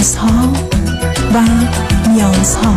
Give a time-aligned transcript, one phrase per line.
[0.00, 0.52] رازها
[1.34, 1.38] و
[2.08, 2.76] نیازها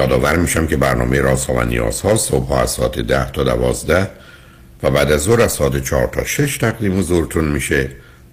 [0.00, 4.10] یادآور میشم که برنامه رازها و نیازها صبح از ساعت ده تا دوازده
[4.82, 7.88] و بعد از ظهر از ساعت چهار تا شش تقدیم حضورتون میشه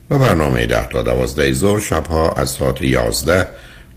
[0.10, 3.48] و برنامه ده تا دوازده ظهر شبها از ساعت یازده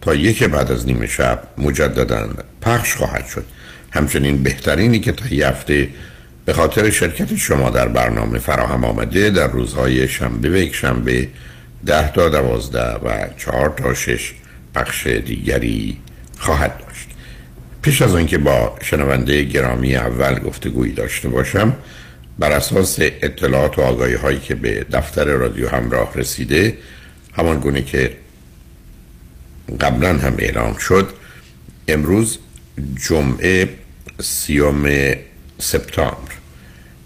[0.00, 2.28] تا یک بعد از نیمه شب مجددا
[2.62, 3.44] پخش خواهد شد.
[3.90, 5.88] همچنین بهترینی که تا هفته
[6.44, 11.28] به خاطر شرکت شما در برنامه فراهم آمده در روزهای شنبه و یک شنبه
[11.86, 14.34] ده تا دوازده و چهار تا شش
[14.74, 15.96] پخش دیگری
[16.38, 17.10] خواهد داشت.
[17.82, 21.76] پیش از آنکه با شنونده گرامی اول گفتگویی داشته باشم
[22.38, 26.78] بر اساس اطلاعات و آگاهی هایی که به دفتر رادیو همراه رسیده
[27.32, 28.16] همان گونه که
[29.80, 31.08] قبلا هم اعلام شد
[31.88, 32.38] امروز
[33.08, 33.68] جمعه
[34.20, 35.12] سیوم
[35.58, 36.32] سپتامبر.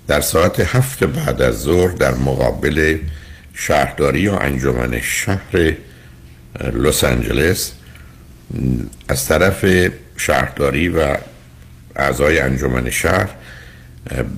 [0.08, 2.98] در ساعت هفت بعد از ظهر در مقابل
[3.54, 5.74] شهرداری و انجمن شهر
[6.74, 7.72] لس آنجلس
[9.08, 11.16] از طرف شهرداری و
[11.96, 13.28] اعضای انجمن شهر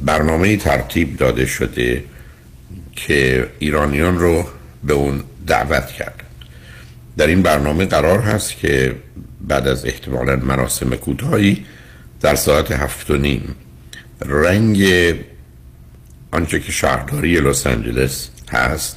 [0.04, 2.04] برنامه ترتیب داده شده
[2.96, 4.46] که ایرانیان رو
[4.84, 6.22] به اون دعوت کرد.
[7.16, 8.96] در این برنامه قرار هست که
[9.40, 11.66] بعد از احتمالا مراسم کوتاهی
[12.20, 13.54] در ساعت هفت و نیم
[14.26, 14.84] رنگ
[16.30, 18.96] آنچه که شهرداری لس آنجلس هست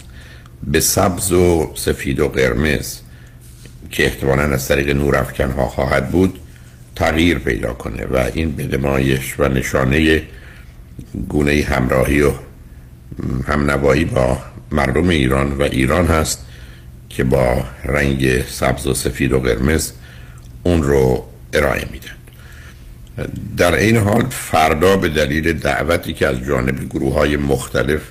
[0.63, 2.99] به سبز و سفید و قرمز
[3.91, 6.39] که احتمالا از طریق نورافکن ها خواهد بود
[6.99, 8.77] تغییر پیدا کنه و این به
[9.39, 10.21] و نشانه
[11.29, 12.31] گونه همراهی و
[13.47, 14.37] همنوایی با
[14.71, 16.45] مردم ایران و ایران هست
[17.09, 19.91] که با رنگ سبز و سفید و قرمز
[20.63, 22.09] اون رو ارائه میدن.
[23.57, 28.01] در این حال فردا به دلیل دعوتی که از جانب گروه های مختلف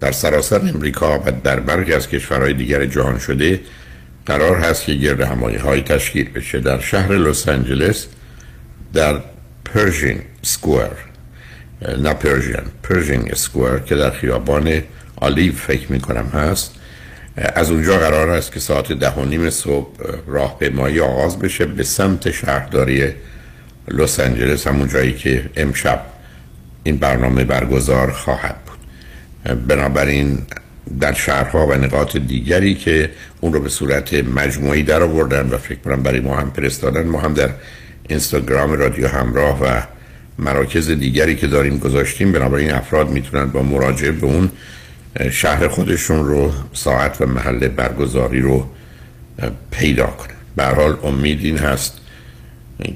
[0.00, 3.60] در سراسر امریکا و در برخی از کشورهای دیگر جهان شده
[4.26, 6.60] قرار هست که گرد همایی های تشکیل بشه.
[6.60, 8.06] در شهر لس آنجلس
[8.92, 9.20] در
[9.64, 10.96] پرژین سکوئر
[11.98, 14.82] نه پرژین پرژین سکوئر که در خیابان
[15.16, 16.74] آلیو فکر می کنم هست
[17.36, 19.88] از اونجا قرار است که ساعت ده و نیم صبح
[20.26, 23.12] راه به مایی آغاز بشه به سمت شهرداری
[23.88, 26.00] لس آنجلس همون جایی که امشب
[26.84, 28.78] این برنامه برگزار خواهد بود.
[29.66, 30.38] بنابراین
[31.00, 33.10] در شهرها و نقاط دیگری که
[33.40, 37.20] اون رو به صورت مجموعی در آوردن و فکر کنم برای ما هم فرستادن ما
[37.20, 37.50] هم در
[38.12, 39.80] اینستاگرام رادیو همراه و
[40.38, 44.50] مراکز دیگری که داریم گذاشتیم بنابراین افراد می‌تونن با مراجعه به اون
[45.30, 48.66] شهر خودشون رو ساعت و محل برگزاری رو
[49.70, 50.34] پیدا کنن.
[50.56, 51.98] به حال امید این هست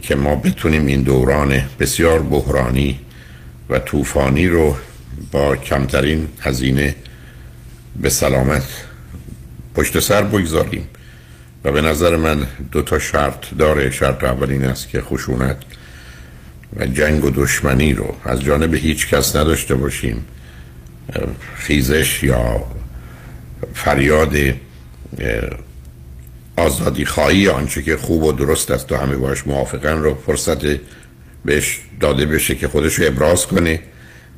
[0.02, 3.00] که ما بتونیم این دوران بسیار بحرانی
[3.70, 4.76] و طوفانی رو
[5.32, 6.94] با کمترین هزینه
[8.02, 8.64] به سلامت
[9.74, 10.88] پشت سر بگذاریم.
[11.66, 13.90] و به نظر من دو تا شرط داره.
[13.90, 15.56] شرط اول این است که خشونت
[16.76, 20.24] و جنگ و دشمنی رو از جانب هیچ کس نداشته باشیم.
[21.56, 22.64] خیزش یا
[23.74, 24.36] فریاد
[26.56, 30.58] آزادی خواهی آنچه که خوب و درست است و همه باش موافقن رو فرصت
[31.44, 33.80] بهش داده بشه که خودش رو ابراز کنه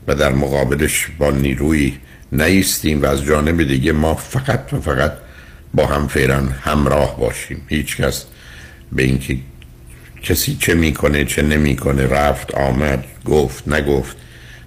[0.07, 1.99] و در مقابلش با نیروی
[2.33, 5.13] نیستیم و از جانب دیگه ما فقط و فقط
[5.75, 7.63] با هم فعلا همراه باشیم.
[7.69, 8.25] هیچ کس
[8.93, 9.37] به اینکه
[10.23, 14.17] کسی چه می‌کنه چه نمی‌کنه رفت آمد گفت نگفت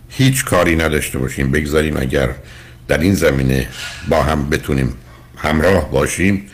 [0.09, 1.51] هیچ کاری نداشته باشیم.
[1.51, 2.29] بگذاریم اگر
[2.87, 3.67] در این زمینه
[4.09, 4.93] با هم بتونیم
[5.37, 6.45] همراه باشیم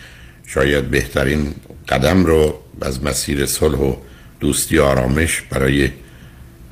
[0.47, 1.53] شاید بهترین
[1.89, 3.95] قدم رو از مسیر صلح و
[4.39, 5.89] دوستی آرامش برای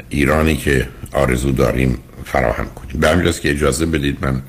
[0.09, 2.99] ایرانی که آرزو داریم فراهم کنیم.
[2.99, 4.41] به همجاست که اجازه بدید من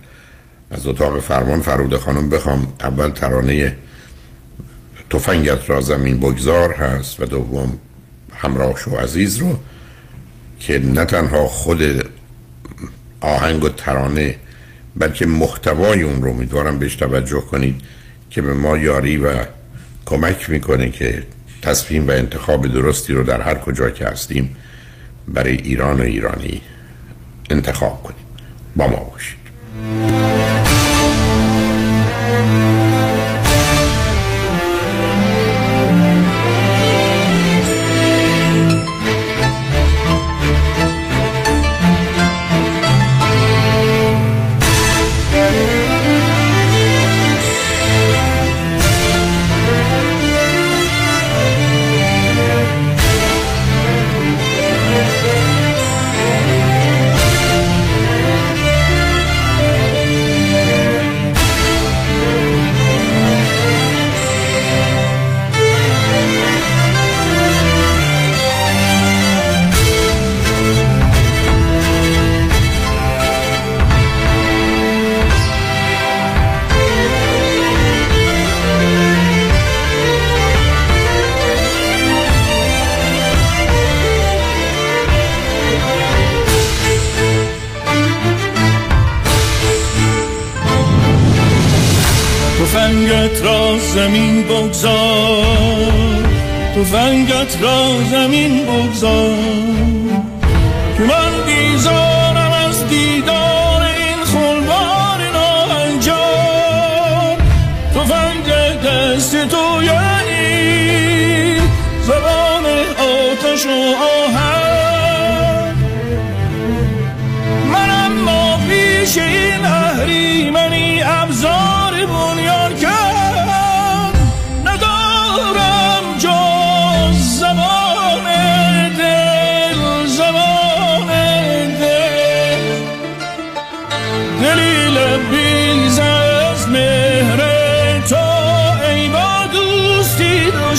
[0.71, 2.73] از اتاق فرمان فرود خانم بخوام.
[2.81, 3.77] اول ترانه
[5.11, 7.79] تفنگت را زمین بگذار هست و دوم
[8.35, 9.59] همراه شو عزیز رو
[10.61, 12.11] که نه تنها خود
[13.21, 14.37] آهنگ و ترانه
[14.97, 17.81] بلکه محتوای اون رو امیدوارم بهش توجه کنید
[18.31, 19.45] که به ما یاری و
[20.07, 21.23] کمک می‌کنه که
[21.62, 24.57] تصمیم و انتخاب درستی رو در هر کجا که هستیم
[25.29, 26.61] برای ایران و ایرانی
[27.51, 28.27] انتخاب کنیم.
[28.77, 30.36] با ما باشید.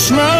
[0.07, 0.36] تفنگت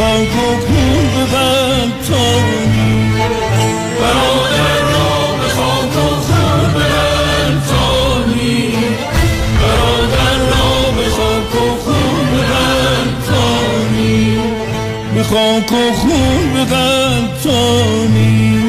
[0.00, 2.92] و خون به غلطانی
[4.00, 6.84] برادر را به خاک و خون به
[7.60, 8.58] غلطانی
[9.60, 14.18] برادر را به خاک و خون به غلطانی
[15.14, 18.59] به خاک و خون به غلطانی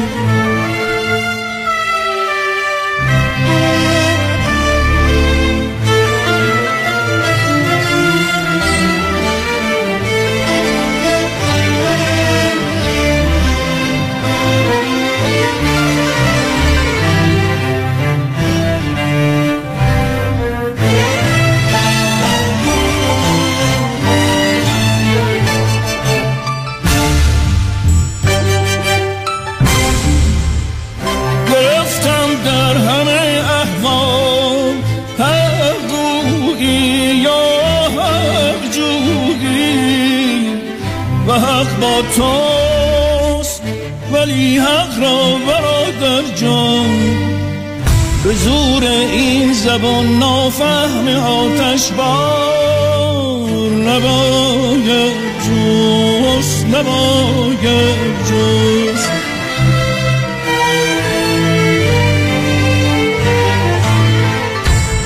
[49.72, 55.12] زبان نافهم آتش بار نباید
[55.44, 57.98] جوست نباید
[58.28, 59.10] جوست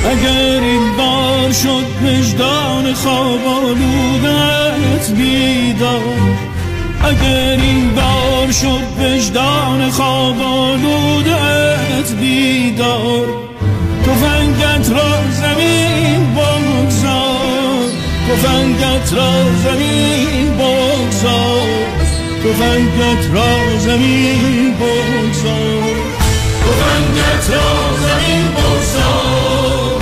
[0.04, 6.02] اگر این بار شد وجدان خواب آلودت بیدار
[7.02, 13.25] اگر این بار شد وجدان خواب آلودت بیدار.
[19.12, 19.32] را
[19.64, 21.68] زمین بگذار.
[22.44, 25.96] تفنگت را زمین بگذار.
[26.62, 27.68] تفنگت را
[28.02, 30.00] زمین بگذار.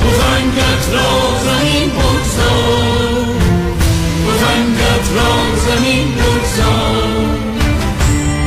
[0.00, 1.10] تفنگت را
[1.44, 3.36] زمین بگذار.
[4.26, 5.32] تفنگت را
[5.66, 7.36] زمین بگذار.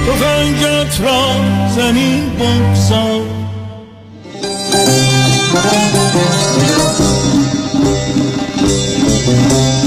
[0.07, 1.21] تفنگت را
[1.75, 3.39] زمین بگذار.
[9.29, 9.79] همراه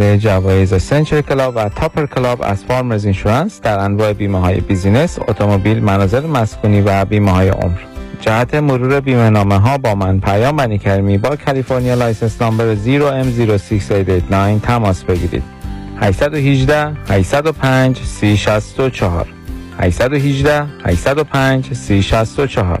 [0.00, 5.18] دارنده جوایز Century Club و Topper Club از Farmers Insurance در انواع بیمه های business،
[5.28, 7.78] اتومبیل، منازل مسکونی و بیمه های عمر.
[8.20, 14.66] جهت مرور بیمه نامه ها با من پیام منی کریمی با California license number 0M06889
[14.66, 15.42] تماس بگیرید.
[16.00, 19.26] 818 805 3064
[19.78, 22.80] 818 805 3064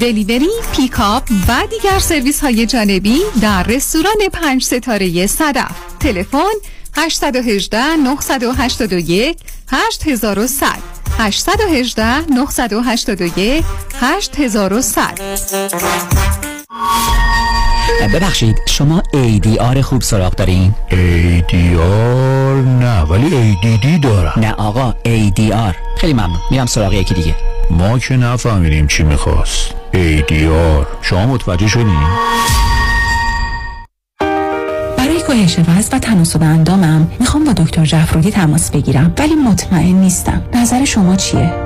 [0.00, 6.52] دلیوری، پیکاپ و دیگر سرویس های جانبی در رستوران پنج ستاره صدف تلفن
[6.96, 10.66] 818 981 8100
[11.18, 13.64] 818 981
[14.00, 15.20] 8100
[18.14, 26.12] ببخشید شما ADR خوب سراغ دارین؟ ADR نه ولی ADD دارم نه آقا ADR خیلی
[26.12, 29.74] ممنون میرم سراغ یکی دیگه ما که نفهمیدیم چی می‌خواست.
[29.92, 31.84] ADR شما متوجه؟
[34.98, 40.42] برای کاهش وزن و تناسب اندامم می‌خوام با دکتر جعفرودی تماس بگیرم ولی مطمئن نیستم.
[40.54, 41.65] نظر شما چیه؟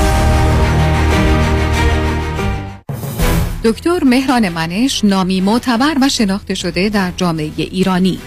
[3.63, 8.19] دکتر مهران منش نامی معتبر و شناخته شده در جامعه ایرانی.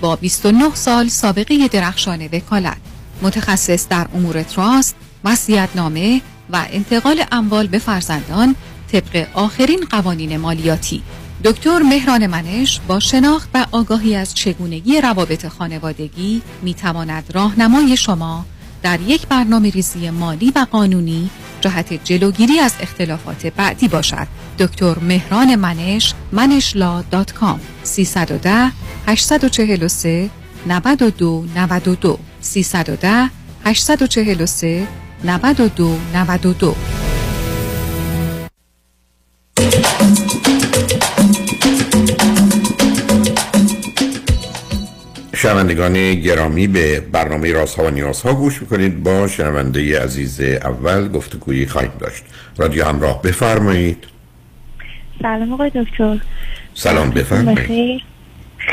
[0.00, 2.76] با 29 سال سابقه درخشان وکالت.
[3.22, 4.96] متخصص در امور trust
[5.74, 8.56] نامه و انتقال اموال به فرزندان
[8.92, 11.02] طبق آخرین قوانین مالیاتی.
[11.44, 18.44] دکتر مهران منش با شناخت و آگاهی از چگونگی روابط خانوادگی می تواند راهنمای شما
[18.82, 24.26] در یک برنامه ریزی مالی و قانونی جهت جلوگیری از اختلافات بعدی باشد.
[24.58, 27.60] دکتر مهران منش منش law dot com.
[27.82, 28.72] 310
[29.06, 30.30] 843
[30.66, 33.30] 92 92 310
[33.64, 34.86] 843
[35.24, 36.74] 92 92
[45.42, 49.02] شنوندگان گرامی به برنامه راست ها و نیاز ها گوش می‌کنید.
[49.02, 52.24] با شنونده عزیز اول گفتگویی خواهیم داشت.
[52.56, 54.04] رادیو همراه بفرمایید.
[55.22, 56.18] سلام آقای دکتر.
[56.74, 58.02] سلام بفرمایید.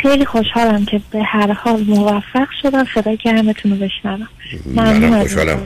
[0.02, 2.86] خیلی خوشحالم که به هر حال موفق شدم.
[2.96, 4.28] صدای گرمتون رو بشنوم.
[4.66, 5.66] منم خوشحالم.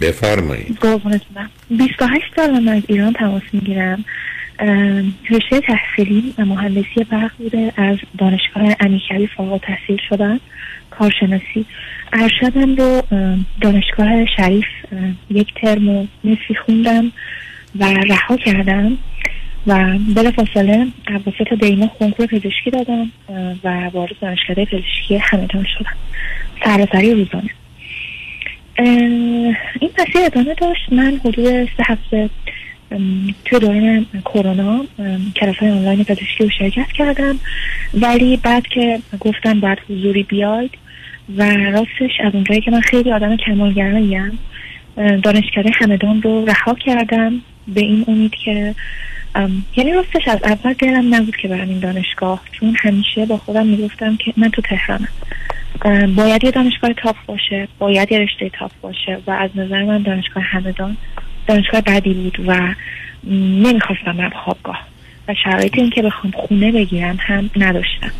[0.00, 0.78] بفرمایید.
[0.80, 1.50] قربونتونم.
[1.70, 4.04] 28 سال از ایران تماس می‌گیرم.
[5.30, 7.72] رشته تحصیلی مهندسی برق بوده.
[7.76, 10.40] از دانشگاه امیرکبیر فارغ تحصیل شدم.
[10.90, 11.66] کارشناسی.
[12.12, 14.66] ارشدم رو اه، دانشگاه شریف
[15.30, 17.12] یک ترم و نصفی خوندم
[17.78, 18.98] و رها کردم
[19.66, 23.10] و بلافاصله اواسط دیما کنکور پزشکی دادم
[23.64, 25.96] و وارد دانشکده پزشکی همدان شدم.
[26.64, 27.50] سراسری روزانه.
[29.80, 30.92] این مسیر ادامه داشت.
[30.92, 32.30] من حدود سه هفته
[33.44, 34.84] توی دوران کرونا
[35.36, 37.38] کلاس های آنلاین پزشکی رو شرکت کردم.
[37.94, 40.70] ولی بعد که گفتن باید حضوری بیاید
[41.36, 44.38] و راستش از اونجایی که من خیلی آدم کمالگراییم
[44.96, 48.74] دانشکده همدان رو رها کردم به این امید که
[49.76, 52.42] یعنی راستش از اول دلم نبود که برم این دانشگاه.
[52.52, 55.08] چون همیشه با خودم می‌گفتم که من تو تهرانم.
[56.16, 60.42] باید یه دانشگاه تاپ باشه باید یه رشته تاپ باشه و از نظر من دانشگاه
[60.42, 60.96] همدان
[61.46, 62.74] دانشگاه بعدی بود و
[63.62, 64.78] نمی‌خواستم برم خوابگاه
[65.28, 68.10] و شرایط این که بخوام خونه بگیرم هم نداشتم.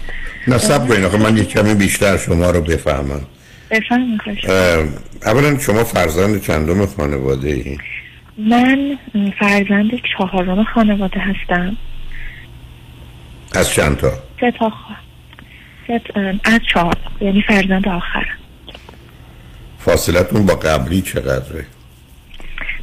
[0.48, 3.26] نه سب کنید آخه من یک کمی بیشتر شما رو بفهمم.
[4.48, 4.84] اه،
[5.26, 7.78] اولا شما فرزند چندم خانواده ای؟
[8.38, 8.98] من
[9.38, 11.76] فرزند چهارم خانواده هستم.
[13.52, 14.72] از چند تا؟ سه تا
[16.44, 18.38] از چهار یعنی فرزند آخرم.
[19.78, 21.66] فاصلتون با قبلی چقدره؟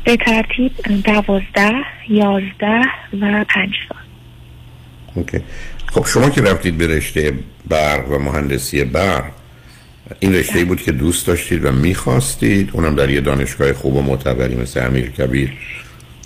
[0.04, 0.72] به ترتیب
[1.04, 1.74] دوازده
[2.10, 2.82] یازده
[3.22, 4.02] و پنج سال.
[5.16, 5.40] اوکی.
[5.86, 7.34] خب شما که رفتید به رشته
[7.68, 9.24] برق و مهندسی برق
[10.20, 14.02] این رشته ای بود که دوست داشتید و می‌خواستید؟ اونم در یه دانشگاه خوب و
[14.02, 15.52] معتبری مثل امیر کبیر.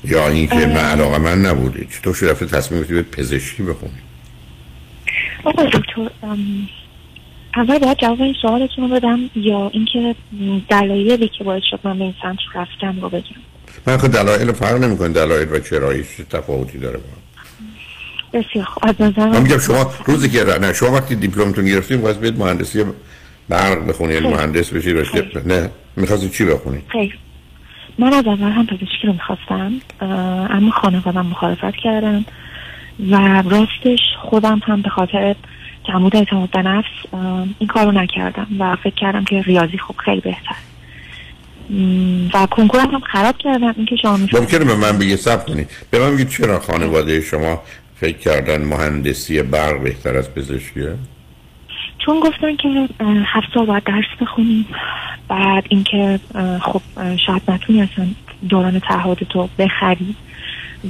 [0.04, 4.06] یا اینکه نه علاقه من نبودید چطور شد؟ رفته تصمیم به پزشکی بخونید؟
[5.44, 6.10] آقای دکتر
[7.56, 10.16] اول باید جواب این سوالتون رو بدم یا اینکه
[10.70, 13.42] دلایلی که باعث شد من به این سمت رفتم رو بگم
[13.88, 17.04] من خود دلایل فرق نمی‌کنه دلایل و چراییش چه تفاوتی داره با.
[18.40, 18.84] بسیار خوب.
[18.90, 22.84] از نظر من میگم شما روزی که نه شما وقتی دیپلمتون گرفتید واسه برید مهندسی
[23.50, 24.36] برق بخونید یعنی.
[24.36, 27.18] مهندس بشید رشته نه می‌خواستید چی بخونید؟ خیر
[28.00, 29.74] من از اول هم پزشکی رو می‌خواستم
[30.50, 32.26] اما خانوادم مخالفت کردن
[33.12, 35.36] و راستش خودم هم به خاطر
[35.86, 36.86] کمبود اعتماد به نفس
[37.60, 40.56] این کار رو نکردم و فکر کردم که ریاضی خب خیلی بهتر
[42.34, 43.74] و کنکورم هم خراب کردم.
[43.78, 44.18] اینکه شما.
[44.18, 47.62] ممکنه به من بگه سب کنید به من بگید چرا خانواده شما
[47.96, 50.96] فکر کردن مهندسی برق بهتر از پزشکیه؟
[52.06, 52.90] چون گفتن که
[53.26, 54.66] هفت سال باید درس بخونیم.
[55.28, 56.20] بعد اینکه
[56.62, 56.82] خب
[57.26, 58.08] شاید نتونی اصلا
[58.50, 60.16] دوران تعهد تو بخری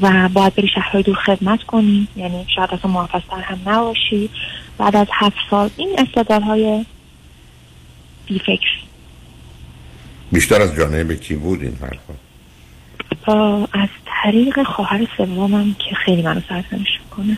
[0.01, 2.07] و باید بری شهرهای دور خدمت کنی.
[2.15, 4.29] یعنی شاید اصلا محافظتر هم نباشی.
[4.77, 6.85] بعد از هفت سال این استدلال های
[8.25, 8.69] بیفکر.
[10.35, 12.13] بیشتر از جانب کی بود این حرفا؟
[13.73, 13.89] از
[14.23, 17.37] طریق خواهر سومم که خیلی منو سرزنش می‌کنه.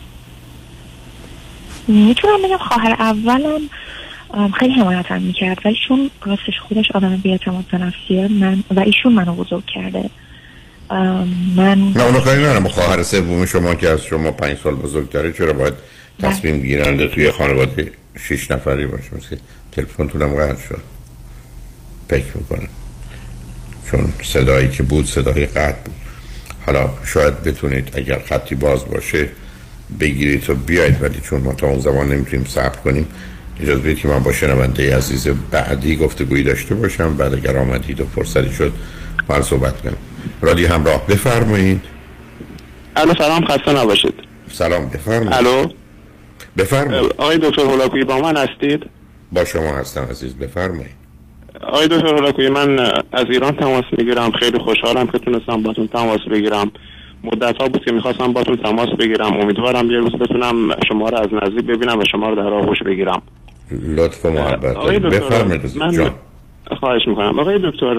[1.87, 3.61] می‌تونم بگم خواهر اولم
[4.59, 9.35] خیلی حمایتم می‌کرد ولی چون راستش خودش آدم بیاعتماد به نفسیه من و ایشون منو
[9.35, 10.09] بزرگ کرده.
[11.55, 15.53] من نه اونو کاری ندارم خواهر سوم شما که از شما پنج سال بزرگتره چرا
[15.53, 15.73] باید
[16.19, 19.37] تصمیم گیرنده توی خانواده شش نفری باشه؟ مثل
[19.71, 20.81] تلفنتونم قطع شد.
[22.09, 22.67] فکر می‌کنم.
[23.91, 25.95] چون صدایی که بود صدای قطع بود.
[26.65, 29.29] حالا شاید بتونید اگر خطی باز باشه
[29.99, 33.07] بگیرید و بیاید ولی چون ما تا اون زمان نمی‌تونیم صبر کنیم
[33.61, 37.17] اجازه بدید که من با شنونده عزیز بعدی گفتگویی داشته باشم.
[37.17, 38.73] بعد اگر آمدید و فرصتی شد
[39.27, 39.97] من صحبت کنم
[40.41, 41.81] رادی همراه بفرمایید.
[42.95, 44.13] الو سلام خسته نباشید.
[44.51, 45.33] سلام بفرمایید.
[45.33, 45.69] الو؟
[46.57, 47.13] بفرمایید.
[47.17, 48.83] آقای دکتر هولاکویی با من هستید؟
[49.31, 51.06] با شما هستم عزیز بفرمایید.
[51.63, 52.79] آقای دکتر هولاکویی من
[53.11, 54.31] از ایران تماس می‌گیرم.
[54.31, 56.71] خیلی خوشحالم که تونستم باتون تماس بگیرم.
[57.23, 59.33] مدت ها بود که می‌خواستم باتون تماس بگیرم.
[59.33, 60.55] امیدوارم یه روز بتونم
[60.87, 63.21] شما رو از نزدیک ببینم و شما رو در آغوش بگیرم.
[63.97, 64.77] لطف و محبت.
[64.99, 66.11] بفرمایید من
[66.79, 67.39] خواهش می‌کنم.
[67.39, 67.95] آقای دکتر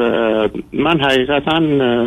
[0.72, 1.62] من حقیقتا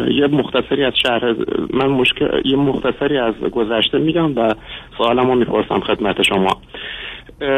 [0.08, 1.36] یه مختصری از شهر
[1.74, 4.54] من مشکل یه مختصری از گذشته میگم و
[4.98, 6.58] سوالم رو می‌پرسم خدمت شما.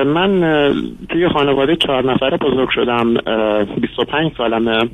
[0.06, 0.42] من
[1.10, 4.90] توی خانواده چهار نفره بزرگ شدم اه، 25 سالمه.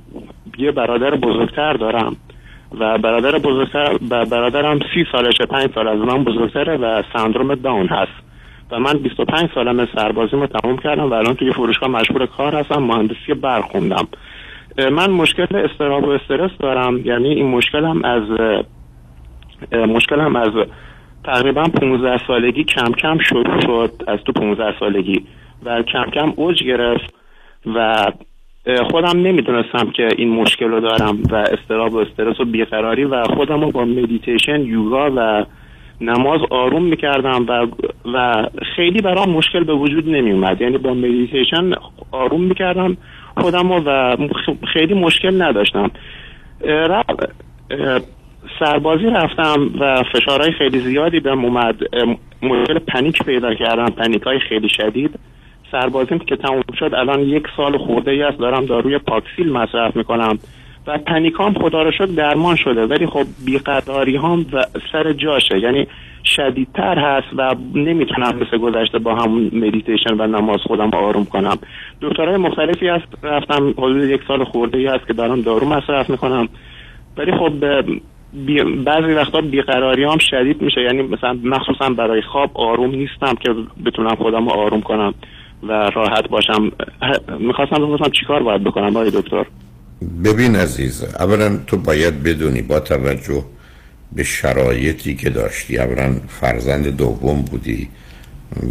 [0.58, 2.15] یه برادر بزرگتر دارم
[2.80, 7.88] و برادر بزرگتر و برادرم سی سالشه پنج سال از من بزرگتره و سندروم داون
[7.88, 8.30] هست.
[8.72, 13.34] و من 25 سالم سربازیمو تموم کردم و الان توی فروشگاه مشغول کار هستم مهندسی
[13.42, 14.08] برق خوندم.
[14.78, 18.24] من مشکل اضطراب و استرس دارم یعنی این مشکلم از
[19.72, 20.52] مشکلم از
[21.24, 24.04] تقریبا 15 سالگی کم کم شروع شد.
[24.08, 25.26] از تو 15 سالگی.
[25.66, 27.14] و کم کم اوج گرفت
[27.76, 28.06] و
[28.92, 33.62] خودم نمی‌دونستم که این مشکل رو دارم و اضطراب و استرس و بیقراری و خودم
[33.62, 35.46] رو با مدیتیشن یوگا و
[36.02, 37.68] نماز آروم می‌کردم و
[38.14, 41.72] و خیلی برام مشکل به وجود نمی اومد یعنی با مدیتیشن
[42.12, 42.98] آروم می‌کردم
[43.38, 44.18] خودم رو و
[44.74, 45.92] خیلی مشکل نداشتم.
[48.60, 51.75] سربازی رفتم و فشارهای خیلی زیادی بهم اومد.
[52.41, 53.86] مشکل panic پیدا کردم.
[53.86, 55.19] panic های خیلی شدید.
[55.71, 58.39] سربازیم که تموم شد الان یک سال خورده ای است.
[58.39, 60.39] دارم داروی Paxil مصرف می‌کنم.
[60.88, 62.86] و panic ام خدا رو شکر درمان شده.
[62.86, 65.60] ولی خب بیقراری هم و سر جاشه.
[65.60, 65.88] یعنی
[66.23, 71.58] شدیدتر هست و نمی‌تونم مثل گذشته با همون مدیتیشن و نماز خودم آروم کنم.
[72.02, 73.06] دکترهای مختلفی هست.
[73.23, 76.49] رفتم حدود یک سال خورده ای هست که دارم دارو مصرف می‌کنم.
[77.17, 77.54] ولی خب
[78.34, 78.63] بی...
[78.63, 80.82] بعضی وقتا بیقراری هم شدید میشه.
[80.82, 83.50] یعنی مثلا مخصوصا برای خواب آروم نیستم که
[83.86, 85.13] بتونم خودم رو آروم کنم
[85.63, 86.72] و راحت باشم.
[87.39, 89.46] می‌خواستم بپرسم چیکار باید بکنم آقای دکتر؟
[90.26, 93.44] ببین عزیز اولا تو باید بدونی با توجه
[94.12, 97.89] به شرایطی که داشتی اولا فرزند دوم بودی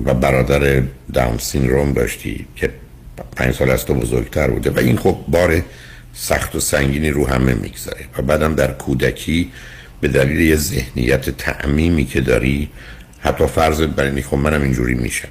[0.05, 0.83] و برادر
[1.15, 2.71] داون سیندروم داشتی که
[3.37, 5.63] پنج سال از تو بزرگتر بوده و این خب بار
[6.21, 9.51] سخت و سنگینی رو همه می‌گذاره و بعدم در کودکی
[10.01, 12.69] به دلیل یه ذهنیت تعمیمی که داری
[13.21, 15.29] حتی فرض بر اینی خب منم اینجوری میشم.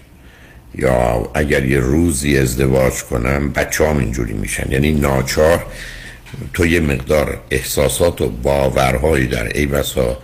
[0.76, 4.71] یا اگر یه روزی ازدواج کنم بچه هم اینجوری میشن.
[4.71, 5.65] یعنی ناچار
[6.54, 10.17] تو یه مقدار احساسات و باورهایی در ای بسا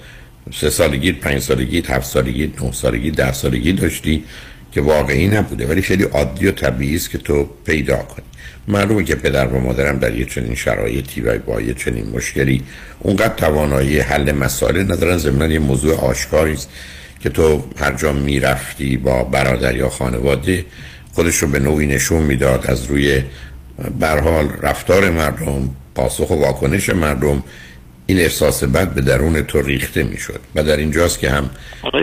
[0.53, 4.23] سه سالگی پنج سالگی هفت سالگی نه سالگی ده سالگی داشتی
[4.71, 5.67] که واقعی نبوده.
[5.67, 8.25] ولی خیلی عادی و طبیعی است که تو پیدا کنی.
[8.67, 12.61] معلومه که پدر و مادرم در یه چنین شرایطی و با یه چنین مشکلی
[12.99, 15.17] اونقدر توانایی حل مسائل ندارن.
[15.17, 16.69] ضمن یه موضوع آشکاری است
[17.19, 20.65] که تو هر جا می‌رفتی با برادر یا خانواده
[21.13, 23.23] خودش رو به نوعی نشون می‌داد از روی
[23.99, 27.43] برحال رفتار مردم پاسخ و واکنش مردم
[28.05, 30.39] این احساس بد به درون تو ریخته می‌شد.
[30.55, 31.49] و در اینجاست که هم.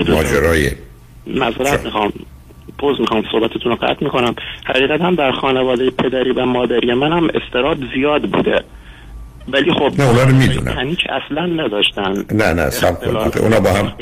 [0.08, 0.70] ماجرای
[1.26, 2.12] معذرت می‌خوام.
[2.80, 4.34] پوز می‌خوام صحبتتون رو قطع می‌کنم.
[4.64, 8.64] حقیقت هم در خانواده پدری و مادری من هم استراب زیاد بوده.
[9.48, 10.74] ولی خب نه، اونا رو می‌دونم.
[10.74, 12.24] پنیک اصلا نداشتن.
[12.32, 13.40] نه نه سب کن.
[13.40, 13.92] اونا با هم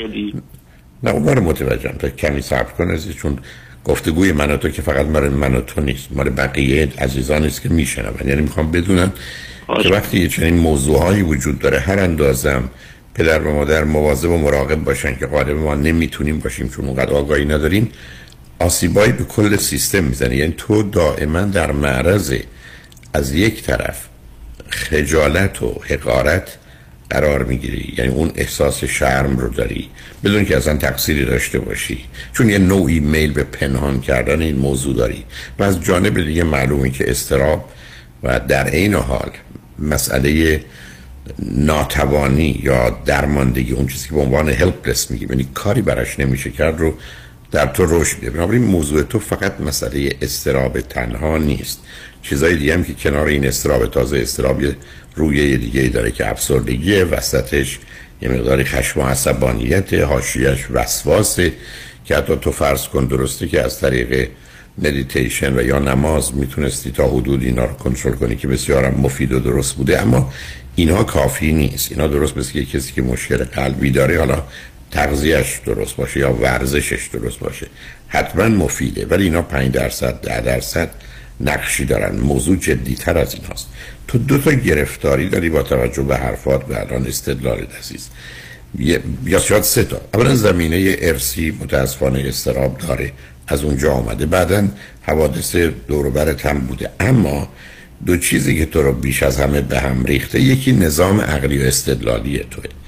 [1.03, 1.97] نه اونا رو متوجهم.
[1.97, 3.37] تا کمی صبر کن چون
[3.85, 7.61] گفتگوی من و تو که فقط مال من و تو نیست مال بقیه عزیزان است
[7.61, 8.13] که میشنون.
[8.25, 9.11] یعنی می‌خوام بدونن
[9.83, 12.69] که وقتی یه چنین موضوعهایی وجود داره هر اندازم
[13.13, 17.45] پدر و مادر مواظب و مراقب باشن که غالب ما نمی‌تونیم باشیم چون اونقدر آگاهی
[17.45, 17.91] نداریم.
[18.59, 20.35] آسیبایی به کل سیستم می‌زنه.
[20.35, 22.33] یعنی تو دائما در معرض
[23.13, 24.07] از یک طرف
[24.69, 26.57] خجالت و حقارت
[27.09, 27.93] قرار می‌گیری.
[27.97, 29.89] یعنی اون احساس شرم رو داری
[30.23, 31.99] بدون که اصلا تقصیری داشته باشی.
[32.33, 35.23] چون یه نوعی میل به پنهان کردن این موضوع داری.
[35.59, 37.69] و از جانب دیگه معلومه که استراب
[38.23, 39.31] و در عین حال
[39.79, 40.61] مسئله
[41.39, 46.79] ناتوانی یا درماندگی اون چیزی که به عنوان هلپلس میگی یعنی کاری براش نمیشه کرد
[46.79, 46.93] رو
[47.51, 48.29] در تو رشد میده.
[48.29, 51.79] بنابراین موضوع تو فقط مسئله استراب تنها نیست.
[52.21, 54.75] چیزای دیگه هم که کنار این استراب تازه استراب یه
[55.15, 57.79] رویه دیگه داره که افسردگی وسطش
[58.21, 61.53] یه مقداری خشم و عصبانیت حاشیش وسواسه
[62.05, 64.29] که حتی تو فرض کن درسته که از طریق
[64.77, 69.39] مدیتیشن و یا نماز می‌تونستی تا حدود اینا رو کنترل کنی که بسیارم مفید و
[69.39, 70.33] درست بوده اما
[70.75, 71.91] اینها کافی نیست.
[71.91, 74.43] اینا درست مثل کسی که مشکل قلبی داره حالا
[74.91, 77.67] تغذیهش درست باشه یا ورزشش درست باشه
[78.07, 79.05] حتما مفیده.
[79.05, 80.89] ولی اینا 5 درصد 10 درصد
[81.41, 82.15] نقشی دارن.
[82.15, 83.67] موضوع جدی تر از این هست
[84.07, 88.09] تو دو تا گرفتاری داری با توجه به حرفات و الان استدلال عزیز.
[89.25, 90.01] یا شاید سه تا.
[90.13, 93.11] اولا زمینه ارسی متاسفانه استراب داره.
[93.47, 94.25] از اونجا آمده.
[94.25, 94.67] بعدا
[95.01, 95.55] حوادث
[95.87, 96.89] دوروبرت هم بوده.
[96.99, 97.49] اما
[98.05, 101.67] دو چیزی که تو رو بیش از همه به هم ریخته یکی نظام عقلی و
[101.67, 102.78] استدلالی توه.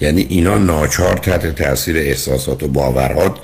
[0.00, 3.36] یعنی اینا ناچار تحت تاثیر احساسات و باورات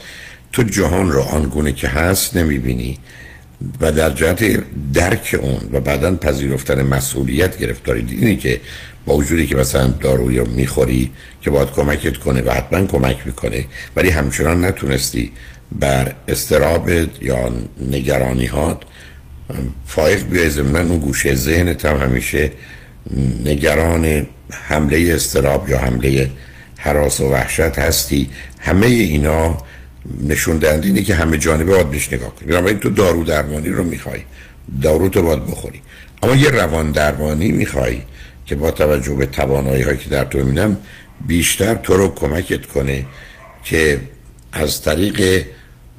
[0.52, 2.98] تو جهان رو آنگونه که هست نمی‌بینی
[3.80, 4.62] و در جهت
[4.92, 8.60] درک اون و بعدا پذیرفتن مسئولیت گرفتاری اینه که
[9.06, 13.64] با وجودی که مثلا داروی رو می‌خوری که باید کمکت کنه و حتما کمک می‌کنه
[13.96, 15.32] ولی همچنان نتونستی
[15.72, 17.52] بر استرابت یا
[17.90, 18.82] نگرانی هات
[19.86, 22.50] فایق بیای ضمن اون گوشه ذهنت هم همیشه
[23.44, 26.30] نگران حمله استراب یا حمله
[26.76, 29.58] حراس و وحشت هستی؟ همه اینا
[30.20, 32.48] نشون دهنده اینه که همه جانبه باید بهش نگاه کنی.
[32.48, 34.20] بنابراین تو دارو درمانی رو می‌خوای.
[34.82, 35.82] دارو تو باید بخوری.
[36.22, 38.02] اما یه روان درمانی می‌خوای
[38.46, 40.76] که با توجه به توانایی هایی که در تو می‌بینم
[41.26, 43.06] بیشتر تو رو کمکت کنه
[43.64, 44.00] که
[44.52, 45.44] از طریق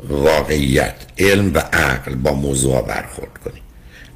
[0.10, 3.62] واقعیت علم و عقل با موضوع برخورد کنی.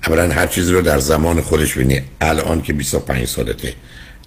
[0.08, 2.02] اولا هر چیزی رو در زمان خودش بینی.
[2.22, 3.74] الان که 25 سالته.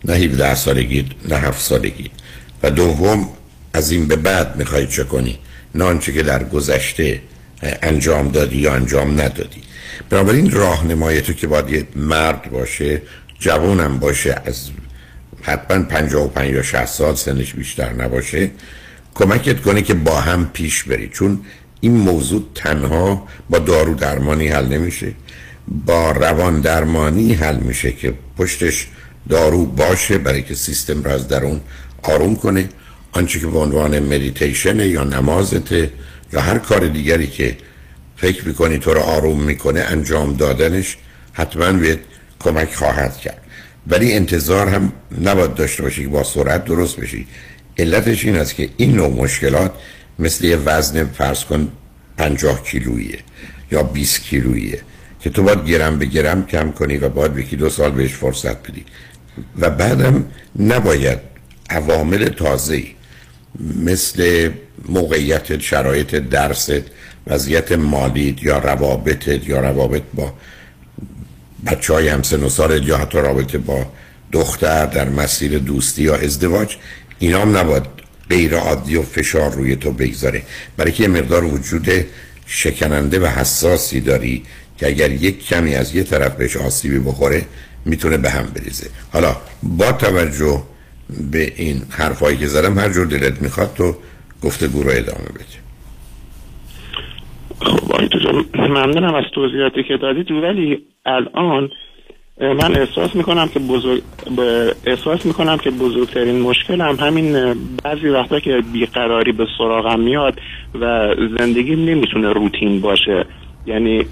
[0.04, 2.10] نه 17 سالگی نه 7 سالگی.
[2.62, 3.28] و دوم
[3.74, 5.38] از این به بعد می‌خوای چه کنی؟
[5.74, 7.20] نه آنچه که در گذشته
[7.82, 9.62] انجام دادی یا انجام ندادی.
[10.10, 13.02] بنابراین راهنمای تو که باید یه مرد باشه
[13.38, 14.70] جوانم باشه از
[15.42, 18.50] حتما 55 یا 60 سال سنش بیشتر نباشه
[19.14, 21.08] کمکت کنه که با هم پیش بری.
[21.08, 21.40] چون
[21.80, 25.12] این موضوع تنها با دارو درمانی حل نمیشه.
[25.68, 28.86] با روان درمانی حل میشه که پشتش
[29.28, 31.60] دارو باشه برای که سیستم را از درون
[32.02, 32.68] آروم کنه.
[33.12, 35.90] آنچه که به عنوان مدیتیشن یا نمازته
[36.32, 37.56] یا هر کار دیگری که
[38.16, 40.96] فکر می‌کنی تو رو آروم می‌کنه انجام دادنش
[41.32, 41.98] حتما بهت
[42.40, 43.40] کمک خواهد کرد.
[43.86, 47.26] ولی انتظار هم نباید داشته باشی که با سرعت درست بشی.
[47.78, 49.72] علتش این است که این نوع مشکلات
[50.18, 51.68] مثل یه وزن فرض کن
[52.18, 53.18] 50 کیلویه
[53.72, 54.80] یا 20 کیلویه.
[55.22, 58.68] که تو باید گرم به گرم کم کنی و باید یکی دو سال بهش فرصت
[58.68, 58.84] بدی.
[59.58, 60.24] و بعدم
[60.58, 61.18] نباید
[61.70, 62.82] عوامل تازه
[63.76, 64.50] مثل
[64.88, 66.82] موقعیت شرایط درست
[67.26, 70.32] وضعیت مالیت یا روابطت یا روابط با
[71.66, 72.48] بچه های همسن و
[72.82, 73.86] یا حتی رابطه با
[74.32, 76.76] دختر در مسیر دوستی یا ازدواج
[77.18, 77.82] اینا هم نباید
[78.30, 80.42] غیر عادی و فشار روی تو بگذاره.
[80.76, 81.90] برای که مقدار وجود
[82.46, 84.42] شکننده و حساسی داری
[84.82, 87.42] که اگر یک کمی از یه طرف بهش آسیبی بخوره
[87.84, 88.90] می‌تونه به هم بریزه.
[89.12, 90.62] حالا با توجه
[91.32, 93.94] به این حرفایی که زدم هر جور دلت می‌خواد تو
[94.42, 95.56] گفتگو رو ادامه بده.
[97.60, 98.08] خب آقای
[98.54, 101.70] ممنونم از توضیحاتی که دادید ولی الان
[102.40, 104.02] من احساس می‌کنم که بزرگ
[104.86, 110.34] احساس می‌کنم که بزرگترین مشکل هم همین بعضی وقتا که بیقراری به سراغم میاد
[110.80, 113.24] و زندگی نمی‌تونه روتین باشه.
[113.66, 114.06] یعنی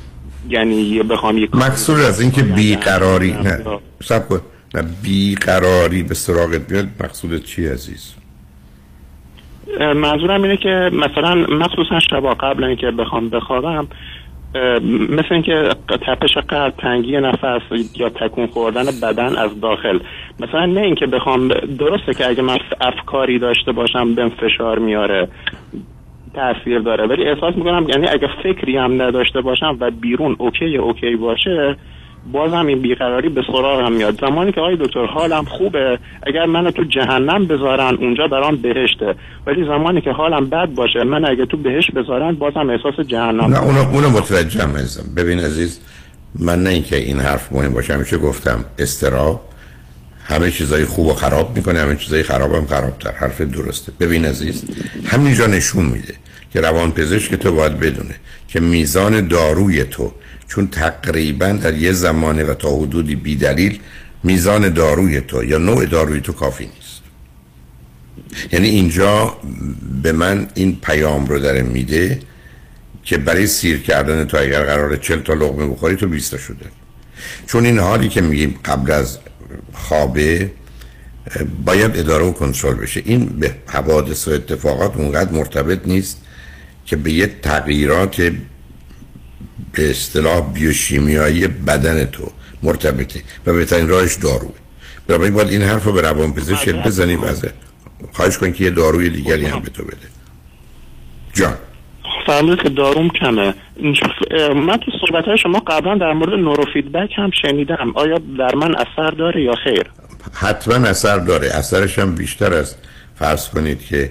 [0.49, 3.59] یعنی بخوام یک مقصود از اینکه بیقراری نه.
[4.03, 4.41] سب کن.
[4.75, 8.15] نه بیقراری به سراغت میاد مقصود چی عزیز؟
[9.81, 13.89] منظورم اینه که مثلا مخصوصا شبا قبل اینکه بخوام بخوابم
[15.09, 17.63] مثل اینکه تپش قلب تنگی نفس
[17.97, 19.99] یا تکون خوردن بدن از داخل.
[20.41, 21.49] مثلا نه اینکه بخوام
[21.79, 25.29] درسته که اگه من افکاری داشته باشم بهم فشار میاره.
[26.35, 27.07] تاثیر داره.
[27.07, 31.77] ولی احساس می‌کنم یعنی اگه فکری هم نداشته باشم و بیرون اوکی اوکی باشه
[32.33, 34.21] بازم این بیقراری به هم میاد.
[34.21, 39.15] زمانی که آقای دکتر حالم خوبه اگر من تو جهنم بذارن اونجا برام بهشته.
[39.47, 43.45] ولی زمانی که حالم بد باشه من اگه تو بهشت بذارن بازم احساس جهنم.
[43.45, 45.81] نه اونو, اونو متوجهم عزیزم ببین عزیز
[46.39, 49.41] من نه اینکه این حرف مهم باشه همیشه گفتم استراب.
[50.31, 53.13] همه چیزای خوب و خراب می‌کنه همه چیزای خراب هم خرابتر.
[53.13, 53.93] حرف درسته.
[54.01, 54.63] ببین عزیز
[55.05, 56.15] همینجا نشون میده
[56.53, 58.15] که روان پزشک تو باید بدونه
[58.49, 60.13] که میزان داروی تو
[60.49, 63.79] چون تقریبا در یه زمانه و تا حدودی بیدلیل
[64.23, 67.01] میزان داروی تو یا نوع داروی تو کافی نیست.
[68.53, 69.37] یعنی اینجا
[70.03, 72.19] به من این پیام رو داره میده
[73.05, 76.67] که برای سیر کردن تو اگر قرار چل تا لغمه بخوری تو بیستا شده.
[77.47, 79.19] چون این حالی که میگیم قبل از
[79.73, 80.51] خوابه
[81.65, 83.03] باید اداره و کنترل بشه.
[83.05, 86.21] این به حوادث و اتفاقات اونقدر مرتبط نیست
[86.87, 88.17] که به یه تغییرات
[89.73, 92.33] به اصطلاح بیوشیمیایی بدن تو
[92.63, 94.55] مرتبطه و بهترین راهش داروه.
[95.07, 97.53] برای باید این حرف رو به روان پزشک بزنی وزه
[98.13, 99.97] خواهش کن که یه داروی دیگری هم به تو بده.
[101.33, 101.57] جان.
[102.27, 103.55] فرمود که داروم کمه.
[104.55, 107.93] من تو صحبت های شما قبلا در مورد نورو فیدبک هم شنیدم.
[107.95, 109.85] آیا در من اثر داره یا خیر؟
[110.35, 111.49] حتما اثر داره.
[111.55, 112.79] اثرش هم بیشتر است.
[113.19, 114.11] فرض کنید که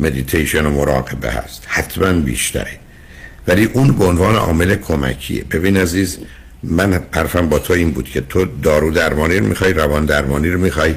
[0.00, 1.66] مدیتیشن و مراقبه هست.
[1.68, 2.78] حتما بیشتره.
[3.48, 5.44] ولی اون به عنوان عامل کمکیه.
[5.44, 6.18] ببین عزیز
[6.62, 10.60] من حرفم با تو این بود که تو دارو درمانی رو می‌خوای روان درمانی رو
[10.60, 10.94] می‌خوای.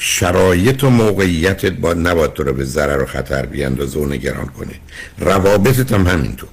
[0.00, 4.74] شرایط و موقعیتت با نباید تو رو به ضرر و خطر بیاندازه و نگران کنه.
[5.18, 6.48] روابطت هم همینطور.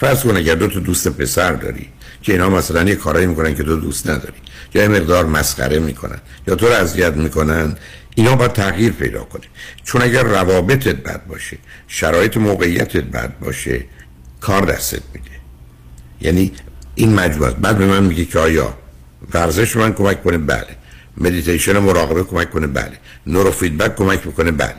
[0.00, 1.88] فرض کن اگر دو تا دوست پسر داری
[2.22, 4.38] که اینا مثلا یه کارایی می‌کنن که تو دوست نداری
[4.74, 6.18] یا یه مقدار مسخره می‌کنن
[6.48, 7.76] یا تو رو اذیت می‌کنن
[8.14, 9.44] اینا باید تغییر پیدا کنه.
[9.84, 11.58] چون اگر روابطت بد باشه
[11.88, 13.84] شرایط موقعیتت بد باشه
[14.40, 15.30] کار دستت میده.
[16.20, 16.52] یعنی
[16.94, 18.74] این مجموعه بعد به من میگه که آیا
[19.34, 20.76] ورزش من کمک کنه؟ بله.
[21.16, 22.98] مدیتیشن مراقبه کمک کنه بله.
[23.26, 24.76] نورو فیدبک کمک می‌کنه بله.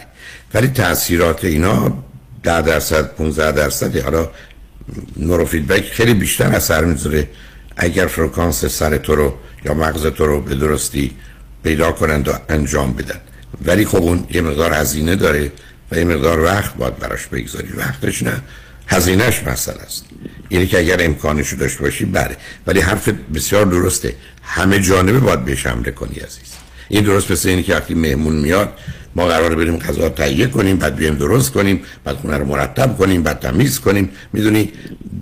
[0.53, 2.03] ولی تاثیرات اینا
[2.43, 4.29] 10 درصد 15 درصد حالا
[5.17, 7.29] نورو فیدبک خیلی بیشتر اثر می‌ذاره
[7.77, 9.33] اگر فرکانس سر تو رو
[9.65, 11.15] یا مغز تو رو به درستی
[11.63, 13.19] پیدا کنند و انجام بدن.
[13.65, 15.51] ولی خب اون یه مقدار هزینه داره
[15.91, 17.67] و یه مقدار وقت باید براش بگذاری.
[17.77, 18.41] وقتش نه.
[18.87, 20.05] هزینهش مسئله است.
[20.49, 22.37] یعنی که اگر امکانشو داشته باشی بله.
[22.67, 24.15] ولی حرف بسیار درسته.
[24.43, 26.53] همه جانبه باید بهش حمله کنی عزیز.
[26.89, 28.73] این درست مثل اینه که وقتی مهمون میاد
[29.15, 33.23] ما قرار بریم غذا تهیه کنیم بعد بیایم درست کنیم بعد خونه رو مرتب کنیم
[33.23, 34.09] بعد تمیز کنیم.
[34.33, 34.71] می‌دونی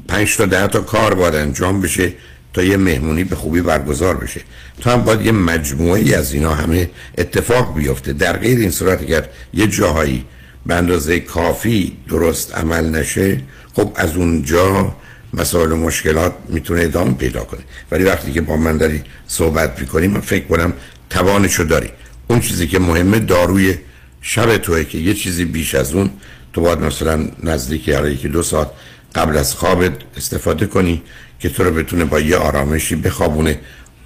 [0.08, 2.14] پنج تا ده تا کار باید انجام بشه
[2.54, 4.42] تا یه مهمونی به خوبی برگزار بشه.
[4.82, 8.14] تو هم باید یه مجموعه از اینا همه اتفاق بیفته.
[8.14, 10.26] در غیر این صورت اگر یه جاهایی
[10.66, 13.42] به اندازه کافی درست عمل نشه
[13.74, 14.96] خب از اونجا
[15.34, 17.62] مسائل و مشکلات می‌تونه ادامه پیدا کنه.
[17.92, 20.74] ولی وقتی که با من داری صحبت می‌کنیم من فکر کنم
[21.10, 21.90] توانشو داری.
[22.28, 23.76] اون چیزی که مهمه داروی
[24.22, 26.10] شب توه که یه چیزی بیش از اون.
[26.54, 28.68] تو باید مثلا نزدیک یکی دو ساعت
[29.16, 31.02] قبل از خوابت استفاده کنی
[31.40, 33.60] که تو رو بتونه با یه آرامشی بخوابونه.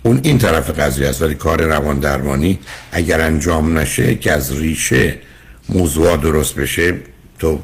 [0.03, 1.21] اون این طرف قضیه است.
[1.21, 2.59] ولی کار روان درمانی
[2.91, 5.15] اگر انجام نشه که از ریشه
[5.69, 6.93] موضوع درست بشه
[7.39, 7.59] تو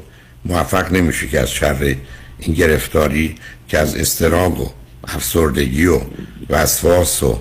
[0.46, 1.96] موفق نمیشه که از شر
[2.40, 3.36] این گرفتاری
[3.68, 4.72] که از استراب و
[5.08, 6.02] افسردگی و
[6.50, 7.40] وسواس و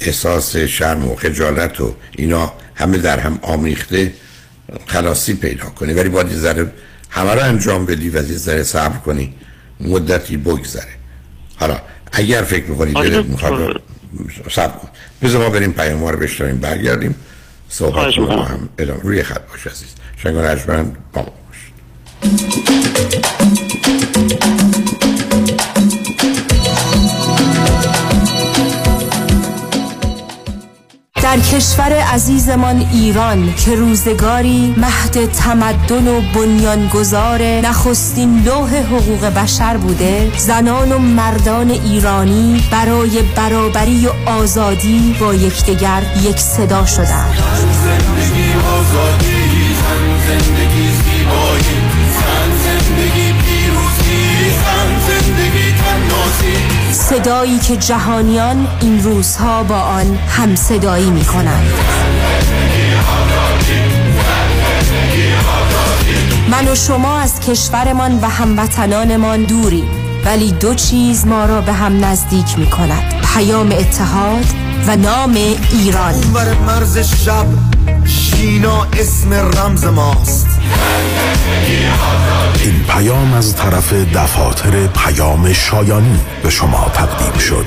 [0.00, 4.12] احساس شرم و خجالت و اینا همه در هم آمیخته
[4.86, 5.92] خلاصی پیدا کنی.
[5.92, 6.72] ولی باید یه ذره
[7.10, 9.34] همه رو انجام بدی و یه ذره صبر کنی.
[9.80, 10.94] مدتی بگذره.
[11.56, 11.80] حالا
[12.12, 13.82] اگر فکر می‌کنی دلت می‌خواد
[14.50, 14.88] صبر کن.
[15.22, 17.14] بذار ما بریم پیام رو بشتریم برگردیم.
[17.68, 19.00] صحبت رو هم ادامه.
[19.02, 19.94] روی خط باش عزیز.
[20.16, 21.32] شنگان رجمن با ما
[31.36, 40.32] در کشور عزیزمان ایران که روزگاری مهد تمدن و بنیانگذار نخستین لوح حقوق بشر بوده
[40.38, 47.36] زنان و مردان ایرانی برای برابری و آزادی با یکدیگر یک صدا شدند.
[57.10, 61.70] صدایی که جهانیان این روزها با آن هم صدایی می کنند
[66.50, 69.84] من و شما از کشورمان و هموطنانمان دوریم
[70.24, 74.46] ولی دو چیز ما را به هم نزدیک می کند پیام اتحاد
[74.86, 75.38] و نام
[75.72, 76.14] ایران.
[76.14, 77.46] اونور مرز شب
[78.06, 80.46] شینا اسم رمز ماست.
[82.66, 87.66] این پیام از طرف دفاتر پیام شایانی به شما تقدیم شد.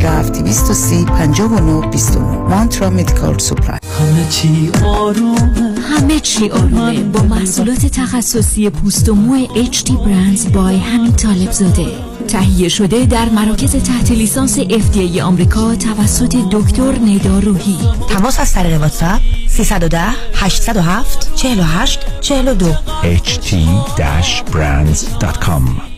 [0.00, 5.74] 230 59 29 مانترا مدیکال سپلای همه چی آرومه.
[5.80, 7.00] همه چی آرومه.
[7.00, 11.86] با محصولات تخصصی پوست و مو HD برندز بای همین طالب زاده.
[12.28, 17.78] تهیه شده در مراکز تحت لیسانس FDA آمریکا توسط دکتر ندا روحی.
[18.08, 20.00] تماس از طریق واتساپ 310
[20.34, 22.66] 807 48 42
[23.02, 25.97] ht-brands.com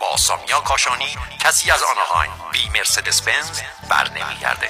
[0.00, 1.04] با سامیا کاشانی
[1.40, 4.68] کسی از آنهایم بی مرسدس بنز بر نمیگرده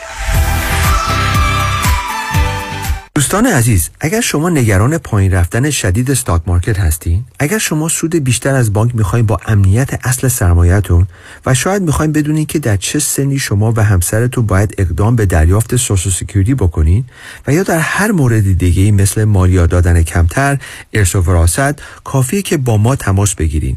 [3.15, 8.55] دوستان عزیز اگر شما نگران پایین رفتن شدید استاک مارکت هستین اگر شما سود بیشتر
[8.55, 11.07] از بانک می‌خواین با امنیت اصل سرمایهتون
[11.47, 15.77] و شاید می‌خواین بدونین که در چه سنی شما و همسرتون باید اقدام به دریافت
[15.77, 17.05] social security بکنین
[17.47, 20.59] و یا در هر مورد دیگه مثل مالیات دادن کمتر
[20.93, 23.77] ارث و وراثت کافیه که با ما تماس بگیرین.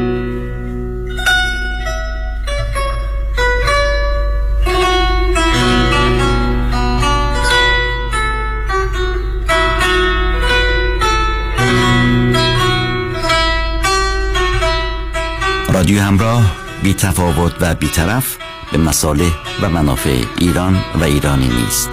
[15.81, 18.37] رادیو همراه بی تفاوت و بیطرف
[18.71, 21.89] به مصالح و منافع ایران و ایرانی نیست.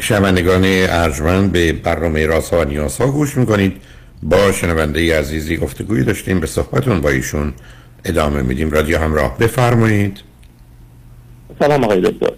[0.00, 3.80] شنوندگان ارجمند به برنامه راسا و نیاسا گوش می‌کنید.
[4.22, 7.52] با شنونده عزیزی گفتگوی داشتیم به صحبتون با ایشون
[8.04, 8.70] ادامه میدیم.
[8.70, 9.38] رادیو همراه.
[9.38, 10.22] بفرمایید.
[11.60, 12.32] سلام آقای دکتر.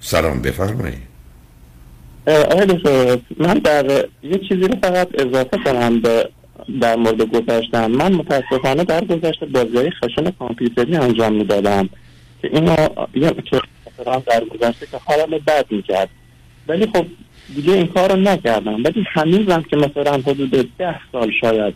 [0.00, 0.98] سلام بفرمایید.
[2.26, 6.28] آقای دکتر من در یه چیزی رو فقط اضافه کنم به
[6.80, 7.86] در مورد گذشتم.
[7.86, 11.88] من متاسفانه در گذشته بازی های خشن کامپیوتری انجام می‌دادم
[12.42, 12.76] که اینو
[13.14, 13.30] یه
[14.26, 16.08] در گذشته که حالم بد می‌کرد.
[16.68, 17.06] ولی خب
[17.54, 18.84] دیگه این کار رو نکردم.
[18.84, 21.74] ولی هنوزم که مثلا حدود ده سال شاید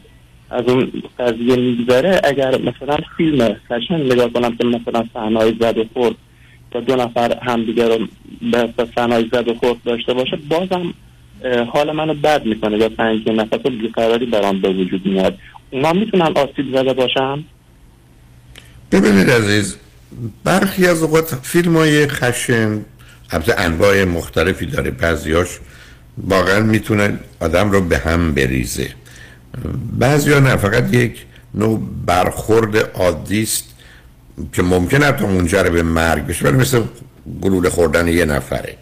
[0.51, 2.20] از اون قضیه میگذره.
[2.24, 6.14] اگر مثلا فیلم خشن نگاه کنم که مثلا صحنه‌های زد و خورد
[6.70, 7.99] تا دو نفر همدیگه رو
[8.53, 10.94] به صحنه‌های زد و خورد داشته باشه بازم
[11.72, 15.38] حال منو بد می‌کنه یا تنگی نفس و بیقراری برام به وجود میاد.
[15.70, 17.44] اونا می‌تونن آسیب زده باشن؟
[18.92, 19.76] ببینید عزیز
[20.44, 22.84] برخی از اوقات فیلم های خشن
[23.30, 25.49] البته انواع مختلفی داره بعضیاش
[26.18, 28.90] واقعا می‌تونه آدم رو به هم بریزه.
[29.98, 33.64] بعضیا نه فقط یک نوع برخورد عادی است
[34.52, 36.82] که ممکن حتی منجر به مرگ بشه ولی مثل
[37.40, 38.76] گلوله خوردن یه نفره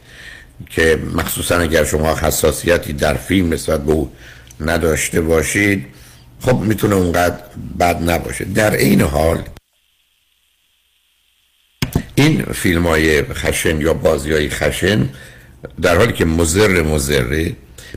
[0.71, 4.13] که مخصوصا اگر شما حساسیتی در فیلم نسبت به او
[4.61, 5.87] نداشته باشید
[6.41, 7.37] خب می‌تونه اونقدر
[7.81, 8.45] بد نباشه.
[8.45, 9.43] در این حال
[12.15, 15.09] این فیلم های خشن یا بازی های خشن
[15.83, 17.57] در حالی که مزر مزره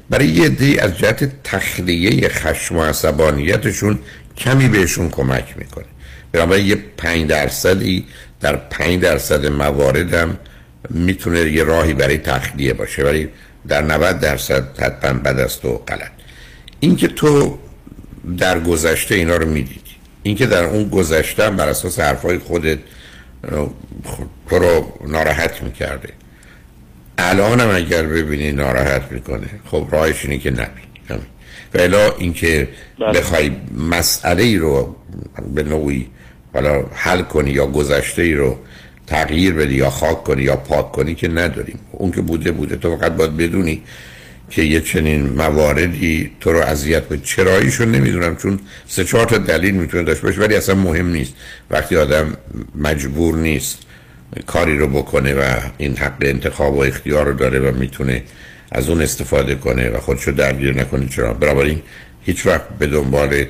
[0.10, 4.00] برای یه دی از جهت تخلیه خشم و عصبانیتشون
[4.38, 5.86] کمی بهشون کمک می‌کنه.
[6.32, 8.06] بنابراین یه پنج درصدی
[8.42, 10.40] در پنج درصد مواردم
[10.90, 13.04] می‌تونه یه راهی برای تخلیه باشه.
[13.04, 13.30] ولی
[13.68, 16.12] در 90 درصد حتما بد است و غلط.
[16.80, 17.60] اینکه تو
[18.38, 19.80] در گذشته اینا رو می‌دیدی.
[20.24, 22.80] اینکه در اون گذشته بر اساس حرفای خودت
[24.50, 26.10] تو رو ناراحت می‌کرده.
[27.20, 29.50] الان هم اگر ببینی ناراحت می‌کنه.
[29.66, 30.54] خب راهش اینه که.
[31.74, 32.68] و الا اینکه
[33.16, 33.52] بخوای
[33.90, 34.96] مسئله ای رو
[35.56, 36.08] به نوعی
[36.54, 38.58] حالا حل کنی یا گذشته ای رو
[39.08, 41.80] تغییر بدی یا خاک کنی یا پاک کنی که نداریم.
[41.92, 42.76] اون که بوده بوده.
[42.76, 43.84] تو فقط باید بدونی
[44.50, 49.76] که یه چنین مواردی تو رو اذیت کنه چراییشو نمی‌دونم چون سه چهار تا دلیل
[49.76, 51.34] می‌تونه داشته باشه ولی اصلا مهم نیست.
[51.70, 52.38] وقتی آدم
[52.76, 53.80] مجبور نیست.
[54.46, 58.24] کاری رو بکنه و این حق انتخاب و اختیار رو داره و می‌تونه
[58.72, 61.08] از اون استفاده کنه و خودشو درگیر نکنه.
[61.08, 61.82] چرا؟ بنابراین
[62.22, 63.46] هیچ وقت به دنبال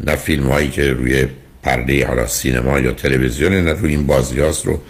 [0.00, 1.26] نه فیلم هایی که روی
[1.62, 4.80] پرده حالا سینما یا تلویزیون نه روی این بازی هاست رو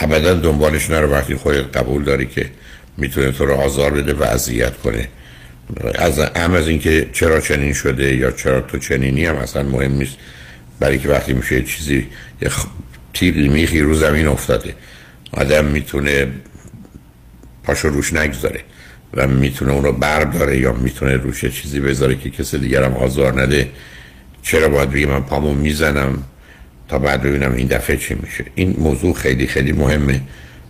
[0.00, 2.46] ابدا دنبالش نرو وقتی خودت قبول داری که
[2.96, 5.08] می‌تونه تو رو آزار بده و اذیت کنه.
[5.94, 10.16] از هم از اینکه چرا چنین شده یا چرا تو چنینی هم اصلا مهم نیست.
[10.80, 12.06] برای که وقتی میشه چیزی
[13.14, 13.18] خ...
[13.18, 14.74] تیغی میخی رو زمین افتاده.
[15.32, 16.26] آدم می‌تونه
[17.62, 18.60] پاشو روش نگذاره
[19.14, 23.68] و می‌تونه اونو برداره یا می‌تونه روش چیزی بذاره که کسی دیگرم آزار نده.
[24.42, 26.22] چرا باید بگه من پامو می‌زنم
[26.88, 30.20] تا بعد ببینم این دفعه چی میشه؟ این موضوع خیلی خیلی مهمه.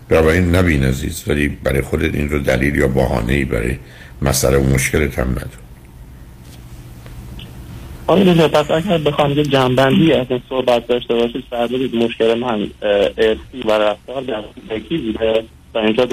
[0.09, 3.79] برای نبین عزیز ولی برای خودت این رو دلیل یا بهانه‌ای برای
[4.23, 5.64] مسئله و مشکلت هم ندار
[8.07, 12.71] آقای پس اگر بخوام یه جنبندی از این صحبت داشته باشید فرمودید مشکل من
[13.19, 15.45] ارسی و رفتار در کودکی بوده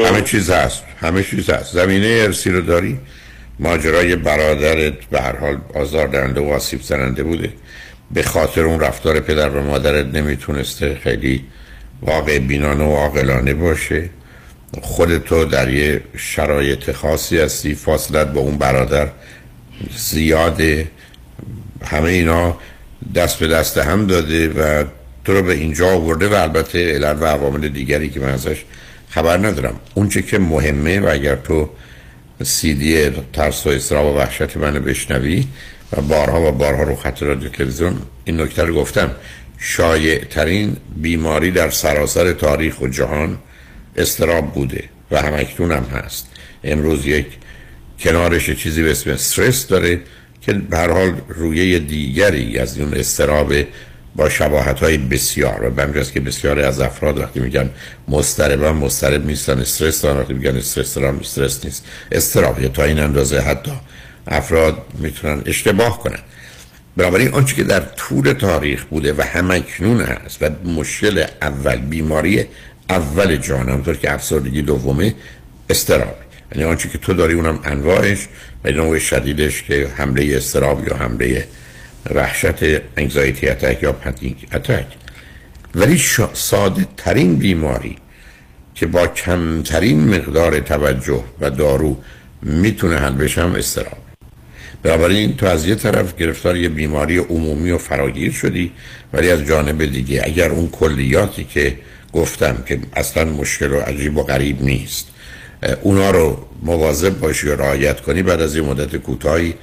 [0.05, 0.83] همه چیز هست.
[0.97, 1.73] همه چیز هست.
[1.73, 2.97] زمینه ارسی رو داری؟
[3.59, 7.53] ماجرای برادرت به هر حال آزار دهنده و آسیب زننده بوده.
[8.11, 11.43] به خاطر اون رفتار پدر و مادرت نمی‌تونسته خیلی
[12.01, 14.09] واقع بینانه و عاقلانه باشه.
[14.81, 17.75] خودتو در یه شرایط خاصی هستی.
[17.75, 19.07] فاصلت با اون برادر
[19.95, 20.87] زیاده.
[21.85, 22.57] همه اینا
[23.15, 24.83] دست به دست هم داده و
[25.25, 28.63] تو رو به اینجا آورده و البته علت و عوامل دیگری که من ازش
[29.09, 29.79] خبر ندارم.
[29.93, 31.69] اون چه که مهمه و اگر تو
[32.43, 35.47] سیدی ترس و اصراب و وحشت منو بشنوی
[35.97, 39.11] و بارها و بارها رو خط رادیو تلویزیون این نکته رو گفتم
[39.57, 43.37] شایع ترین بیماری در سراسر تاریخ و جهان
[43.95, 46.27] استراب بوده و همکنون هم هست.
[46.63, 47.25] امروز یک
[47.99, 49.99] کنارش چیزی به اسم استرس داره.
[50.41, 53.53] که به هر حال رویه دیگری از اون استراب
[54.15, 57.69] با شباهت های بسیار و به که بسیار از افراد وقتی میگن
[58.07, 61.85] مسترب مسترب نیستن استرس دارن وقتی میگن استرس دارن استرس نیست.
[62.11, 63.71] استراب تا این اندازه حتی
[64.27, 66.19] افراد می‌تونن اشتباه کنن.
[66.97, 72.45] بنابراین آنچه که در طول تاریخ بوده و همکنون هست و مشکل اول بیماری
[72.89, 75.15] اول جان همطور که افسردگی دومه
[75.69, 76.15] استراب
[76.55, 78.27] یعنی آنچه که تو داری اونم انواعش
[78.63, 81.47] و نوع شدیدش که حمله استراب یا حمله
[82.15, 82.63] وحشت
[82.97, 84.85] انگزایتی اتک یا پنیک اتک
[85.75, 86.01] ولی
[86.33, 87.97] ساده ترین بیماری
[88.75, 91.97] که با کمترین مقدار توجه و دارو
[92.41, 93.97] می‌تونه حل بشه هم استراب
[94.83, 98.71] بنابراین تو از یه طرف گرفتار یه بیماری عمومی و فراگیر شدی
[99.13, 101.77] ولی از جانب دیگه اگر اون کلیاتی که
[102.13, 105.10] گفتم که اصلا مشکل و عجیب و غریب نیست
[105.81, 108.23] اونا رو مواظب باشی و رعایت کنی.
[108.23, 109.53] بعد از یه مدت کوتاهی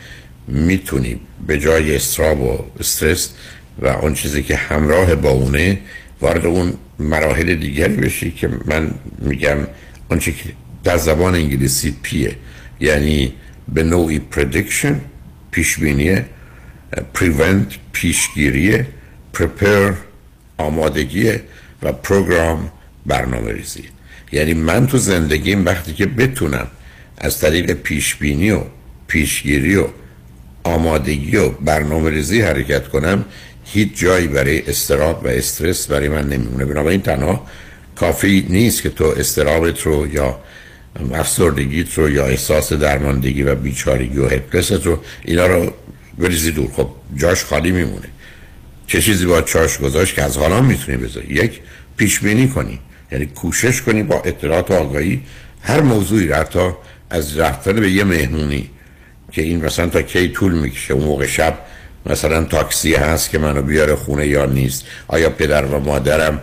[0.48, 3.30] می‌تونی به جای استراب و استرس
[3.78, 5.78] و اون چیزی که همراه با اونه
[6.20, 9.56] وارد اون مراحل دیگری بشی که من میگم
[10.10, 10.32] اون که
[10.84, 12.36] در زبان انگلیسی P یه.
[12.80, 13.32] یعنی
[13.68, 15.00] به نوعی prediction
[15.50, 16.26] پیشبینیه.
[17.14, 18.86] prevent پیشگیریه.
[19.36, 19.92] prepare
[20.58, 21.42] آمادگیه.
[21.82, 22.70] و program
[23.06, 23.84] برنامه ریزی
[24.32, 26.66] یعنی من تو زندگیم وقتی که بتونم
[27.18, 28.60] از طریق پیشبینی و
[29.06, 29.84] پیشگیری و
[30.64, 33.24] آمادگی و برنامه ریزی حرکت کنم
[33.64, 36.64] هیچ جایی برای اضطراب و استرس برای من نمیمونه.
[36.64, 37.46] بنابراین تنها
[37.96, 40.40] کافی نیست که تو استرابت رو یا
[41.14, 45.72] افسردگیت رو یا احساس درماندگی و بیچارگی و هپلست رو اینا رو
[46.18, 46.70] بریزی دور.
[46.72, 48.08] خب جاش خالی میمونه.
[48.86, 51.60] چه چیزی با چاش گذاشت که از حالا می‌تونی بذاری؟ یک
[51.96, 52.78] پیش بینی کنی.
[53.12, 55.22] یعنی کوشش کنی با اطلاعات و آگاهی
[55.62, 56.70] هر موضوعی را حتی
[57.10, 58.70] از رفتن به یه مهمونی
[59.32, 61.58] که این مثلا تا کی طول می‌کشه اون موقع شب
[62.06, 66.42] مثلا تاکسی هست که منو بیاره خونه یا نیست؟ آیا پدر و مادرم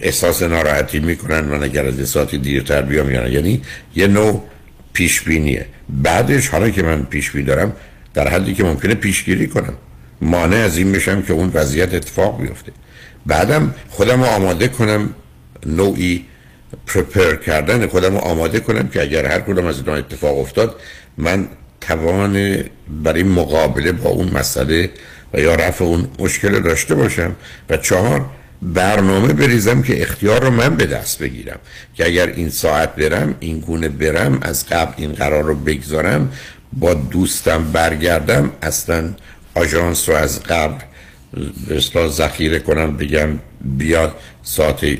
[0.00, 3.62] احساس ناراحتی می‌کنن؟ من اگر از ساعتی دیرتر بیام یا یعنی
[3.96, 4.44] یه نوع
[4.92, 7.72] پیش بینیه بعدش حالا که من پیش بینی دارم
[8.14, 9.74] در حدی که ممکنه پیشگیری کنم.
[10.20, 12.72] مانع از این بشم که اون وضعیت اتفاق بیفته.
[13.26, 15.14] بعدم خودم رو آماده کنم
[15.66, 16.24] نوعی
[16.86, 20.80] پرپر کردن خودم رو آماده کنم که اگر هر کدام از اینا اتفاق افتاد
[21.18, 21.48] من
[21.80, 22.64] توان
[23.02, 24.90] برای مقابله با اون مسئله
[25.34, 27.36] و یا رفع اون مشکل داشته باشم
[27.70, 28.26] و چهار
[28.62, 31.58] برنامه بریزم که اختیار رو من به دست بگیرم.
[31.94, 36.32] که اگر این ساعت برم این گونه برم از قبل این قرار رو بگذارم
[36.72, 39.14] با دوستم برگردم اصلا
[39.54, 40.84] آژانس رو از قبل
[41.70, 43.28] اصلا ذخیره کنم بگم
[43.60, 44.98] بیاد ساعت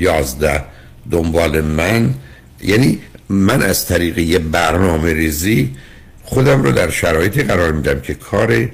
[0.00, 0.64] یازده
[1.10, 2.14] دنبال من.
[2.62, 5.76] یعنی من از طریق یه برنامه ریزی
[6.22, 8.68] خودم رو در شرایطی قرار میدم که کار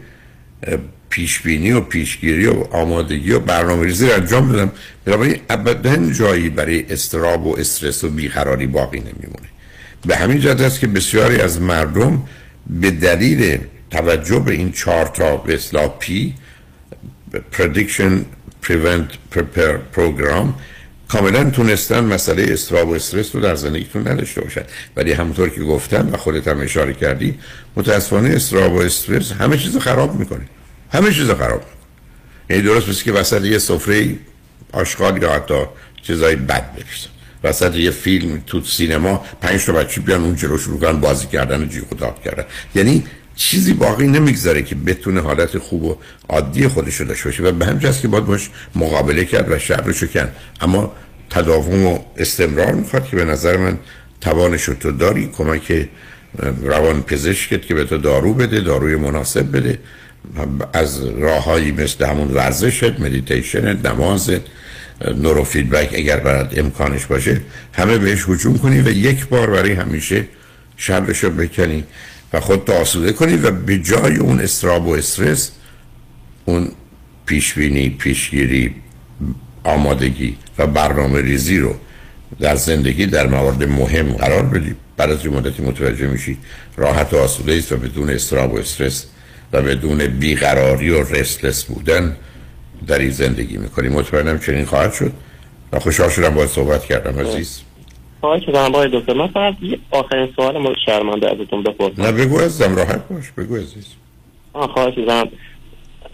[1.11, 4.71] پیشبینی و پیشگیری و آمادگی و برنامه ریزی رو انجام بدم.
[5.05, 9.49] بنابراین ابدا جایی برای استراب و استرس و بیقراری باقی نمیمونه.
[10.07, 12.23] به همین جهت است که بسیاری از مردم
[12.67, 13.59] به دلیل
[13.91, 15.59] توجه به این چهار تا به
[16.01, 16.35] پی
[17.53, 18.13] prediction
[18.63, 20.47] prevent prepare program
[21.09, 24.63] کاملا تونستن مسئله استراب و استرس رو در زندگیتون نداشته باشن.
[24.97, 27.39] ولی همونطور که گفتم و خودت هم اشاره کردی
[27.77, 30.49] متاسفانه استراب و استرس همه چیز خراب می‌کنه.
[30.93, 31.75] همه چیز خراب می‌کنه.
[32.51, 34.17] یعنی درست مثل که وسط یه سفره
[34.73, 35.65] آشغال یا حتی
[36.03, 40.81] چیزای بد بریزن وسط یه فیلم تو سینما پنج تا بچه بیان اون جلو شروع
[40.81, 42.45] کنن بازی کردن و و کردن.
[42.75, 43.05] یعنی
[43.37, 45.97] چیزی باقی نمی‌گذاره که بتونه حالت خوب و
[46.29, 47.43] عادی خودش رو داشته باشه.
[47.43, 50.29] و به همین که باید باش مقابله کرد و شبرشو کن
[50.61, 50.93] اما
[51.31, 53.79] تداوم و استمرار می‌خواد که به نظر من
[54.21, 55.31] توانش تو داری.
[55.37, 55.89] کمک
[56.63, 59.79] روان پزشکت که به تو دارو بده داروی مناسب بده.
[60.73, 64.41] از راههایی مثل همون ورزشت مدیتیشن نمازت
[65.17, 67.41] نورو فیدبک اگر برات امکانش باشه
[67.73, 70.25] همه بهش هجوم کنی و یک بار برای همیشه
[70.77, 71.85] شرش رو بکنی.
[72.35, 75.51] و خود آسوده کنی و به جای اون اضطراب و استرس
[76.45, 76.69] اون
[77.27, 78.75] پیشبینی پیشگیری
[79.65, 81.75] آمادگی و برنامه ریزی رو
[82.41, 84.75] در زندگی در موارد مهم قرار بدی.
[84.97, 86.39] بعد از مدتی متوجه میشی
[86.77, 89.07] راحت و آسوده است و بدون استراب و استرس
[89.53, 92.17] و بدون بیقراری و رستلس بودن
[92.87, 93.89] در این زندگی می‌کنی.
[93.89, 95.13] مطمئنم چنین خواهد شد.
[95.73, 97.61] و خوشحال شدم باید صحبت کردم عزیز.
[98.25, 102.03] خواهش شدم باید دکتر من فقط یه آخرین سوال ما شرمنده ازتون بپرسم.
[102.03, 103.87] نه بگو ازم راحت باش بگو عزیز
[104.53, 105.29] آه خواهش شدم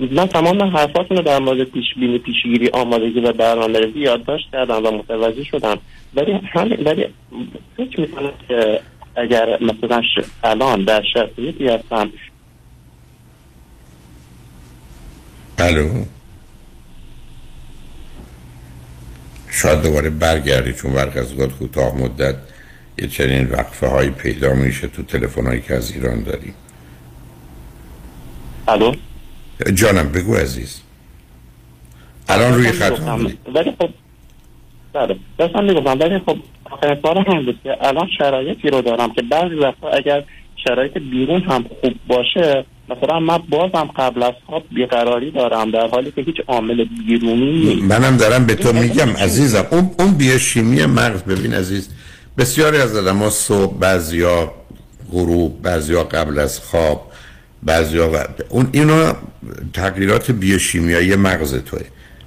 [0.00, 4.90] من تمام حرفاتون رو در مورد پیش بینی پیشگیری آمادگی و برنامه‌ریزی یادداشت کردم و
[4.90, 5.78] متوجه شدم.
[6.14, 7.06] ولی همین ولی
[7.76, 8.80] فکر می‌کنم که
[9.16, 10.02] اگر مثلا.
[10.44, 12.12] الان در شرایطی هستم
[15.58, 16.04] الو؟
[19.50, 22.34] شاید دوباره برگردی چون برق از اوقات کوتاه مدت
[22.98, 26.54] یه چنین وقفه هایی پیدا میشه تو تلفن هایی که از ایران داریم
[28.68, 28.94] الو؟
[29.74, 30.80] جانم بگو عزیز.
[32.28, 33.00] الان روی خط.
[33.54, 33.90] ولی خب
[34.92, 36.00] بله داشتم می‌گفتم.
[36.00, 40.24] ولی خب آخرین سوال هم بود که الان شرایطی رو دارم که بعضی وقتا اگر
[40.64, 46.12] شرایط بیرون هم خوب باشه مثلا من بازم قبل از خواب بیقراری دارم در حالی
[46.12, 47.82] که هیچ عامل بیرونی نیست.
[47.82, 49.66] منم دارم به تو میگم عزیزم.
[49.70, 51.88] اون اون بیوشیمی مغز ببین عزیز
[52.38, 54.52] بسیاری از آدم‌ها صبح بعضیا
[55.12, 57.12] غروب بعضیا قبل از خواب
[57.62, 58.16] بعضیا و...
[58.48, 59.16] اون اینا
[59.72, 61.80] تغییرات بیوشیمیایی مغز توه.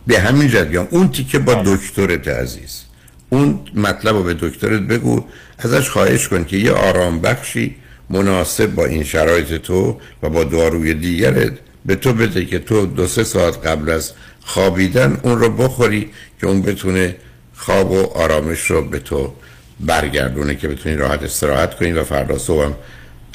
[0.08, 2.84] به همین جد اون تیکه با دکترت عزیز.
[3.30, 5.24] اون مطلب رو به دکترت بگو
[5.60, 7.76] ازش خواهش کن که یه آرام بخشی
[8.10, 11.54] مناسب با این شرایط تو و با داروی دیگرت
[11.86, 16.10] به تو بده که تو دو سه ساعت قبل از خوابیدن اون رو بخوری
[16.42, 17.16] که اون بتونه
[17.56, 19.34] خواب و آرامش رو به تو
[19.80, 22.76] برگردونه که بتونی راحت استراحت کنی و فردا صبح هم,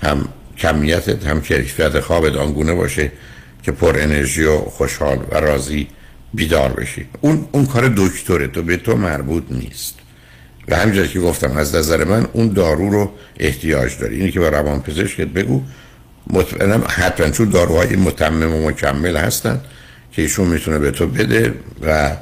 [0.03, 3.12] هم کمیتت هم کیفیت خوابت آنگونه باشه
[3.62, 5.89] که پر انرژی و خوشحال و راضی
[6.35, 7.07] بیدار بشی.
[7.21, 9.98] اون اون کار دکتره تو به تو مربوط نیست.
[10.69, 14.16] و همینجور که گفتم از نظر من اون دارو رو احتیاج داری.
[14.16, 15.62] اینی که به روان پزشکت بگو
[16.31, 19.61] مطمئنم حتما چون داروهای متمم و مکمل هستن
[20.12, 21.55] که ایشون می‌تونه به تو بده
[21.87, 22.16] و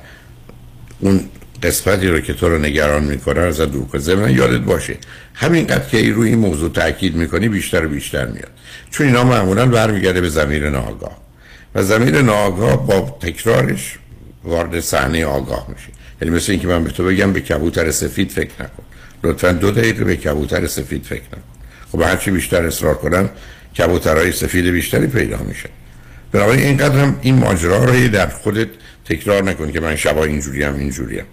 [1.00, 1.20] اون
[1.62, 4.14] قسمتی رو که تو رو نگران می‌کنه از دور کنه.
[4.14, 4.96] من یادت باشه
[5.34, 8.50] همینقدر که ای روی این موضوع تاکید می‌کنی بیشتر و بیشتر میاد.
[8.90, 11.18] چون اینا معمولا برمیگرده به زمیر ناآگاه.
[11.74, 13.98] و زمیر ناآگاه با تکرارش
[14.44, 15.95] وارد صحنه آگاه میشه.
[16.22, 18.82] یعنی مثل اینکه من به تو بگم به کبوتر سفید فکر نکن.
[19.24, 21.42] لطفا دو دقیقه به کبوتر سفید فکر نکن.
[21.92, 23.28] خب هرچی بیشتر اصرار کنم
[23.78, 25.68] کبوترهای سفید بیشتری پیدا میشه.
[26.32, 28.68] بنابراین اینقدر هم این ماجرا رو در خودت
[29.04, 31.26] تکرار نکن که من شبا اینجوری هم اینجوری هم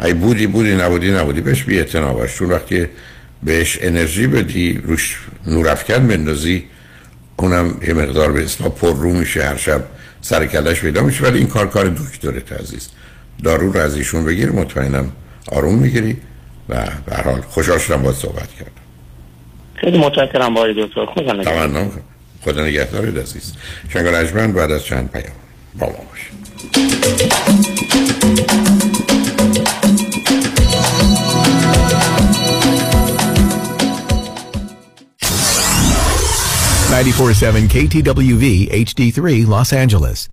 [0.00, 2.34] ای بودی بودی نبودی نبودی بهش بی باش.
[2.34, 2.86] چون وقتی
[3.42, 6.64] بهش انرژی بدی روش نورافکن بندازی
[7.36, 9.44] اونم یه مقدار به اصلا پر رو میشه.
[9.44, 9.84] هر شب
[10.20, 11.24] سر کلش پیدا میشه.
[11.24, 12.88] ولی این کار کار دکترت عزیز
[13.42, 15.12] دارو رو از ایشون بگیر مطمئنم
[15.52, 16.16] آروم می‌گیری
[16.68, 18.72] و به هر حال خوشحال شدم باید صحبت کردم.
[19.74, 21.06] خیلی متشکرم آقای دکتر.
[21.06, 21.90] خدا نگهدار.
[22.44, 23.52] خدا نگهدارت عزیز.
[23.92, 25.32] شنگان اجمن بعد از چند پیام.
[25.78, 25.94] با ما
[36.92, 40.28] 947 KTWV HD3 Los Angeles.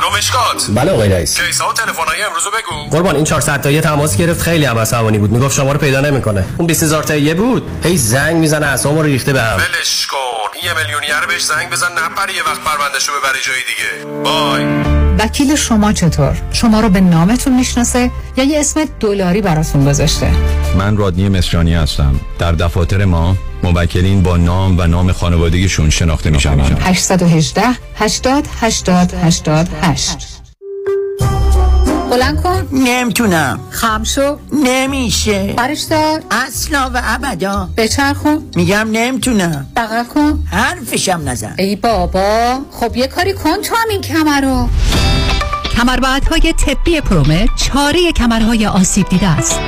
[0.00, 1.40] الو مشکات بله آقای رئیس.
[1.40, 2.96] کیسا و تلفن‌های امروز بگو.
[2.96, 5.30] قربان این 400 تایی تماس گرفت خیلی هم عصبانی بود.
[5.30, 6.44] می‌گفت شما رو پیدا نمی‌کنه.
[6.58, 7.62] اون 20000 تایی بود.
[7.84, 10.16] هی زنگ می‌زنه اسمو رو ریخته بهم ولش کن.
[10.64, 14.22] یه میلیونیر بهش زنگ بزن نپره یه وقت پروندهشو ببره جای دیگه.
[14.24, 14.64] بای
[15.18, 20.32] وکیل شما چطور؟ شما رو به نامتون می‌شناسه یا یه اسم دلاری براتون گذاشته؟
[20.78, 22.20] من رادنی مصریانی هستم.
[22.38, 26.60] در دفاتر ما موکلین با نام و نام خانوادگیشون شناخته میشن.
[26.80, 27.62] 818
[27.96, 30.26] 80 80 88
[32.10, 32.68] بلند کن.
[32.72, 33.60] نمی‌تونم.
[33.70, 34.36] خم شو.
[34.52, 35.54] نمیشه.
[35.56, 37.68] برش دار اصلا و ابدا.
[37.76, 38.42] بچرخون.
[38.56, 39.66] میگم نمی‌تونم.
[39.76, 40.44] بغل کن.
[40.50, 41.54] حرفشم نزن.
[41.58, 42.58] ای بابا.
[42.70, 44.68] خب یه کاری کن تو هم این کمر رو.
[45.76, 49.60] کمربندهای طبی پرومه چاره کمرهای آسیب دیده است.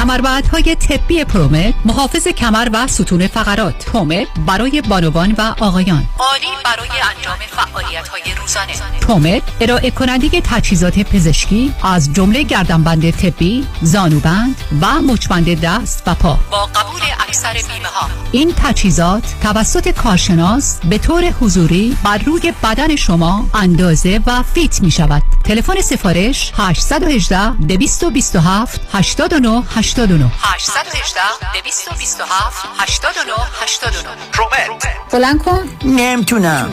[0.00, 3.84] کمربندهای طبی پرومت محافظ کمر و ستون فقرات.
[3.84, 6.04] پرومت برای بانوان و آقایان.
[6.18, 8.72] عالی برای انجام فعالیت های روزانه.
[9.00, 16.38] پرومت ارائه کننده تجهیزات پزشکی از جمله گردنبند طبی زانوبند و مچبند دست و پا.
[16.50, 22.96] با قبول اکثر بیمه ها این تجهیزات توسط کارشناس به طور حضوری بر روی بدن
[22.96, 31.20] شما اندازه و فیت می شود تلفن سفارش 818 227 89 89 818
[31.52, 33.32] 227 89
[33.62, 35.68] 89 پرومت بلند کن.
[35.84, 36.72] نمی‌تونم.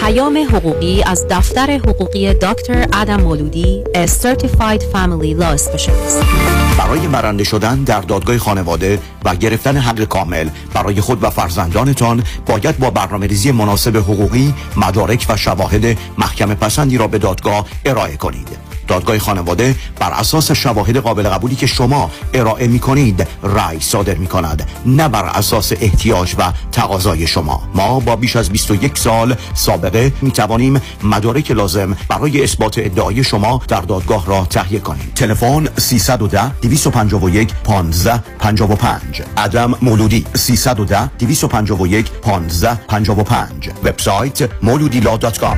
[0.00, 6.63] پیام حقوقی از دفتر حقوقی دکتر ادم مولودی A Certified Family Law Specialist.
[6.78, 12.78] برای برنده شدن در دادگاه خانواده و گرفتن حق کامل برای خود و فرزندانتان باید
[12.78, 18.74] با برنامه ریزی مناسب حقوقی مدارک و شواهد محکم پسندی را به دادگاه ارائه کنید.
[18.88, 24.26] دادگاه خانواده بر اساس شواهد قابل قبولی که شما ارائه می کنید رأی صادر می
[24.26, 27.62] کند نه بر اساس احتیاج و تقاضای شما.
[27.74, 33.62] ما با بیش از 21 سال سابقه می توانیم مدارک لازم برای اثبات ادعای شما
[33.68, 35.12] در دادگاه را تهیه کنیم.
[35.14, 45.56] تلفن 310 251 15 55 ادم مولودی 310 251 15 55 وبسایت مولودیلا.com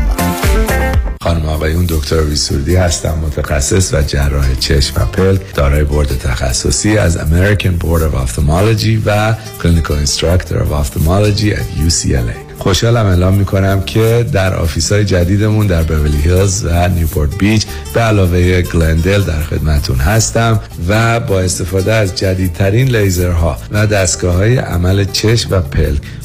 [1.22, 6.98] خانم آقایون دکتر وی سرودی هستم متخصص و جراح چشم و پلک دارای بورد تخصصی
[6.98, 13.80] از American Board of Ophthalmology و Clinical Instructor of Ophthalmology at UCLA خوشحالم اعلام می‌کنم
[13.80, 19.42] که در office های جدیدمون در بورلی هیلز و نیوپورت بیچ به علاوه گلندل در
[19.42, 26.00] خدمتون هستم و با استفاده از جدیدترین لیزرها و دستگاه های عمل چشم و پلک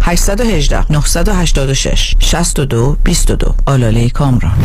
[0.00, 4.58] 818 986 62 22 آلاله کامران.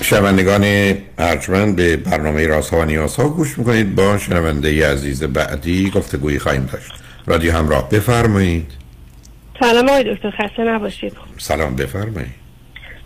[0.00, 3.94] شنوندگان ارجمند به برنامه رازها و نیازها گوش می‌کنید.
[3.94, 6.92] با شنونده عزیز بعدی گفتگویی خواهیم داشت.
[7.26, 8.72] رادیو همراه بفرمایید.
[9.60, 11.12] سلام آقای دکتر خسته نباشید.
[11.38, 12.34] سلام بفرمایید.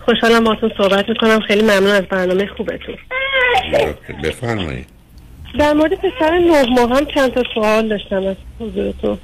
[0.05, 1.41] خوشحالم باتون صحبت می‌کنم.
[1.41, 2.97] خیلی ممنون از برنامه خوبتون.
[4.25, 4.87] بفرمایید.
[5.59, 9.19] در مورد پسر نه ماه هم چند تا سوال داشتم از حضورتون.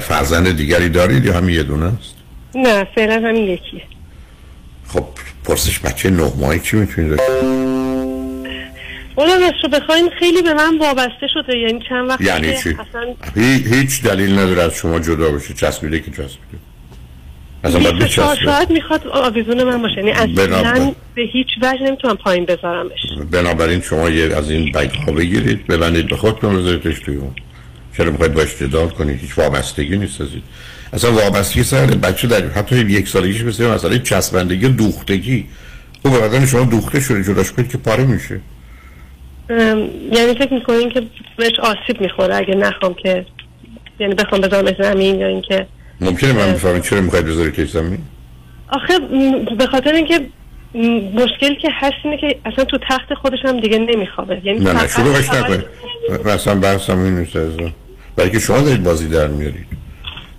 [0.00, 2.14] فرزند دیگری دارید یا همین یه دونه است؟
[2.54, 3.82] نه فعلا همین یکیه
[4.88, 5.04] خب
[5.44, 7.20] پرسش بچه نه ماهی چی می‌تونید
[9.16, 11.58] اولا رو بخواین خیلی به من وابسته شده.
[11.58, 15.54] یعنی چند وقت یعنی چی؟ اصلا هی- هیچ دلیل نداره از شما جدا بشه.
[15.54, 16.58] چسبیده که چسبیده.
[17.64, 18.44] اصلا باید بچسبه.
[18.44, 19.96] ساعت می‌خواد آویزون من باشه.
[19.96, 23.00] یعنی اصلا به هیچ وجه نمی‌تونم پایین بذارمش.
[23.30, 27.32] بنابراین شما یه از این بگ ها بگیرید ببندید به خودتون بذاریدش توی اون.
[27.96, 30.42] چرا می‌خواید باش جدال کنید؟ هیچ وابستگی نیست از این.
[30.92, 35.46] اصلا وابستگی سر بچه در حتی یک سالگیش مثل مسئله چسبندگی دوختگی.
[36.04, 38.40] او به بدن شما دوخته شده جداش کنید که پاره میشه.
[40.12, 41.02] یعنی فکر می‌کنین که
[41.36, 43.26] بهش آسیب می‌خوره؟ اگه نخوام که
[44.00, 45.66] یعنی بخوام بذارمش زمین یا اینکه
[46.00, 47.98] ممکنه من بفهمم چرا می‌خواید بذارید که زمین؟
[48.68, 48.98] آخه
[49.58, 50.20] به خاطر اینکه
[51.14, 54.40] مشکلی که هست اینه که اصلا تو تخت خودش هم دیگه نمیخوابه.
[54.44, 55.64] یعنی نه نه شروعش فقط- نکنید
[56.24, 57.36] مثلا بحثم این نیست
[58.16, 59.66] برای که شما دارید بازی در میارید.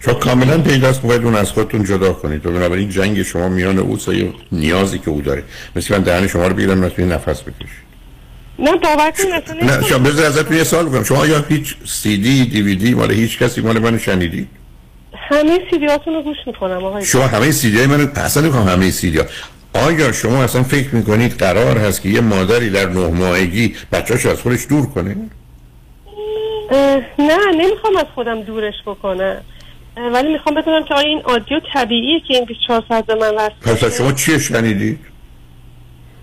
[0.06, 2.46] چون کاملا پیداست باید اون از خودتون جدا کنید.
[2.46, 5.44] و بنابراین جنگ شما میان او یه نیازی که او داره.
[5.76, 7.81] مثل من دهن شما رو بگیرم نتونی نفس بکشید
[8.60, 9.88] نه باور کنید اصلا نه.
[9.88, 13.12] شما بذار ازتون یه سوال بکنم شما آیا هیچ سی دی دی وی دی مال
[13.12, 14.48] هیچ کسی مال من شنیدید
[15.14, 18.92] همه سیدیاتون رو گوش می‌کنم آقای شما همه سی دی های من اصلا نمی‌خوام همه
[18.92, 19.26] سی دی ها
[19.74, 24.42] آیا شما اصلا فکر می‌کنید قرار هست که یه مادری در نه ماهگی بچه‌اشو از
[24.42, 25.16] خودش دور کنه؟
[27.20, 29.42] نه نمی‌خوام از خودم دورش بکنم.
[30.14, 33.36] ولی می‌خوام بدونم که آیا این عادی و طبیعیه که این 24 ساعت به من
[33.36, 35.00] وصل پس شما چیه شنیدید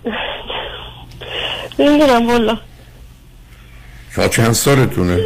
[1.79, 2.57] نمی‌دونم والا.
[4.11, 5.25] شما چند سالتونه؟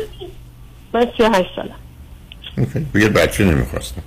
[0.94, 1.76] من 38 سالم.
[2.58, 2.86] اوکی.
[2.96, 4.04] یه بچه نمی‌خواستم.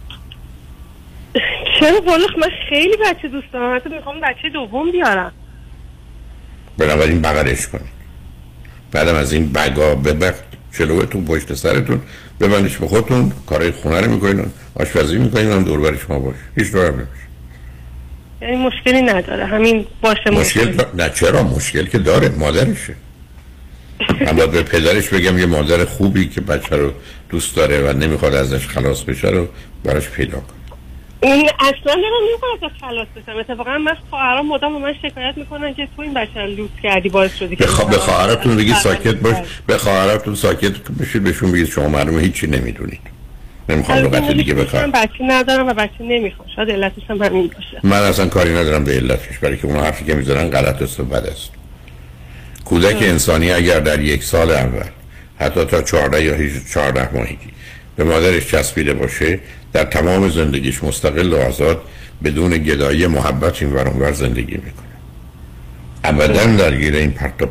[1.80, 3.76] چرا والا؟ من خیلی بچه دوست دارم.
[3.76, 5.32] حتی می‌خوام بچه دوم بیارم.
[6.78, 7.96] بنابراین بغلش کنید.
[8.92, 10.44] بعدم از این بگا ببخت.
[10.72, 12.00] جلوتون پشت سرتون.
[12.40, 13.32] ببندش به خودتون.
[13.46, 14.52] کارهای خونه رو می‌کنین.
[14.74, 15.52] آشپزی می‌کنین.
[15.52, 16.36] هم دور برش ما باش.
[16.56, 17.25] هیچ دورم نمیشه
[18.42, 19.46] یعنی مشکلی نداره.
[19.46, 22.94] همین باشه مشکل دا- نه چرا؟ مشکل که داره مادرشه.
[24.20, 26.92] من باید به پدرش بگم یه مادر خوبی که بچه رو
[27.30, 29.48] دوست داره و نمی‌خواد ازش خلاص بشه رو
[29.84, 30.54] براش پیدا کن.
[31.22, 35.88] این اصلا نمی‌خواد از خلاص بشم اتفاقا من خواهرام مدام به من شکایت می‌کنن که
[35.96, 37.84] تو این بچه رو لوس کردی باعث شدی که به, خوا...
[37.84, 39.36] به خواهرتون بگید ساکت باش.
[39.66, 43.15] به خواهرتون ساکت بشید بهشون بگید شما معلومه هیچی نمی‌دونید.
[43.68, 47.80] نمی‌خوام لغت دیگه من بکارم بچه ندارم و بچه نمی‌خوام شاید علتش هم همین باشه.
[47.82, 51.04] من اصلا کاری ندارم به علتش برای که اون حرفی که می‌زنن غلط است و
[51.04, 51.50] بد است.
[52.64, 54.88] کودک انسانی اگر در یک سال اول
[55.40, 56.36] حتی تا 14 یا
[56.72, 57.48] 14 ماهگی
[57.96, 59.40] به مادرش چسبیده باشه
[59.72, 61.82] در تمام زندگیش مستقل و آزاد
[62.24, 64.86] بدون گدایی محبت این ور اونور زندگی می‌کنه.
[66.04, 67.46] ابدا درگیر این پرت و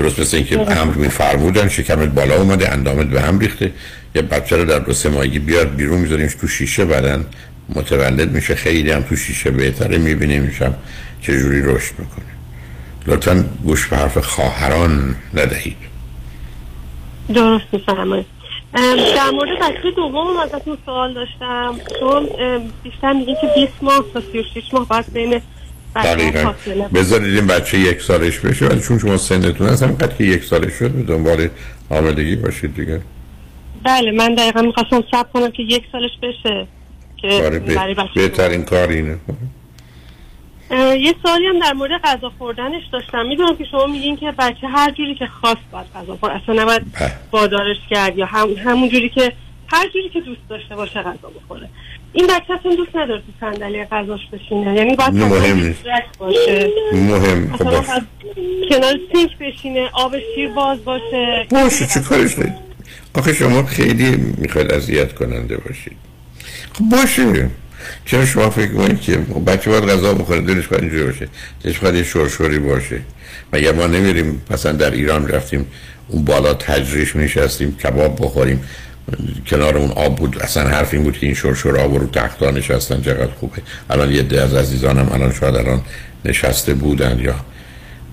[0.00, 3.72] درست مثل اینکه امر میفرمودن شکمت بالا اومده اندامت به هم ریخته.
[4.14, 7.24] یه بچه رو در دو سه ماهگی بیرون میذاریمش تو شیشه بعدن
[7.68, 10.74] متولد میشه خیلی هم تو شیشه بهتره میبینیمشم
[11.22, 12.24] چجوری رشد می‌کنه.
[13.06, 15.76] لطفا گوش به حرف خواهران ندهید.
[17.34, 18.26] درست میفرمایید.
[19.16, 21.74] در مورد بچه دوم ازتون سوال داشتم.
[22.00, 22.28] چون
[22.82, 25.40] بیشتر میگه که 20 ماه تا 36 ماه باید بین
[25.94, 26.52] دقیقا.
[26.52, 26.88] فاصله.
[26.88, 26.94] باشه.
[26.94, 30.72] بذارید این بچه یک سالش بشه ولی چون شما سنتون هست همینقدر که یک سالش
[30.72, 31.48] شد به دنبال
[31.90, 33.00] آمدگی باشید دیگه.
[33.84, 36.66] بله من دقیقا می‌خواستم سب کنم که یک سالش بشه
[37.16, 39.16] که آره، برای بچه بهترین کار اینه.
[40.98, 43.26] یه سوالی هم در مورد غذا خوردنش داشتم.
[43.26, 46.82] می‌دونم که شما میگین که بچه هر جوری که خواست باید غذا خورد اصلا نباید
[47.32, 49.32] وادارش کرد یا هم همون جوری که
[49.66, 51.68] هر جوری که دوست داشته باشه غذا بخوره.
[52.12, 54.74] این بچه اصلا دوست نداره تو صندلی غذاش بشینه.
[54.76, 55.80] یعنی باید مهم نیست.
[56.18, 56.70] باشه.
[56.92, 57.64] مهم خب
[58.70, 61.46] کنار سینک بشینه آب شیر باز باشه.
[61.50, 62.52] باشه چه کارش دارید
[63.14, 65.96] آخه شما خیلی می‌خواید اذیت کننده باشید.
[66.72, 67.50] خب باشه.
[68.06, 71.28] چرا شما فکر کنید که بچه باید غذا بخوره دلش باید اینجوری باشه
[71.64, 73.00] دلش باید یه شرشوری باشه.
[73.52, 75.66] مگر ما نمیریم مثلا در ایران رفتیم
[76.08, 78.64] اون بالا تجریش نشستیم کباب بخوریم.
[79.46, 80.38] کنار اون آب بود.
[80.38, 83.02] اصلا حرف این بود که این شرشور آب رو تختا نشستن.
[83.02, 83.62] چقدر خوبه.
[83.90, 85.80] الان یه ده از عزیزانم الان شاید الان
[86.24, 87.34] نشسته بودن یا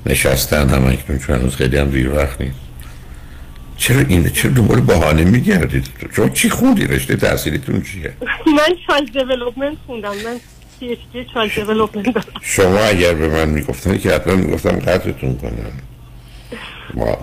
[0.05, 2.57] نشستن هم اکنون چون هنوز خیلی هم دیر وقت نیست.
[3.77, 8.13] چرا اینه چرا دنبال بهانه میگردید؟ شما چی خوندی؟ رشته تحصیلیتون چیه؟
[8.47, 10.09] من چایلد دیولوپمنت خوندم.
[10.09, 10.39] من
[12.41, 15.51] شما اگر به من می‌گفتن که حتما می‌گفتم قطعتون کنم.
[16.93, 17.17] ما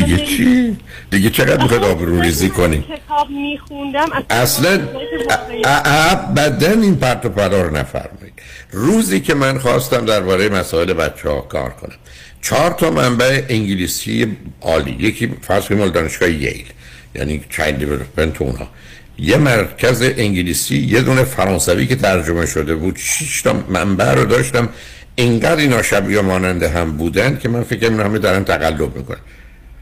[0.00, 0.76] دیگه چی؟
[1.10, 4.80] دیگه چقدر می‌خواید آبرو ریزی کنی؟ کتاب میخوندم اصلا
[5.64, 8.32] ابدا این پرت و پلا رو نفرمایید
[8.72, 11.96] روزی که من خواستم درباره مسائل بچه ها کار کنم.
[12.42, 14.96] چهار تا منبع انگلیسی عالی.
[15.00, 16.66] یکی فرض کنیم مال دانشگاه ییل.
[17.14, 18.68] یعنی چایلد دیولپمنت اونها.
[19.18, 22.96] یه مرکز انگلیسی یه دونه فرانسوی که ترجمه شده بود.
[22.96, 24.68] شش تا منبع رو داشتم.
[25.14, 29.20] اینقدر اینا شبیه مانند هم بودن که من فکر کنم همه دارن تقلب می‌کنن.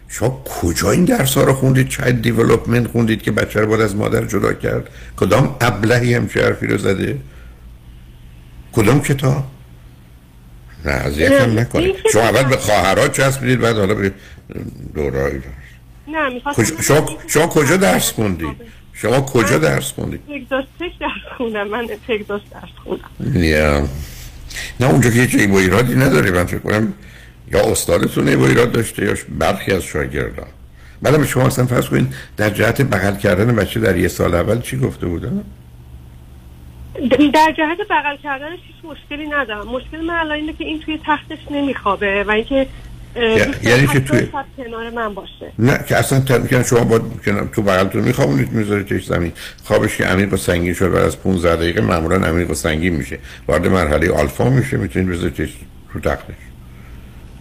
[0.09, 3.97] شما کجا این درس ها رو خوندید؟ چایلد دیولپمنت خوندید که بچه رو باید از
[3.97, 7.19] مادر جدا کرد؟ کدام ابلهی هم چه حرفی رو زده؟
[8.73, 9.45] کدام کتاب؟
[10.85, 11.95] نه از یکم نکنید.
[12.13, 14.13] شما اول به خواهرات چسبیدید بعد حالا به
[14.95, 15.41] دورایی
[16.09, 16.43] نه
[16.83, 18.57] شما, شما کجا درس خوندید؟
[18.93, 23.11] شما کجا درس خوندید؟ تگزاس تک درس خوندم؟ من تگزاس درس خوندم.
[23.21, 23.89] نه
[24.81, 26.93] نه اونجا که هیچ ایبو ایرادی نداره من فکر کنم
[27.53, 30.47] یا استادتون ایبو ایراد داشته یا برخی از شاگردان.
[31.03, 34.77] بعدم شما اصلا فرض کنید در جهت بغل کردن بچه در یه سال اول چی
[34.79, 35.45] گفته بودن؟
[37.35, 39.69] در جهت بغل کردنش هیچ مشکلی ندارم.
[39.69, 42.67] مشکل من الان اینه که این توی تختش نمیخوابه و اینکه
[43.17, 45.53] یعنی- که توی- کنار من باشه.
[45.59, 46.21] نه که اصلا.
[46.21, 47.01] که شما با
[47.53, 49.33] تو بغلتون میخوابونید می‌ذارید زمین.
[49.65, 53.19] خوابش که عمیق و سنگین شد بعد از 15 دقیقه معمولا عمیق و سنگین میشه.
[53.49, 55.51] وارد مرحله آلفا میشه می‌تونید بذارید
[55.93, 56.35] رو تختش.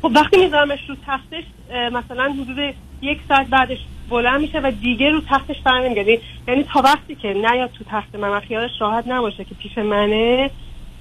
[0.04, 3.78] خب وقتی میذارمش رو تختش مثلا حدود یک ساعت بعدش
[4.10, 8.30] بلند میشه و دیگه رو تختش برنمیگرده یعنی تا وقتی که نیاد تو تخت من
[8.30, 10.52] و خیالش راحت نباشه که پیش منه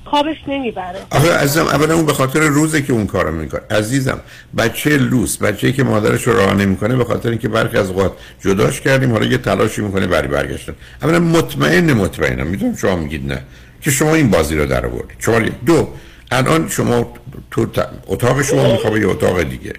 [0.04, 0.98] خوابش نمی‌بره.
[1.10, 3.60] آخه عزیزم اولا اون به خاطر روزه که اون کارو می‌کنه.
[3.70, 4.20] عزیزم
[4.58, 8.80] بچه لوس بچه که مادرش رو راه نمی‌کنه به خاطر اینکه برخی از اوقات جداش
[8.80, 10.74] کردیم حالا یه تلاشی می‌کنه برای برگشتن.
[11.02, 12.46] اولا مطمئن مطمئنم.
[12.46, 13.42] می‌دونم شما میگید نه.
[13.80, 15.16] که شما این بازی رو در آوردید.
[15.18, 15.88] شما دو
[16.32, 17.14] الان شما
[17.50, 17.66] تو
[18.06, 19.72] اتاق شما میخوابه یا اتاق دیگه؟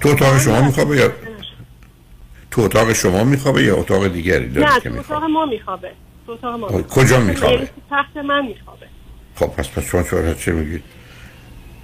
[0.00, 1.12] تو اتاق شما میخوابه یا
[2.50, 5.92] تو اتاق شما میخوابه یا اتاق دیگری داره نه که تو اتاق ما میخوابه.
[6.26, 8.86] تو اتاق ما آه، کجا میخوابه؟ یعنی تخت من میخوابه.
[9.34, 10.82] خب پس پس شما چرا چه میگید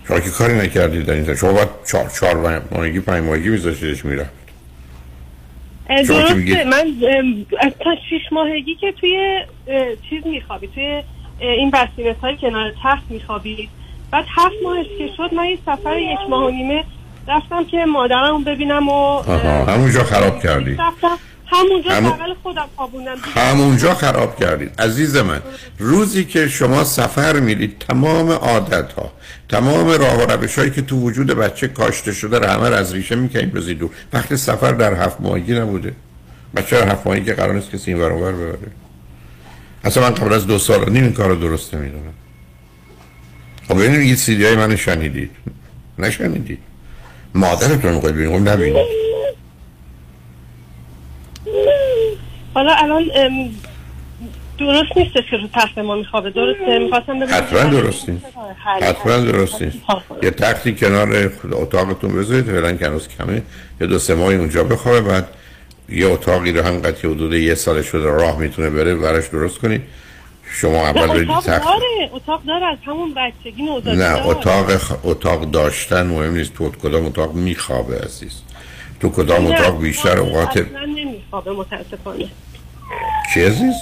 [0.09, 1.35] شما که کاری نکردید در این.
[1.35, 4.09] شما باید چهار چهار ماهگی پنج ماهگی میذاشتیدش که
[5.89, 6.65] درسته.
[6.65, 6.87] من
[7.61, 9.41] از تا شیش ماهگی که توی
[10.11, 11.03] چیز میخوابی توی
[11.41, 13.69] این بسیرت های کنار تخت میخوابی
[14.11, 16.85] بعد هفت ماهش که شد من یه سفر یک ماه و نیمه
[17.29, 19.65] رفتم که مادرم ببینم و آها.
[19.65, 20.71] همونجا خراب کردی.
[20.75, 21.19] رفتم.
[21.47, 23.15] همونجا همون- بغل خودم خوابوندم.
[23.35, 24.81] همونجا خراب کردید.
[24.81, 25.41] عزیز من
[25.79, 29.13] روزی که شما سفر میرید تمام عادت ها
[29.49, 33.15] تمام راه و روش هایی که تو وجود بچه کاشته شده رو همه از ریشه
[33.17, 35.93] می‌کنید بزید دور وقتی سفر در هفت ماهگی نبوده.
[36.57, 38.59] بچه هفت ماهگی که قرار نیست کسی این ببره.
[39.85, 42.15] اصلا من قبل از دو سال و نیم این کار رو درست نمی‌دونم.
[43.69, 45.31] خب ببینید یه سیدی های من شنیدید.
[45.99, 46.59] نشنیدید.
[47.35, 48.39] مادرتون رو ببینید.
[48.39, 48.87] خب نبینید.
[52.55, 53.05] حالا الان
[54.59, 56.31] درست نیستش که رو تخت ما میخوابه.
[56.31, 57.35] درسته؟ می‌خواستم ببینم.
[57.35, 58.27] حتما درست نیست.
[58.83, 59.79] حتما درست نیست.
[60.23, 62.45] یه تختی کنار اتاقتون بذارید.
[62.45, 63.43] فعلا که هنوز کمه.
[63.81, 65.29] یه دو سه ماهی اونجا بخوابه بعد
[65.89, 69.83] یه اتاقی رو هم که حدود یه سال شده راه می‌تونه بره براش درست کنید
[70.51, 71.65] شما اول برید اتاق تخت.
[71.65, 74.27] داره اتاق داره از همون بچگی نه.
[74.27, 76.55] اتاق خ- اتاق داشتن مهم نیست.
[76.55, 78.33] تو کدام اتاق میخوابه عزیز؟
[79.01, 82.29] تو کدام اتاق بیشتر اوقات اصلا نمیخوابه متاسفانه.
[83.35, 83.75] چی عزیز؟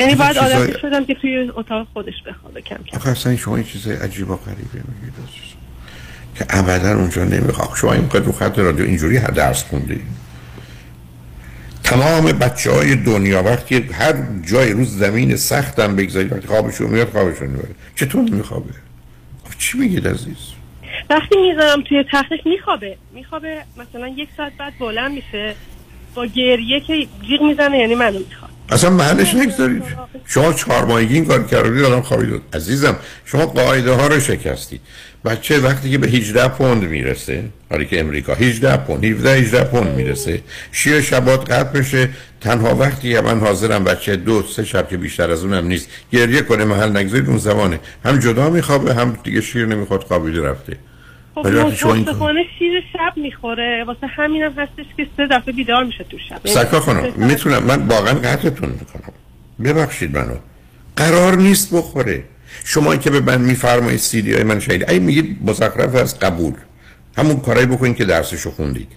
[0.00, 3.10] یعنی باید چیزای- عادت شدم که توی اتاق خودش بخوابه کم کم.
[3.10, 5.57] اصلا شما این چیزای عجیب و غریبه میگید عزیز.
[6.38, 10.00] که ابدا اونجا نمی‌خواد شما این رو خط رادیو اینجوری درس خوندی.
[11.84, 14.14] تمام بچه های دنیا وقتی هر
[14.46, 17.74] جای روز زمین سختم بگذارید وقتی خوابشون میاد خوابشون می‌بره.
[17.94, 18.70] چطور نمیخوابه؟
[19.44, 20.36] خب چی میگید عزیز؟
[21.10, 22.96] وقتی می‌ذارم توی تختش میخوابه.
[23.14, 25.54] میخوابه مثلا یک ساعت بعد بلند میشه
[26.14, 28.50] با گریه که جیغ می‌زنه یعنی منو می‌خواد.
[28.70, 29.82] اصلا محلش نگذارید.
[30.26, 34.80] شما چهار ماهگی این کار کردید آدم خوابید عزیزم شما قاعده ها رو شکستید.
[35.24, 39.96] بچه وقتی که به 18 پوند می‌رسه حالی که امریکا 18 پوند 17 18 پوند
[39.96, 40.42] می‌رسه
[40.72, 42.08] شیر شبات قطع بشه
[42.40, 46.42] تنها وقتی که من حاضرم بچه دو سه شب که بیشتر از اونم نیست گریه
[46.42, 47.80] کنه محل نگذارید اون زمانه.
[48.04, 50.76] هم جدا میخوابه هم دیگه شیر نمی‌خواد خوابیده رفته.
[51.34, 53.84] خب متاسفانه شیر شب می‌خوره.
[53.86, 56.40] واسه همینم هستش که سه دفعه بیدار میشه تو شب.
[56.44, 59.12] یعنی سکا خانم می‌تونم من واقعا قطعتون می‌کنم.
[59.64, 60.34] ببخشید منو.
[60.96, 62.24] قرار نیست بخوره.
[62.70, 64.90] شما که به من میفرمایید سیدی های من شهید.
[64.90, 66.54] ای میگید مزخرف از قبول.
[67.16, 68.88] همون کارایی بکنید که درسشو خوندید.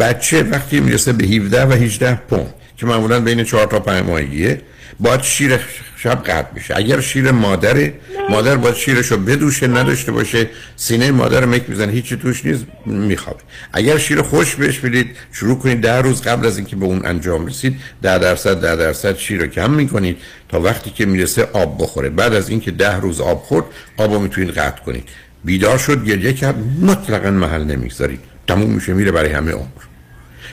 [0.00, 4.60] بچه وقتی می‌رسه به 17 و 18 پوند که معمولا بین 4 تا 5 ماهگیه
[5.00, 5.58] باید شیر
[5.96, 6.76] شب قطع بشه.
[6.76, 7.94] اگر شیر مادره
[8.30, 13.40] مادر باید شیرش رو بدوشه نداشته باشه سینه مادر مک می‌زنه هیچی توش نیست میخوابه.
[13.72, 17.46] اگر شیر خوش بهش بدید شروع کنید ده روز قبل از اینکه به اون انجام
[17.46, 20.16] رسید ده درصد ده درصد شیر رو کم می‌کنید
[20.48, 22.10] تا وقتی که می‌رسه آب بخوره.
[22.10, 23.64] بعد از اینکه ده روز آب خورد
[23.96, 25.08] آب رو می‌تونید قطع کنید.
[25.44, 28.20] بیدار شد گریه کرد مطلقا محل نمی‌گذارید.
[28.46, 29.93] تموم میشه میره برای همه عمر.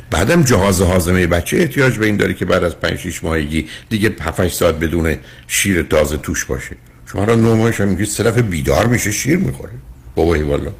[0.09, 4.15] بعدم جهاز هاضمه بچه احتیاج به این داره که بعد از 5 6 ماهگی دیگه
[4.21, 6.75] 7 ساعت بدون شیر تازه توش باشه.
[7.11, 9.73] شما را نو ماهش هم میگید دفعه بیدار میشه شیر می‌خوره.
[10.15, 10.71] بابایی والا.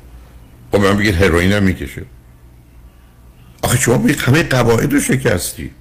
[0.71, 2.01] خب من بگید هروئین هم می‌کشه.
[3.61, 5.71] آخه شما به همه قواعد رو شکستی.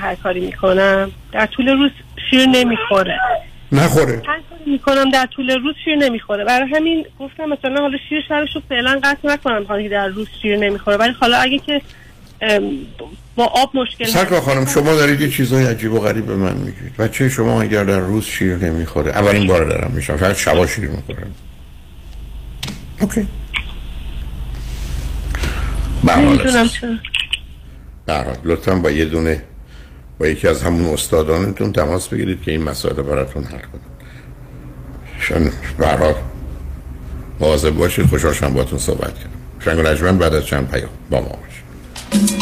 [0.00, 1.10] هر کاری می‌کنم.
[1.32, 1.90] در طول روز
[2.30, 3.18] شیر نمی‌خوره.
[3.72, 4.22] نخوره.
[4.66, 6.44] می‌کنم در طول روز شیر نمی‌خوره.
[6.44, 10.28] برای همین گفتم مثلا حالا شیر سرش رو فعلا قطع نکنم حالا که در روز
[10.42, 10.96] شیر نمی‌خوره.
[10.96, 11.82] ولی حالا اگه که
[13.36, 16.96] با آب مشکل سرکار خانم شما دارید یه چیزای عجیب و غریب به من میگید.
[16.98, 21.26] بچه شما اگر در روز شیر نمی‌خوره؟ اولین بار دارم میشم فقط شبا شیر می‌خوره
[23.00, 23.26] اوکی.
[26.04, 26.90] به هر حال نمی‌دونم چرا.
[28.06, 29.42] به هر حال لطفا با یه دونه
[30.26, 33.80] یکی از همون استادانتون تماس بگیرید که این مسائل براتون حل کنن
[35.20, 36.14] شن حال
[37.40, 39.30] مواظب باشید خوشحال شدم باهاتون صحبت کردم
[39.64, 42.41] شنگ و نجمن بعد از چند پیام با ما باشید.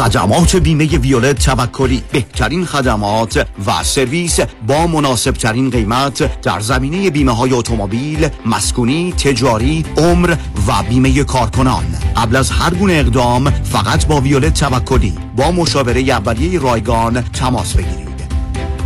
[0.00, 2.02] خدمات بیمه ویولت توکلی.
[2.12, 9.84] بهترین خدمات و سرویس با مناسب ترین قیمت در زمینه بیمه های اتومبیل، مسکونی، تجاری،
[9.96, 10.36] عمر
[10.66, 11.84] و بیمه کارکنان.
[12.16, 15.14] قبل از هر گونه اقدام فقط با ویولت توکلی.
[15.36, 18.10] با مشاوره اولیه رایگان تماس بگیرید.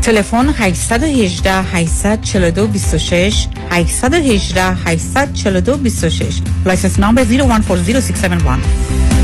[0.02, 9.23] تلفن 818 842 26 818 842 26 License number 01406771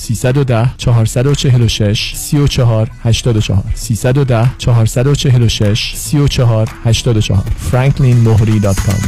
[0.00, 9.00] 310 446 34 84 310 446 34 84 franklinmohri.com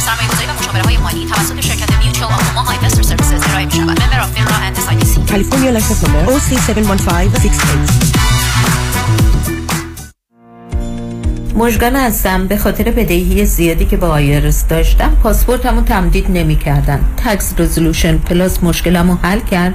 [0.00, 4.02] سرمایه‌گذاری و مشاوره های مالی توسط شرکت Mutual of Omaha Investor Services ارائه می شود.
[4.02, 4.76] Member of FINRA and.
[5.26, 5.96] California number
[6.32, 8.10] OC71568.
[11.56, 17.54] مژگان هستم به خاطر بدهی زیادی که با IRS داشتم پاسپورتمو تمدید نمی کردن Tax
[17.58, 19.74] Resolution Plus مشکلمو حل کرد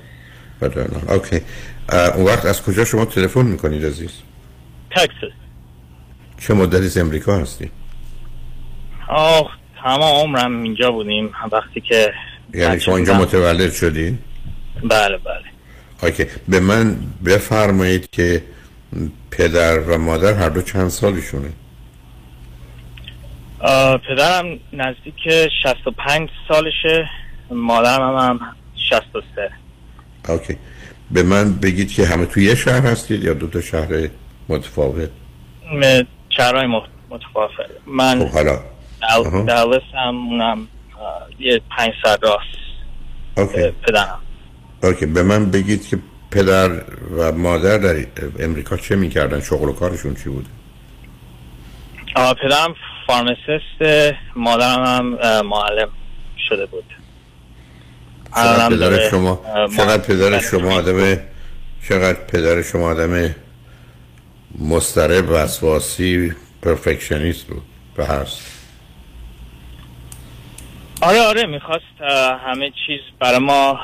[0.58, 1.42] فترنال؟ اوکی.
[1.90, 4.12] اون وقت از کجا شما تلفن می‌کنید عزیز؟
[4.92, 5.32] تکساس.
[6.40, 7.72] چه مدتی از امریکا هستی؟
[9.08, 9.52] آه
[9.84, 11.32] تمام عمرم اینجا بودیم.
[11.52, 12.14] وقتی که
[12.54, 13.14] یعنی شما اینجا.
[13.14, 14.18] متولد شدی
[14.84, 15.44] بله بله.
[16.04, 16.26] اوکی.
[16.48, 18.44] به من بفرمایید که
[19.32, 21.50] پدر و مادر هر دو چند سالشونه؟
[24.10, 27.10] پدرم نزدیک 65 سالشه.
[27.52, 28.40] مادرم هم
[28.90, 29.52] 63
[30.30, 30.58] OK.
[31.12, 34.10] به من بگید که همه توی یه شهر هستید یا دو تا شهر
[34.50, 35.10] متفاوت؟
[36.30, 36.68] شهرهای
[37.10, 37.52] متفاوت.
[37.88, 38.60] من خب حالا.
[39.48, 40.68] دالاس هم اونم
[41.40, 42.46] یه پنج ساعت راهست.
[43.38, 43.72] OK.
[43.88, 44.20] پدرم.
[44.84, 45.06] OK.
[45.06, 46.00] به من بگید که
[46.32, 46.70] پدر
[47.18, 48.06] و مادر در
[48.40, 50.46] امریکا چه می‌کردن؟ شغل و کارشون چی بود؟
[52.16, 52.76] پدرم
[53.08, 55.18] فارماسیست مادرم هم
[55.48, 55.90] معلم
[56.50, 56.84] شده بود.
[58.36, 59.42] چقدر پدر شما
[59.78, 61.18] چقدر پدر شما آدم
[61.90, 63.36] چقدر پدر شما آدم
[64.60, 67.62] مسترب وسواسی پرفکشنیست بود.
[67.98, 68.52] و هست
[71.02, 72.02] آره آره می‌خواست
[72.46, 73.80] همه چیز برای ما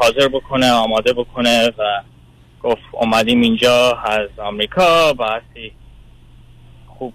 [0.00, 2.02] حاضر بکنه آماده بکنه و
[2.62, 5.72] گفت اومدیم اینجا از آمریکا بایستی
[6.86, 7.12] خوب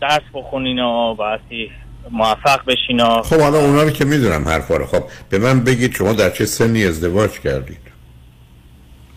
[0.00, 1.70] درس بخونین و بایستی
[2.10, 4.86] موفق بشین و خب حالا اونا رو که می‌دونم حرفا رو.
[4.86, 7.78] خب به من بگید شما در چه سنی ازدواج کردید؟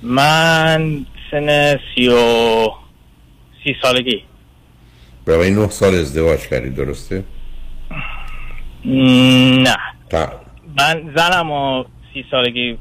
[0.01, 2.67] من سن سی و
[3.63, 4.23] سی سالگی.
[5.25, 7.23] برای نه سال ازدواج کردید درسته؟
[8.85, 9.77] نه.
[10.09, 10.29] تا
[10.77, 11.83] من زنم و
[12.13, 12.77] سی سالگی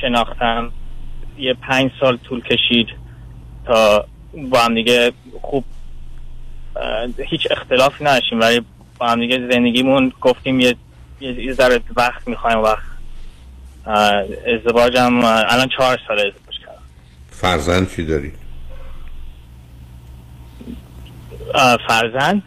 [0.00, 0.72] شناختم.
[1.38, 2.88] یه پنج سال طول کشید
[3.66, 4.06] تا
[4.50, 5.12] با هم دیگه
[5.42, 5.64] خوب
[7.30, 8.40] هیچ اختلافی نداشتیم.
[8.40, 8.60] ولی
[8.98, 10.76] با هم دیگه زندگیمون گفتیم یه
[11.20, 12.82] یه ذره وقت می‌خوایم وقت
[14.56, 16.82] ازدواجم الان چهار سال ازدواج کردم.
[17.30, 18.34] فرزند چی دارید
[21.54, 22.42] اه، فرزند؟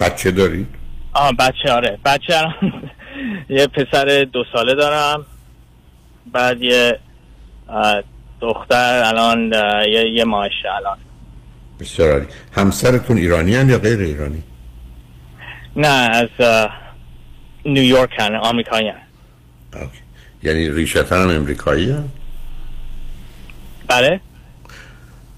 [0.00, 0.66] بچه دارید
[1.12, 1.98] آه بچه آره.
[2.04, 2.54] بچه الان
[3.48, 5.26] یه پسر دو ساله دارم.
[6.32, 6.98] بعد یه
[8.40, 9.52] دختر الان
[9.88, 10.24] یه, یه
[10.76, 10.98] الان.
[11.80, 14.42] بسیار همسرتون ایرانی هن یا غیر ایرانی؟
[15.76, 16.28] نه از
[17.66, 18.96] نیویورک هن آمریکایی هن.
[20.42, 22.08] یعنی ریشتن هم امریکایی هن؟
[23.88, 24.20] بله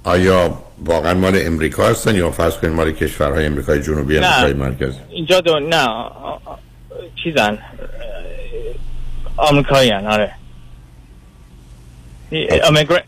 [0.04, 4.26] آیا واقعا مال امریکا هستن یا فرض کنید مال کشورهای امریکای جنوبی نه.
[4.26, 5.86] امریکای مرکزی اینجا دو نه
[7.24, 7.58] چیزن اه،
[9.36, 10.32] آمریکایی هن آره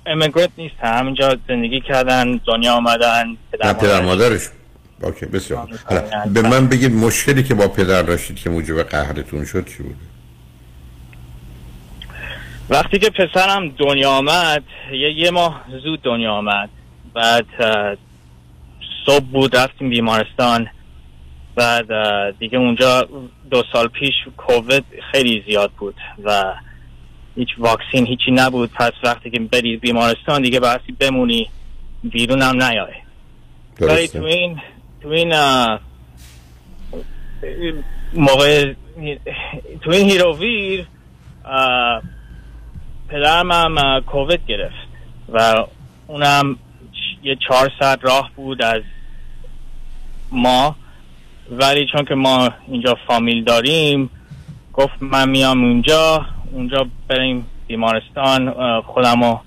[0.07, 4.43] امیگرت نیست همینجا زندگی کردن دنیا آمدن پدر مادرش.
[5.03, 5.69] اوکی بسیار.
[5.85, 6.03] حالا
[6.35, 9.97] به من بگید مشکلی که با پدر داشتید که موجب قهرتون شد چی بود؟
[12.71, 14.63] وقتی که پسرم دنیا آمد
[14.93, 16.69] یه, یه ماه زود دنیا آمد.
[17.15, 17.47] بعد
[19.07, 20.69] صبح بود رفتیم بیمارستان.
[21.55, 21.87] بعد
[22.39, 23.09] دیگه اونجا
[23.51, 25.95] دو سال پیش کووید خیلی زیاد بود
[26.25, 26.55] و
[27.37, 28.73] هیچ واکسین هیچی نبود.
[28.73, 31.51] پس وقتی که بری بیمارستان دیگه بایستی بمونی
[32.05, 32.93] بیرون هم نیای
[33.81, 34.61] ولی تو این
[35.03, 35.35] تو این
[38.15, 38.75] موقع
[39.81, 40.87] تو این هیر و ویر
[43.09, 44.89] پدرم هم کووید گرفت
[45.29, 45.65] و
[46.07, 46.57] اونم
[47.23, 48.83] یه چهار ساعت راه بود از
[50.33, 50.77] ما.
[51.51, 54.11] ولی چون که ما اینجا فامیل داریم
[54.73, 59.41] گفت من میام اونجا اونجا بریم بیمارستان خودم رو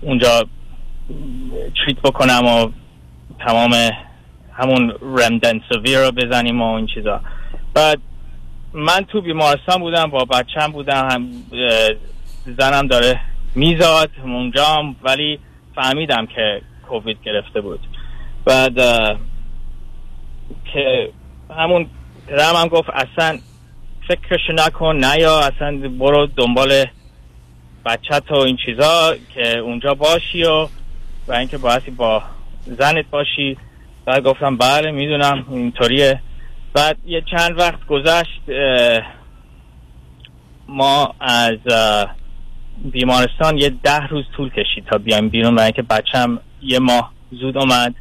[0.00, 0.46] اونجا
[1.84, 2.68] treat بکنم و
[3.46, 3.74] تمام
[4.52, 7.20] همون رمدنسویر رو بزنیم و این چیزا.
[7.74, 7.98] بعد
[8.72, 11.28] من تو بیمارستان بودم با بچم بودم هم
[12.58, 13.20] زنم داره
[13.54, 15.38] میزاد اونجا هم ولی
[15.74, 17.80] فهمیدم که کووید گرفته بود.
[18.44, 18.74] بعد
[20.72, 21.10] که
[21.58, 21.86] همون
[22.26, 23.38] پدرم هم گفت اصلا
[24.08, 26.84] فکرش نکن نه یا اصلا برو دنبال
[27.86, 30.68] بچت و این چیزا که اونجا باشی و
[31.28, 32.22] و اینکه بایستی با
[32.66, 33.56] زنت باشی.
[34.04, 36.20] بعد گفتم بله می‌دونم اینطوریه.
[36.74, 38.40] بعد یه چند وقت گذشت
[40.68, 41.58] ما از
[42.84, 47.58] بیمارستان یه ده روز طول کشید تا بیایم بیرون و اینکه بچم یه ماه زود
[47.58, 47.94] اومد.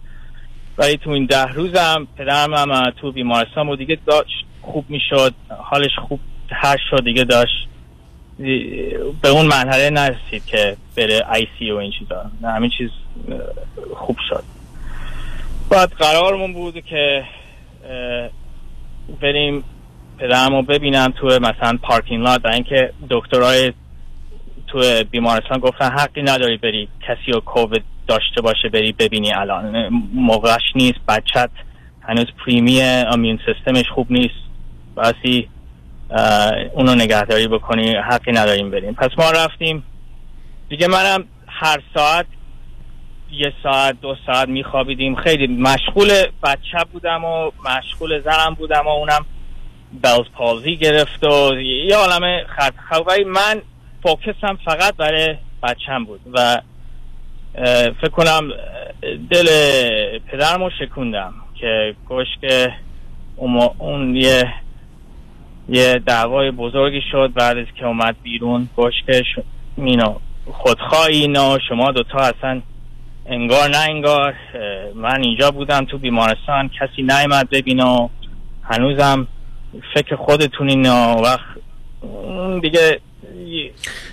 [0.78, 5.34] ولی تو این ده روزم پدرم هم تو بیمارستان بود دیگه داشت خوب می‌شد
[5.64, 6.20] حالش خوب
[6.52, 7.68] هر شد دیگه داشت.
[9.22, 12.32] به اون مرحله نرسید که بره آی سی و این چیزا.
[12.42, 12.90] نه همین چیز
[13.96, 14.44] خوب شد.
[15.70, 17.24] بعد قرارمون بود که
[19.22, 19.64] بریم
[20.18, 23.74] پدرم رو ببینم تو مثلا پارکینگ لات و اینکه دکترای
[24.68, 29.90] تو بیمارستان گفتن حقی نداری بری کسی رو کووید داشته باشه بری ببینی الان.
[30.14, 31.50] موقعش نیست بچت
[32.02, 34.36] هنوز پریمیه امیون سیستمش خوب نیست.
[34.96, 35.48] باسی
[36.74, 38.94] اونو نگهداری بکنی حقی نداریم بریم.
[38.94, 39.84] پس ما رفتیم.
[40.70, 42.26] دیگه منم هر ساعت
[43.32, 45.16] یه ساعت دو ساعت میخوابیدیم.
[45.16, 46.10] خیلی مشغول
[46.44, 49.26] بچه بودم و مشغول زنم بودم و اونم
[50.02, 52.74] بلز پالزی گرفت و یه عالم خط
[53.26, 53.62] من
[54.04, 56.62] فوکسم فقط برای بچم بود و
[58.02, 58.52] فکر کنم
[59.30, 59.48] دل
[60.20, 62.74] پدرمو شکوندم که گوش که
[63.36, 64.54] اون یه
[65.70, 69.40] یه دعوای بزرگی شد بعد از که اومد بیرون گوش که ش...
[69.78, 70.16] مینو
[70.52, 72.62] خودخواهی نه شما دوتا اصلا
[73.26, 74.34] انگار نه انگار
[74.96, 78.08] من اینجا بودم تو بیمارستان کسی نیومد ببینه و
[78.64, 79.28] هنوزم
[79.94, 81.46] فکر خودتونین و وقت
[82.62, 83.00] دیگه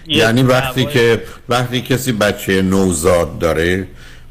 [0.07, 3.87] یعنی وقتی دعوای- که وقتی کسی بچه نوزاد داره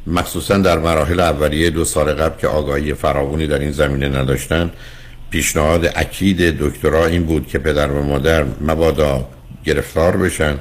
[0.08, 4.72] مخصوصا در مراحل اولیه دو سال قبل که آگاهی فراوانی در این زمینه نداشتن
[5.30, 9.30] پیشنهاد اکید دکترا این بود که پدر و مادر مبادا
[9.66, 10.56] گرفتار بشن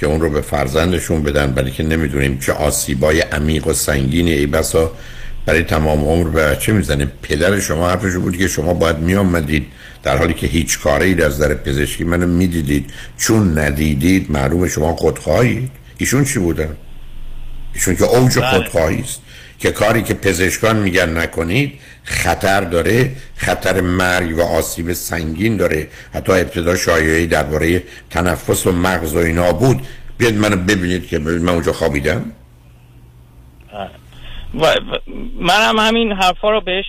[0.00, 4.46] که اون رو به فرزندشون بدن برای که نمی‌دونیم چه آسیبای عمیق و سنگینی ای
[4.46, 4.92] بسا
[5.46, 6.28] برای تمام عمر.
[6.28, 9.66] به بچه می‌زنه؟ پدر شما حرفش بود که شما باید میامدید
[10.02, 12.90] در حالی که هیچ کاره ای از در پزشکی منو می‌دیدید.
[13.18, 15.70] چون ندیدید معلوم شما خودخواهید.
[15.98, 16.76] ایشون چی بودن؟
[17.74, 18.50] ایشون که اوج بله.
[18.50, 19.20] خودخواهی است.
[19.58, 21.72] که کاری که پزشکان میگن نکنید
[22.04, 25.88] خطر داره خطر مرگ و آسیب سنگین داره.
[26.14, 29.80] حتی ابتدا شایعی درباره تنفس و مغز و اینا بود.
[30.18, 32.24] بیاد منو ببینید که من اونجا خوابیدم.
[34.60, 34.74] و
[35.40, 36.84] منم همین حرفا رو بهش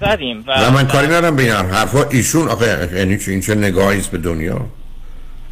[0.00, 3.54] زدیم و نه من کاری ندارم به این حرفا ایشون آخه یعنی چه- این چه
[3.54, 4.66] نگاهی است به دنیا؟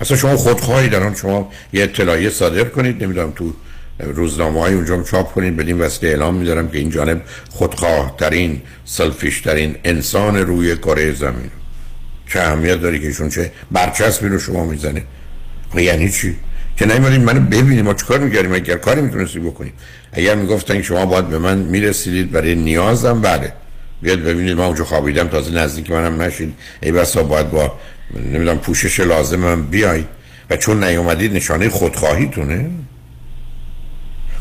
[0.00, 3.04] اصلا شما خودخواهی الان شما یه اطلاعیه صادر کنید.
[3.04, 3.52] نمی‌دونم تو
[3.98, 9.40] روزنامه های اونجا چاپ کنید بدین وسیله اعلام میدارم که این جانب خودخواه ترین سلفیش
[9.40, 11.50] ترین انسان روی کره زمین.
[12.28, 15.02] چه اهمیت داری که ایشون چه برچسبی رو شما می‌زنه؟
[15.70, 16.36] خب یعنی چی؟
[16.76, 19.72] که نیومدین منو ببینیم ما چیکار می‌کردیم؟ اگر کاری می‌تونستی بکنیم.
[20.12, 23.52] اگر می‌گفتن شما باید به من می‌رسیدید برای نیازم بله.
[24.02, 27.78] بیاد ببینید من اونجا خوابیدم تازه نزدیک منم نشید ای بسا باید با
[28.14, 30.06] نمی‌دونم پوشش لازمم بیاید
[30.50, 32.70] و چون نیومدید نشانه خودخواهیتونه.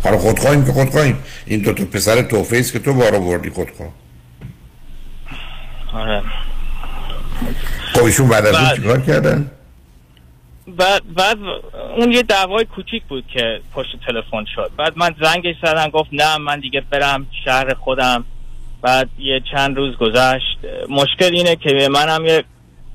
[0.06, 1.24] حالا خودخواهیم که خودخواهیم.
[1.46, 3.90] این دو تا پسر توفه است که تو بارا بردی خودخواه.
[5.94, 6.24] آره.
[7.94, 8.76] خب ایشون بعد از.
[8.76, 9.52] چیکار کردن؟
[10.68, 11.38] بعد بعد
[11.98, 14.72] اون یه دعوای کوچیک بود که پشت تلفن شد.
[14.78, 18.26] بعد من زنگش زدم گفت نه من دیگه برم شهر خودم.
[18.82, 20.58] بعد یه چند روز گذشت.
[20.90, 22.44] مشکل اینه که منم یه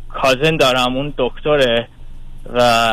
[0.09, 1.89] کازن دارم اون دکتره
[2.55, 2.93] و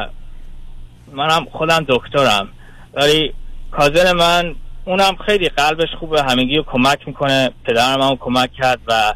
[1.13, 2.47] منم خودم دکترم.
[2.93, 3.33] ولی
[3.71, 9.13] کازن من اونم خیلی قلبش خوبه همگی رو کمک می‌کنه پدرم هم کمک کرد و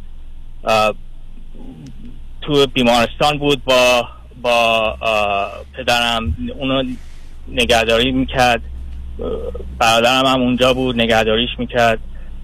[2.41, 4.07] تو بیمارستان بود با
[4.41, 4.98] با
[5.78, 6.84] پدرم اونو
[7.48, 8.61] نگهداری می‌کرد
[9.80, 11.99] برادرم هم اونجا بود نگهداریش می‌کرد.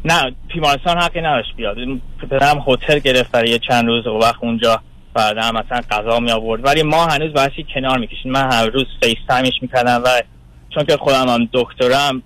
[0.05, 1.77] نه بیمارستان حقی نداشت بیاد.
[2.21, 4.81] پدرم هتل گرفت برای چند روز و وقت اونجا
[5.13, 8.31] برادرم مثلا غذا می آورد ولی ما هنوز بحثی کنار می‌کشیم.
[8.31, 10.21] من هر روز FaceTime ش می‌کردم و
[10.69, 12.23] چون که خودم هم دکترم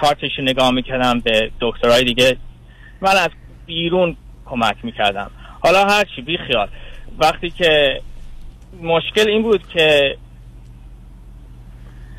[0.00, 2.36] چارتش رو نگاه می‌کردم به دکترهای دیگه.
[3.00, 3.30] من از
[3.66, 5.30] بیرون کمک می‌کردم.
[5.60, 6.68] حالا هرچی بی خیال.
[7.18, 8.00] وقتی که
[8.82, 10.16] مشکل این بود که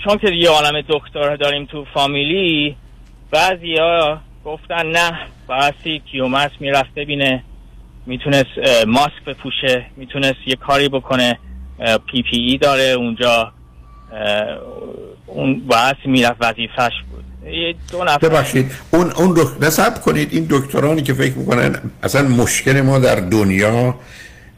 [0.04, 2.76] چون که یه عالم دکتر داریم تو فامیلی
[3.32, 7.44] بعضی ها گفتن نه بایستی کیومرس می‌رفت ببینه
[8.06, 8.50] می‌تونست
[8.88, 11.40] ماسک بپوشه می‌تونست یه کاری بکنه
[12.12, 13.54] پی پی ای داره اونجا.
[15.26, 17.24] اون بایستی می‌رفت وظیفش بود.
[17.92, 19.64] دو نفر ببخشید اون اون دک...
[19.64, 23.96] نصب کنید این دکترانی که فکر می‌کنن اصلا مشکل ما در دنیا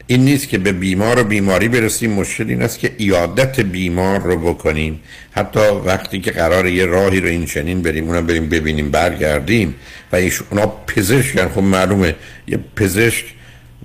[0.06, 4.54] این نیست که به بیمار و بیماری برسیم مشکل این است که ایادت بیمار رو
[4.54, 5.00] بکنیم.
[5.32, 9.74] حتی وقتی که قرار یه راهی رو این چنین بریم اونم بریم ببینیم برگردیم
[10.12, 11.48] و ایش اونا پزشکن.
[11.48, 12.14] خب معلومه
[12.46, 13.33] یه پزشک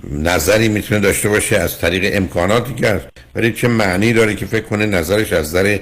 [0.04, 4.64] نظری می‌تونه داشته باشه از طریق امکاناتی که هست ولی چه معنی داره که فکر
[4.64, 5.78] کنه نظرش از نظر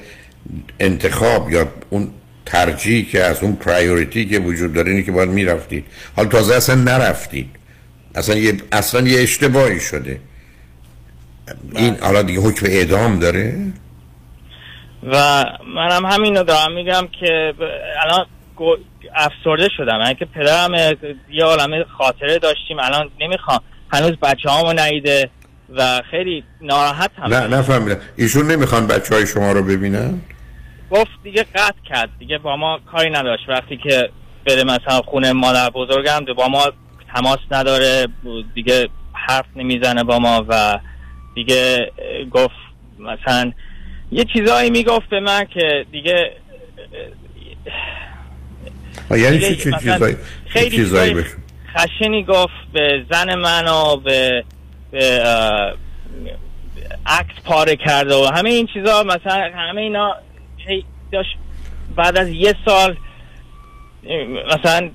[0.81, 2.11] انتخاب یا اون
[2.47, 5.87] ترجیح که از اون پرایوریتی که وجود داره اینه که باید می‌رفتید.
[6.17, 7.51] حال تازه اصلا نرفتید.
[8.15, 10.21] اصلا یه اصلا یه اشتباهی شده.
[11.75, 13.55] این حالا دیگه حکم اعدام داره؟
[15.03, 17.55] و منم همین رو دارم میگم که
[18.03, 18.27] الان
[19.15, 20.01] افسرده شدم.
[20.01, 20.75] یعنی که پدرم
[21.31, 22.79] یه عالمه خاطره داشتیم.
[22.81, 23.61] الان نمی‌خوام
[23.93, 25.31] هنوز بچه هامو نیده
[25.77, 28.01] و خیلی ناراحت هم نه نفهمیدم.
[28.17, 30.21] ایشون نمی‌خوان بچه های شما رو ببینن؟
[30.91, 32.11] گفت دیگه قطع کرد.
[32.19, 33.49] دیگه با ما کاری نداشت.
[33.49, 34.11] وقتی که
[34.47, 36.73] بره مثلا خونه مادر بزرگم با ما
[37.15, 38.09] تماس نداره.
[38.55, 40.79] دیگه حرف نمی‌زنه با ما و
[41.35, 41.93] دیگه
[42.31, 42.55] گفت
[42.99, 43.53] مثلا
[44.13, 46.33] یه چیزایی می‌گفت به من که دیگه
[49.11, 50.17] یعنی چی چیزایی؟
[50.49, 51.25] خیلی چیزایی
[51.79, 54.45] خشنی گفت به زن من و به,
[54.91, 55.23] به
[57.07, 60.15] عکس پاره کرده و همه این چیزا مثلا همه اینا
[60.57, 61.37] هی داشت
[61.97, 62.97] بعد از یه سال
[64.59, 64.91] مثلا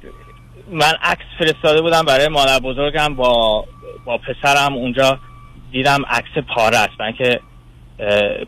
[0.72, 3.66] من عکس فرستاده بودم برای مادر بزرگم با
[4.06, 4.74] با پسرم.
[4.74, 5.20] اونجا
[5.72, 6.94] دیدم عکس پاره است.
[7.00, 7.40] من که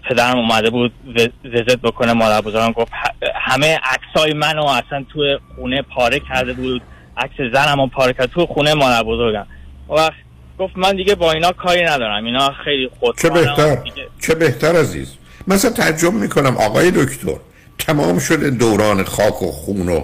[0.10, 2.14] پدرم اومده بود و- ویزیت بکنه.
[2.14, 2.91] مادر بزرگم گفت
[3.36, 6.82] همه عکسای منو اصلا توی خونه پاره کرده بود.
[7.17, 9.45] عکس زنم کرد توی خونه مادر بزرگم.
[9.89, 10.13] و وقت
[10.59, 12.25] گفت من دیگه با اینا کاری ندارم.
[12.25, 13.77] اینا خیلی چه خودخواهن بهتر
[14.21, 15.07] چه بهتر عزیز؟
[15.47, 16.57] مثلا تعجب می‌کنم.
[16.57, 17.35] آقای دکتر
[17.77, 20.03] تمام شده دوران خاک و خون و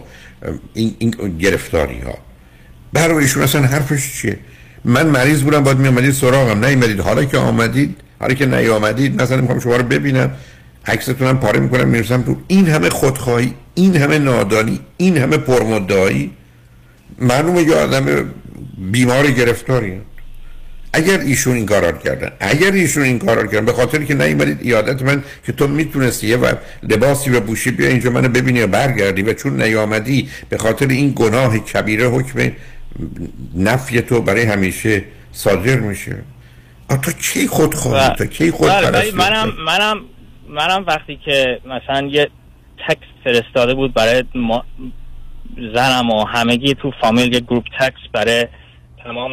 [0.73, 2.17] این, این گرفتاری ها
[2.93, 4.39] برای ایشون اصلا حرفش چیه؟
[4.85, 6.65] من مریض بودم باید میامدید سراغم.
[6.65, 10.31] نیومدید حالا که آمدید حالا که نیامدید مثلا می‌خوام شما رو ببینم.
[10.85, 16.31] عکستونم پاره می‌کنم می‌رسم تو این همه خودخواهی این همه نادانی این همه پرمدعایی.
[17.19, 18.33] معلومه یه آدم
[18.77, 20.01] بیمار گرفتاری.
[20.93, 25.01] اگر ایشون این کارا کردن اگر ایشون این کارا کردن به خاطر که نیومدید ایادت
[25.01, 29.21] من که تو می‌تونستی یه و لباسی و بوشی بیا اینجا منو ببینی و برگردی
[29.21, 32.51] و چون نیامدی به خاطر این گناه کبیره حکم
[33.55, 36.15] نفی تو برای همیشه صادر میشه.
[36.89, 40.01] آ تو کی خودخواهی تو کی خود پرستی؟ منم منم
[40.49, 42.29] منم وقتی که مثلا یه
[42.87, 44.65] تکست فرستاده بود برای ما
[45.75, 48.47] زنم و همگی تو فامیل یه گروپ تکست برای
[49.03, 49.31] تمام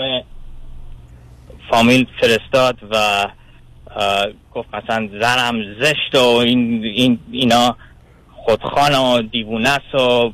[1.70, 3.27] فامیل فرستاد و
[4.55, 7.77] گفت مثلا زنم زشت و این, این اینا
[8.32, 10.32] خودخان و دیوونه است و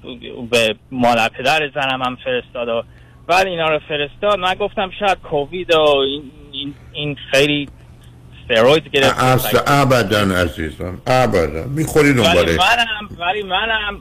[0.51, 2.83] به مادر پدر زنم هم فرستاد و
[3.27, 4.39] بعد اینا رو فرستاد.
[4.39, 7.69] من گفتم شاید کووید و این, این, این خیلی
[8.41, 9.15] استروید گرفت.
[9.67, 11.65] ابدا عزیزم ابدا.
[11.67, 14.01] می‌خوری ولی دنباله منم ولی منم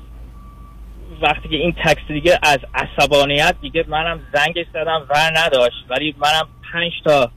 [1.23, 5.85] وقتی که این تکست دیگه از عصبانیت دیگه منم زنگش زدم ور نداشت.
[5.89, 7.31] ولی منم پنج تا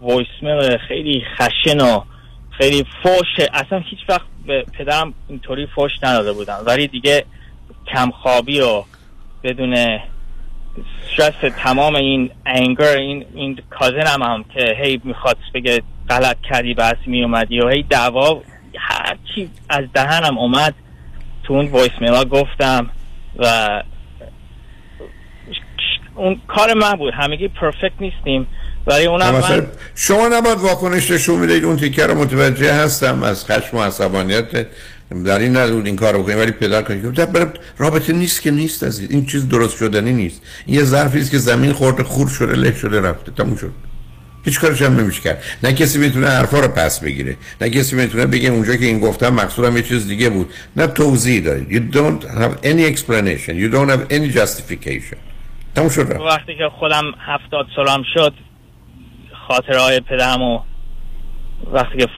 [0.00, 2.00] voicemail خیلی خشن و
[2.50, 6.58] خیلی فوش اصلا هیچ وقت به پدرم اینطوری فوش نداده بودم.
[6.66, 7.24] ولی دیگه
[7.94, 8.84] کمخوابی و
[9.42, 10.00] بدون
[10.78, 16.74] استرس تمام این انگر این این cousin م هم که هی می‌خواد بگه غلط کردی
[16.74, 18.42] بس میومدی و هی دعوا
[18.78, 20.74] هر چی از دهنم اومد
[21.44, 22.90] تو اون voicemail ا گفتم.
[23.38, 23.68] و
[26.14, 27.14] اون کار من بود.
[27.14, 28.46] همگی پرفکت نیستیم.
[28.86, 33.22] ولی اونم من شما نباید واکنش نشون می‌دید اون تیکه رو متوجه هستم.
[33.22, 34.66] از خشم و عصبانیت.
[35.24, 37.20] در این ندود این کار رو بکنید ولی پدر کنید
[37.78, 40.42] رابطه نیست که نیست از این چیز درست شدنی نیست.
[40.66, 43.32] این یه ظرفی است که زمین خورده خور شده له شده رفته.
[43.32, 43.72] تموم شد.
[44.44, 47.36] هیچ کارش هم نمیشه کرد نه کسی می‌تونه حرفا رو پس بگیره.
[47.60, 50.52] نه کسی می‌تونه بگه اونجا که این گفتم مقصودم یه چیز دیگه بود.
[50.76, 51.70] نه توضیح دارید.
[51.70, 53.54] You don't have any explanation.
[53.54, 55.16] You don't have any justification.
[55.74, 56.20] تموم شد.
[56.20, 58.34] وقتی که خودم هفتاد سالم شد
[59.48, 60.60] خاطرهای پدرم و
[61.72, 62.08] وقتی که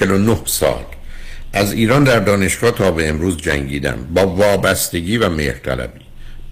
[0.00, 0.84] نه سال.
[1.52, 3.98] از ایران در دانشگاه تا به امروز جنگیدم.
[4.14, 6.00] با وابستگی و مهرطلبی.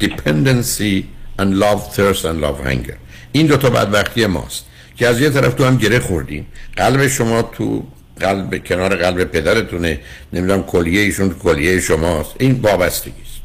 [0.00, 1.04] Dependency
[1.38, 2.96] and love thirst and love hunger.
[3.32, 4.64] این دو تا بدبختی ماست
[4.96, 6.46] که از یه طرف تو هم گره خوردیم.
[6.76, 7.84] قلب شما تو
[8.20, 10.00] قلب کنار قلب پدرتونه.
[10.32, 12.34] نمی‌دونم کلیه ایشون کلیه شماست.
[12.38, 13.40] این وابستگی است.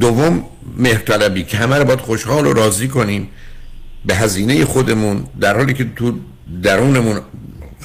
[0.00, 0.44] دوم
[0.76, 3.28] مهرطلبی که همه رو باید خوشحال و راضی کنیم.
[4.04, 6.18] به هزینه خودمون در حالی که تو
[6.62, 7.20] درونمون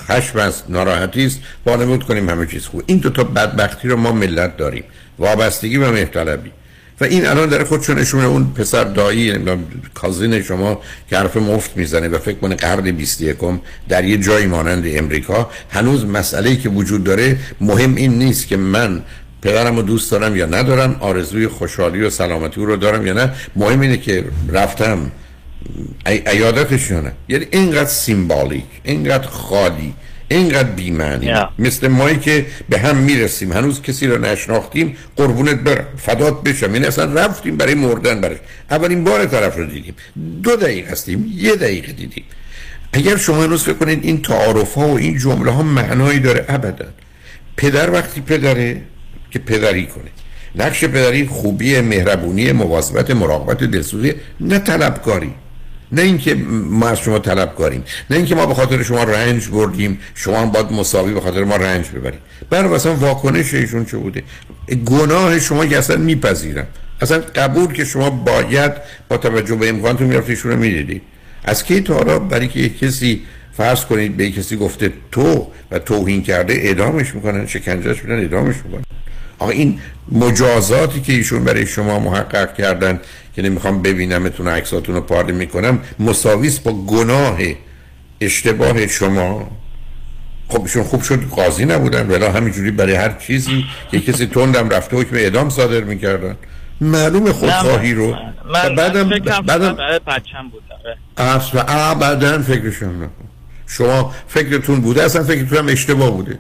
[0.08, 2.84] خشم است ناراحتی است وانمود کنیم همه چیز خوب.
[2.86, 4.84] این دو تا بدبختی رو ما ملت داریم.
[5.20, 6.52] وابستگی و مهرطلبی
[7.02, 9.34] و این الان در خودشو نشونه اون پسر دایی
[9.94, 13.38] کازین شما که حرف مفت می‌زنه و فکر کنه قرن 21
[13.90, 15.50] در یه جایی مانند امریکا.
[15.70, 19.02] هنوز مسئله که وجود داره مهم این نیست که من
[19.42, 23.32] پدرم رو دوست دارم یا ندارم آرزوی خوشحالی و سلامتی او رو دارم یا نه.
[23.56, 24.24] مهم اینه که
[24.54, 25.12] رفتم
[26.06, 29.94] ای- ایادتش یا نه یعنی اینقدر سیمبالیک اینقدر خالی
[30.28, 31.36] اینقدر بیمعنی.
[31.36, 31.48] Yeah.
[31.60, 33.54] مثل مایی که به هم می‌رسیم.
[33.54, 35.86] هنوز کسی رو نشناختیم قربونت برم.
[35.98, 36.74] فدات بشم.
[36.76, 38.38] یعنی اصلا رفتیم برای مردن برش
[38.72, 39.96] اولین بار طرف رو دیدیم.
[40.44, 42.24] دو دقیقه هستیم یه دقیقه دیدیم.
[42.94, 46.86] اگر شما هنوز فکر کنید این تعارف ها و این جمله ها معنایی داره ابدا.
[47.58, 48.82] پدر وقتی پدره
[49.32, 50.12] که پدری کنه.
[50.56, 55.34] نقش پدری خوبی مهربونی مواظبت مراقبت دلسوزی نه طلبکاری.
[55.92, 56.36] نه اینکه
[56.70, 60.52] ما از شما طلب کاریم نه اینکه ما به خاطر شما رنج بردیم شما هم
[60.52, 62.20] باید مساوی به خاطر ما رنج ببریم.
[62.50, 64.24] برای مثلا واکنش ایشون چه بوده؟
[64.86, 66.68] گناه شما که اصلا میپذیرم.
[67.02, 68.72] اصلا قبول که شما باید
[69.10, 71.02] با توجه به امکانتون می‌رفت ایشون رو می‌دیدید
[71.44, 73.22] از کی تا حالا؟ برای که کسی
[73.58, 78.84] فرض کنید به کسی گفته تو و توهین کرده اعدامش می‌کنن شکنجهش میدن اعدامش می‌کنن
[79.40, 79.80] آقا این
[80.12, 83.00] مجازاتی که ایشون برای شما محقق کردن
[83.36, 87.38] که نمی‌خوام ببینمتون عکساتون رو پاره می‌کنم مساویس با گناه
[88.22, 89.52] اشتباه شما.
[90.48, 94.98] خب ایشون خوب شد قاضی نبودن ولی همینجوری برای هر چیزی که کسی تندم رفته
[94.98, 96.36] حکم اعدام صادر می‌کردن.
[96.82, 98.16] معلوم خودخواهی رو.
[98.54, 99.10] من بعدم
[99.46, 100.64] بعدم برای بچم بود
[101.18, 101.36] آره.
[101.36, 103.12] اصلا ابدا فکرشون نکن
[103.68, 106.40] شما فکرتون بوده اصلا فکرتون هم اشتباه بوده.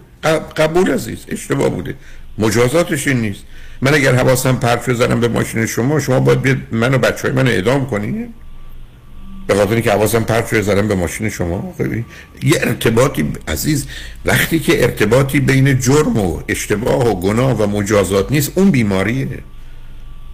[0.57, 1.95] قبول عزیز اشتباه بوده.
[2.37, 3.43] مجازاتش این نیست.
[3.81, 7.31] من اگر حواسم پرت بزنم به ماشین شما شما باید بیاد من و بچه های
[7.31, 8.29] من اعدام کنید
[9.47, 11.73] به خاطر اینکه حواسم پرت زدم به ماشین شما.
[11.77, 12.03] خب یه
[12.59, 13.87] ارتباطی عزیز
[14.25, 19.27] وقتی که ارتباطی بین جرم و اشتباه و گناه و مجازات نیست اون بیماریه.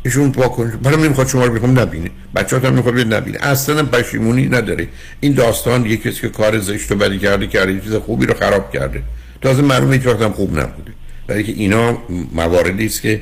[0.04, 2.10] ایشون واکنش برای نمی‌خواد شما رو بخوام نبینه.
[2.36, 3.38] بچه‌ها هم می‌خواد نبینه.
[3.42, 4.88] اصلا پشیمونی نداره.
[5.20, 8.74] این داستان یه کسی که کار زشت و بدی کرده کرده چیز خوبی رو خراب
[8.74, 9.04] کرده.
[9.42, 10.92] تازه معلومه هیچ وقت هم خوب نبوده.
[11.32, 11.98] برای که اینا
[12.34, 13.22] مواردی است که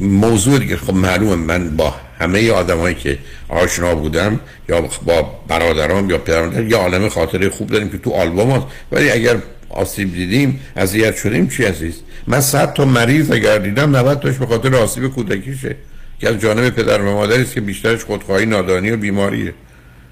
[0.00, 0.76] موضوع دیگه.
[0.76, 3.18] خب معلومه من با همه آدمایی که
[3.48, 8.50] آشنا بودم یا با برادرام یا پدرم یا عالم خاطره خوب داریم که تو آلبوم
[8.50, 9.36] هست ولی اگر
[9.68, 11.94] آسیب دیدیم اذیت شدیم چی عزیز؟
[12.26, 15.76] من صد تا مریض اگر دیدم 90 تاش به خاطر آسیب کودکیشه.
[16.20, 19.54] که از جانب پدر و مادری است که بیشترش خودخواهی نادانی و بیماریه.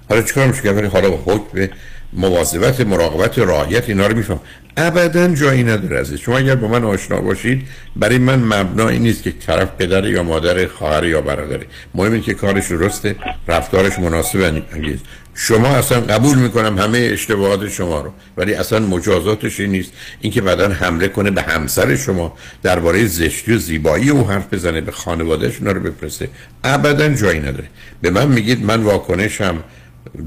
[0.09, 1.69] حالا چیکار میشه؟ که حالا حکم
[2.13, 4.39] مواظبت مراقبت رعایت اینا رو میفهم.
[4.77, 6.19] ابدا جایی نداره عزیز.
[6.19, 10.67] شما اگر با من آشنا باشید برای من مبنایی نیست که طرف پدر یا مادر
[10.67, 11.65] خواهر یا برادره
[11.95, 13.15] مهم اینه که کارش درسته
[13.47, 14.99] رفتارش مناسب انگیز.
[15.35, 19.91] شما اصلا قبول می‌کنم همه اشتباهات شما رو ولی اصلا مجازاتش این نیست.
[20.21, 24.91] اینکه بعدا حمله کنه به همسر شما درباره زشتی و زیبایی او حرف بزنه به
[24.91, 26.29] خانوادهش اونا رو بفرسته
[26.63, 27.67] ابدا جایی نداره.
[28.01, 29.63] به من میگید من واکنشم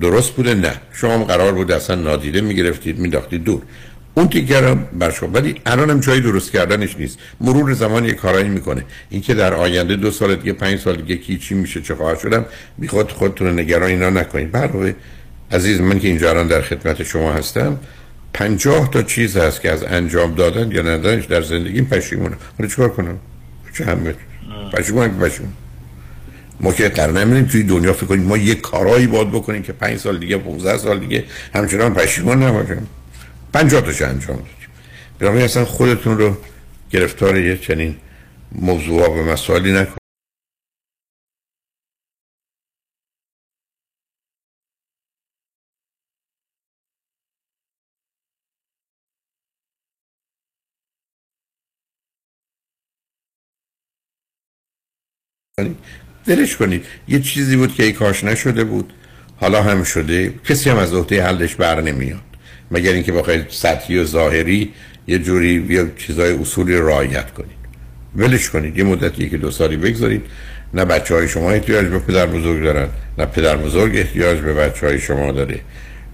[0.00, 0.74] درست بوده؟ نه.
[0.92, 3.62] شما قرار بود اصلا نادیده می‌گرفتید میداختید دور.
[4.14, 4.28] اون
[4.98, 5.28] بر شما.
[5.28, 7.18] ولی الان هم جایی درست کردنش نیست.
[7.40, 8.84] مرور زمان یه کارایی می‌کنه.
[9.10, 12.44] اینکه در آینده دو سال دیگه پنج سال دیگه کی چی میشه چه خواهد شدم
[12.78, 14.50] بیخود خودتون نگران اینا نکنید.
[14.50, 14.94] برای
[15.52, 17.78] عزیز من که اینجا الان در خدمت شما هستم
[18.34, 22.88] پنجاه تا چیز هست که از انجام دادن یا ندادنش در زندگیم پشیمونم حالا چیکار
[22.88, 23.18] کنم؟
[23.74, 24.14] چه همه؟
[24.72, 25.52] پشیمونم که پشیمونم
[26.60, 29.98] ما که قرار نمیدیم توی دنیا فکر کنیم ما یه کارایی باید بکنیم که پنج
[29.98, 31.24] سال دیگه 15 سال دیگه
[31.54, 32.86] همچنان پشیمون نباشیم.
[33.52, 34.68] 50 تاش انجام دادیم.
[35.18, 36.36] برای اصلا خودتون رو
[36.90, 37.96] گرفتار یه چنین
[38.52, 39.96] موضوع و مسائلی نکن.
[56.26, 56.86] دلش کنید.
[57.08, 58.92] یه چیزی بود که ای کاش نشده بود.
[59.36, 60.34] حالا هم شده.
[60.44, 62.31] کسی هم از عهده حلش بر نمیاد.
[62.72, 64.72] مگر اینکه بخواید سطحی و ظاهری
[65.06, 67.62] یه جوری یا چیزای اصولی رعایت کنید.
[68.16, 68.78] ولش کنید.
[68.78, 70.22] یه مدتی که دو سالی بگذارید.
[70.74, 72.88] نه بچه های شما احتیاج به پدر بزرگ دارن
[73.18, 75.60] نه پدر بزرگ احتیاج به بچه های شما داره.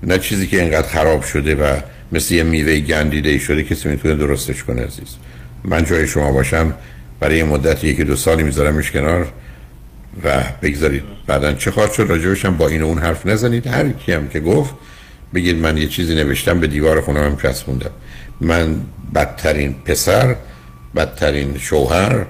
[0.02, 1.76] نه چیزی که اینقدر خراب شده و
[2.12, 5.16] مثل یه میوه گندیده ای شده کسی می‌تونه درستش کنه عزیز.
[5.64, 6.74] من جای شما باشم
[7.20, 9.32] برای یه مدتی که دو سالی میذارمش کنار
[10.24, 11.02] و بگذارید.
[11.26, 13.66] بعدا چه خواهد شد؟ راجبش با این و اون حرف نزنید.
[13.66, 14.74] هر کی هم که گفت
[15.34, 17.90] بگید من یه چیزی نوشتم به دیوار خونه هم چسبوندم.
[18.40, 18.80] من
[19.14, 20.36] بدترین پسر
[20.96, 22.26] بدترین شوهر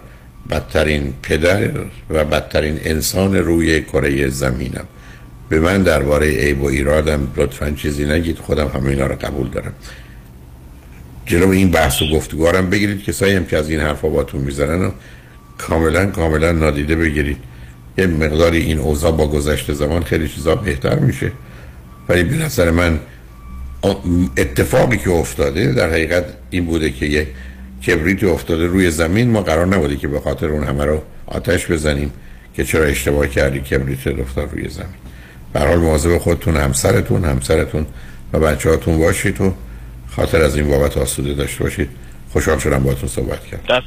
[0.50, 1.70] بدترین پدر
[2.10, 4.84] و بدترین انسان روی کره زمینم.
[5.48, 9.72] به من درباره عیب و ایرادم لطفا چیزی نگید خودم همه اینا رو قبول دارم.
[11.26, 14.90] جلو این بحث و گفتگوارم بگیرید کسایی هم که از این حرفا باتون می‌زنن و
[15.58, 17.36] کاملا کاملا نادیده بگیرید.
[17.98, 21.32] یه مقداری این اوضاع با گذشته زمان خیلی چیزا بهتر میشه.
[22.08, 23.00] ولی به نظر من
[24.36, 27.26] اتفاقی که افتاده در حقیقت این بوده که یه
[27.86, 32.12] کبریت افتاده روی زمین ما قرار نبوده که به خاطر اون همه رو آتش بزنیم
[32.54, 34.88] که چرا اشتباه کردی کبریت افتاد روی زمین.
[35.52, 37.86] به حال مواظب خودتون همسرتون همسرتون
[38.32, 39.54] و بچه‌هاتون باشید و
[40.08, 41.88] خاطر از این بابت آسوده داشته باشید.
[42.32, 43.78] خوشحال شدم باهاتون صحبت کردم.
[43.78, 43.86] دست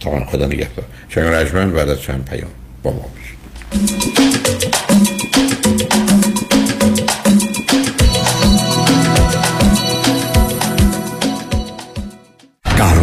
[0.00, 0.84] خدا خدا نگهدار.
[1.08, 2.50] شنگ رجمن بعد از چند پیام
[2.82, 4.75] با ما باشید.
[12.76, 12.95] در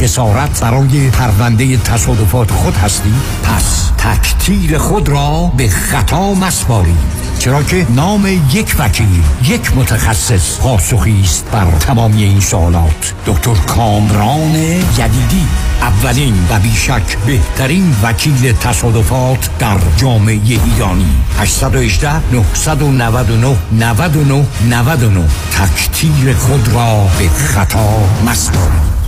[0.00, 7.86] خسارت برای پرونده تصادفات خود هستی؟ پس تکتیر خود را به خطا مسپارید چرا که
[7.90, 13.14] نام یک وکیل یک متخصص پاسخی است بر تمامی این سوالات.
[13.26, 15.46] دکتر کامران یدیدی
[15.80, 21.16] اولین و بیشک بهترین وکیل تصادفات در جامعه ایرانی.
[21.38, 27.88] 818 999 99 99 تکتیر خود را به خطا
[28.26, 29.07] مسپارید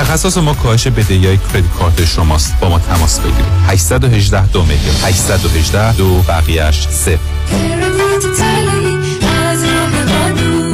[0.00, 2.60] تخصص ما کاهش بدهی های credit card شماست.
[2.60, 3.44] با ما تماس بگیرید.
[3.66, 4.94] 818 دو میلیون.
[5.04, 7.18] 818 دو بقیهش صفر.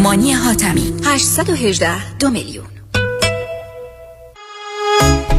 [0.03, 0.93] مانی حاتمی.
[1.05, 2.76] 818 دو میلیون.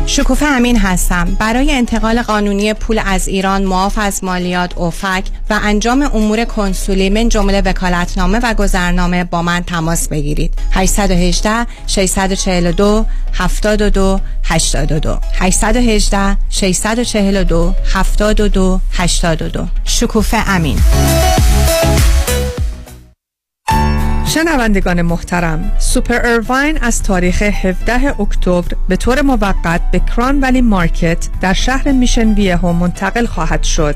[0.10, 1.36] شکوفه امین هستم.
[1.40, 7.30] برای انتقال قانونی پول از ایران معاف از مالیات اوفک و انجام امور کنسولی من
[7.30, 10.54] جمله وکالتنامه و گذرنامه با من تماس بگیرید.
[10.72, 20.80] 818 642 72 82 818 642 72 82 شکوفه امین.
[24.38, 31.28] شنوندگان محترم سوپر ارواین از تاریخ 17 اکتبر به طور موقت به Crown Valley Market
[31.42, 33.96] در شهر Mission Viejo منتقل خواهد شد.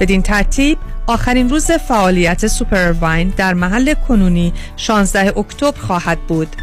[0.00, 6.56] بدین ترتیب آخرین روز فعالیت سوپر ارواین در محل کنونی 16 اکتبر خواهد بود.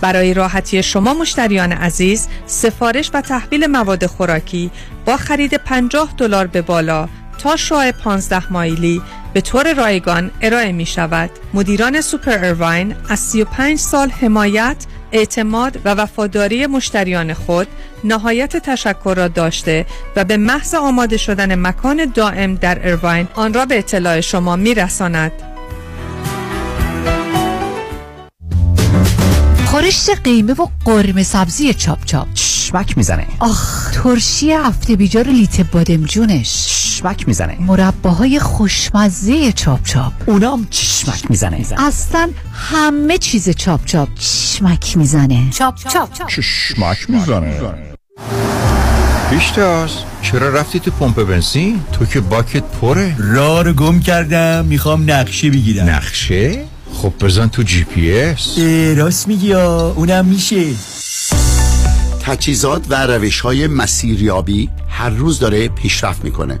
[0.00, 4.70] برای راحتی شما مشتریان عزیز سفارش و تحویل مواد خوراکی
[5.04, 9.02] با خرید 50 دلار به بالا تا شعاع 15 مایلی
[9.32, 11.30] به طور رایگان ارائه می شود.
[11.54, 14.76] مدیران سوپر ارواین از 35 سال حمایت،
[15.12, 17.66] اعتماد و وفاداری مشتریان خود
[18.04, 19.86] نهایت تشکر را داشته
[20.16, 24.74] و به محض آماده شدن مکان دائم در ارواین آن را به اطلاع شما می
[24.74, 25.32] رساند.
[29.64, 32.28] خورشت قیمه و قرمه سبزی چاپ چاپ
[32.66, 33.26] چشمک می‌زنه.
[33.40, 37.56] آخ ترشی هفته بیجار لیت بادمجونش چشمک می‌زنه.
[37.60, 40.12] مرباهای خوشمزه چاپ چاپ.
[40.26, 41.66] اونام چشمک می‌زنه.
[41.78, 45.50] اصلا همه چیز چاپ چاپ چشمک می‌زنه.
[45.50, 46.08] چاپ چاپ.
[46.28, 47.60] چشمک می‌زنه.
[49.30, 49.90] پیشتاز
[50.22, 53.16] چرا رفتی تو پمپ بنزین؟ تو که باکت پره.
[53.18, 55.88] راه رو گم کردم می‌خوام نقشه بگیرم.
[55.88, 56.64] نقشه؟
[56.94, 58.58] خب بزن تو جی پی اس.
[58.98, 60.64] راست میگی اونم میشه.
[62.26, 66.60] تجهیزات و روش های مسیریابی هر روز داره پیشرفت می‌کنه.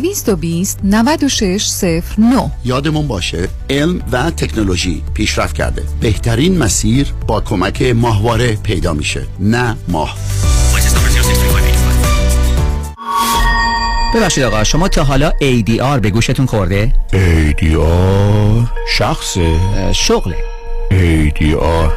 [0.01, 5.83] 220 9609 یادمون باشه علم و تکنولوژی پیشرفت کرده.
[5.99, 10.17] بهترین مسیر با کمک ماهواره پیدا میشه نه ماه.
[14.15, 18.67] ببخشید آقا شما تا حالا ADR به گوشتون خورده؟ ADR
[18.97, 19.59] شخصه.
[19.93, 20.35] شغله.
[20.91, 21.91] ADR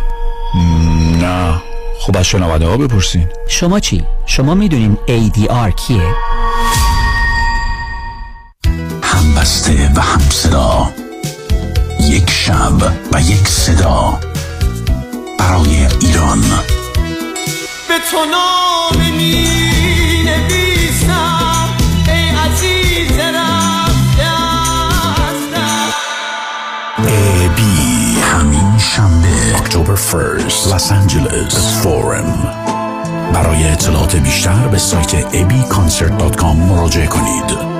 [1.23, 1.63] نه.
[2.01, 3.27] خب از شنونده ها بپرسین.
[3.49, 6.15] شما چی؟ شما می‌دونین ADR کیه؟
[9.45, 10.93] همبسته و همصدا.
[12.01, 14.21] یک شب و یک صدا
[15.39, 16.41] برای ایران.
[17.89, 19.49] به تو نام می
[20.25, 21.69] نویسم
[22.09, 24.31] ای عزیز رفته
[27.57, 29.57] بی همین شنبه.
[29.57, 32.55] اکتبر فرست لس آنجلس فورم
[33.35, 37.74] برای اطلاعات بیشتر به سایت abconcert.com مراجعه کنید.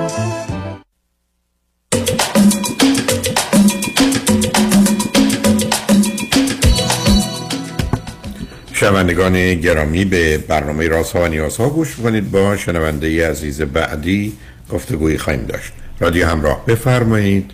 [8.85, 12.31] شنوندگان گرامی به برنامه راست ها و نیاز ها گوش کنید.
[12.31, 14.33] با شنونده عزیز بعدی
[14.71, 15.73] گفتگویی خواهیم داشت.
[15.99, 17.51] رادیو همراه بفرمایید.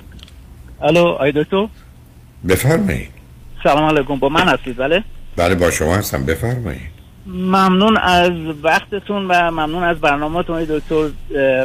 [0.81, 1.67] الو آی دکتر؟
[2.49, 3.09] بفرمایید.
[3.63, 4.15] سلام علیکم.
[4.15, 5.03] با من هستید؟ بله؟
[5.35, 6.25] بله با شما هستم.
[6.25, 6.91] بفرمایید.
[7.25, 8.31] ممنون از
[8.63, 11.09] وقتتون و ممنون از برنامهتون آی دکتر.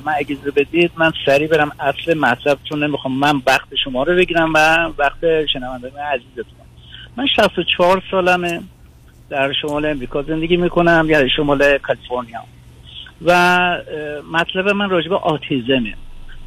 [0.05, 4.53] من اجازه بدید من سریع برم اصل مطلب چون نمی‌خوام من وقت شما رو بگیرم
[4.55, 4.59] و
[4.99, 6.67] وقت شنونده عزیزتون.
[7.17, 8.63] من 64 سالمه.
[9.31, 12.41] در شمال امریکا زندگی می‌کنم یعنی شمال کالیفرنیا.
[13.25, 13.33] و
[14.33, 15.95] مطلب من راجع به آتیزمه.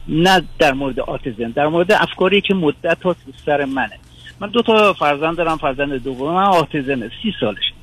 [0.08, 3.16] نه در مورد آتیزم در مورد افکاری که مدت ها
[3.46, 4.00] سر منه.
[4.40, 7.74] من دو تا فرزند دارم فرزند دوم من آتیزمه سی سالش.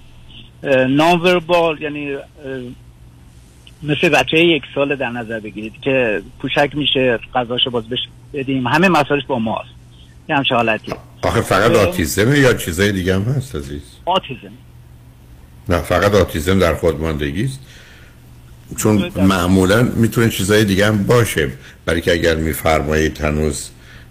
[0.89, 2.17] نان وربال یعنی
[3.83, 7.99] مثل بچه یک سال در نظر بگیرید که پوشک میشه غذاشو باز بش
[8.35, 8.67] بدیم.
[8.67, 9.69] همه مسائلش با ماست.
[10.29, 10.93] یه همچه حالتی.
[11.23, 14.53] آخه فقط آتیزمه یا چیزای دیگه هم هست عزیز؟ آتیزم.
[15.69, 17.61] نه فقط آتیزم در خودماندگی است.
[18.77, 21.51] چون معمولا می‌تونه چیزای دیگه هم باشه.
[21.87, 23.71] برای که اگر میفرمایید هنوز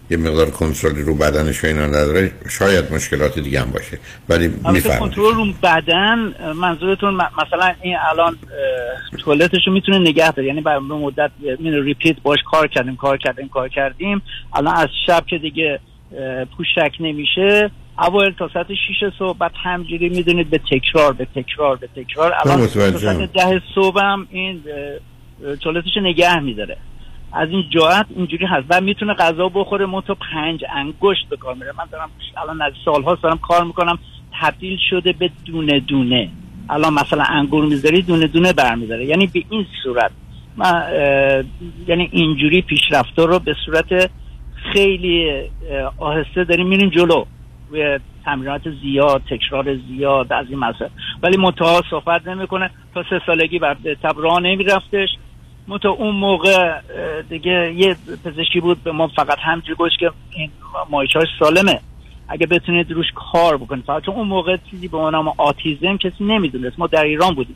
[0.10, 3.98] یه مقدار کنترلی رو بدنش و اینا نداره شاید مشکلات دیگه هم باشه.
[4.30, 5.00] ولی میفرمایید.
[5.00, 8.38] کنترل رو بدن منظورتون مثلا این الان
[9.24, 10.48] توالتش رو می‌تونه نگه داره.
[10.48, 14.22] یعنی بر مدت میره ریپیت باش کار کردیم کار کردیم کار کردیم.
[14.54, 15.80] الان از شب که دیگه
[16.58, 17.72] پوشک نمیشه.
[18.00, 22.34] اول تا ساعت 6 صبح بعد همجوری می‌دونید به تکرار به تکرار به تکرار.
[22.46, 22.98] الان تا.
[22.98, 24.64] ساعت ده صبح هم این
[25.96, 26.78] رو نگه میداره.
[27.34, 28.66] از این جهت اینجوری هست.
[28.70, 29.86] و می‌تونه غذا بخوره.
[29.86, 34.00] منتها پنج انگشت به کار میره من دارم الان از سالها دارم کار می‌کنم.
[34.42, 36.30] تبدیل شده به دونه دونه.
[36.70, 39.06] الان مثلا انگور می‌ذاری دونه دونه برمیداره.
[39.06, 40.12] یعنی به این صورت.
[40.58, 40.84] من
[41.88, 44.12] یعنی اینجوری پیشرفته رو به صورت
[44.74, 45.42] خیلی
[45.98, 47.26] آهسته داریم میریم جلو.
[47.70, 50.90] روی تمرینات زیاد تکرار زیاد از این مسائل
[51.24, 52.70] ولی منتها صحبت نمی‌کنه.
[52.94, 53.74] تا سه سالگی بر
[54.04, 55.10] تب راه نمیرفتش.
[55.68, 56.82] منتها اون موقع
[57.30, 60.50] دیگه یه پزشکی بود به ما فقط همجوری گوش که این
[60.90, 61.80] مایچاش سالمه.
[62.28, 63.84] اگه بتونید روش کار بکنید.
[63.86, 66.80] فقط اون موقع چیزی به نام آتیزم کسی نمی‌دونست.
[66.80, 67.56] ما در ایران بودیم.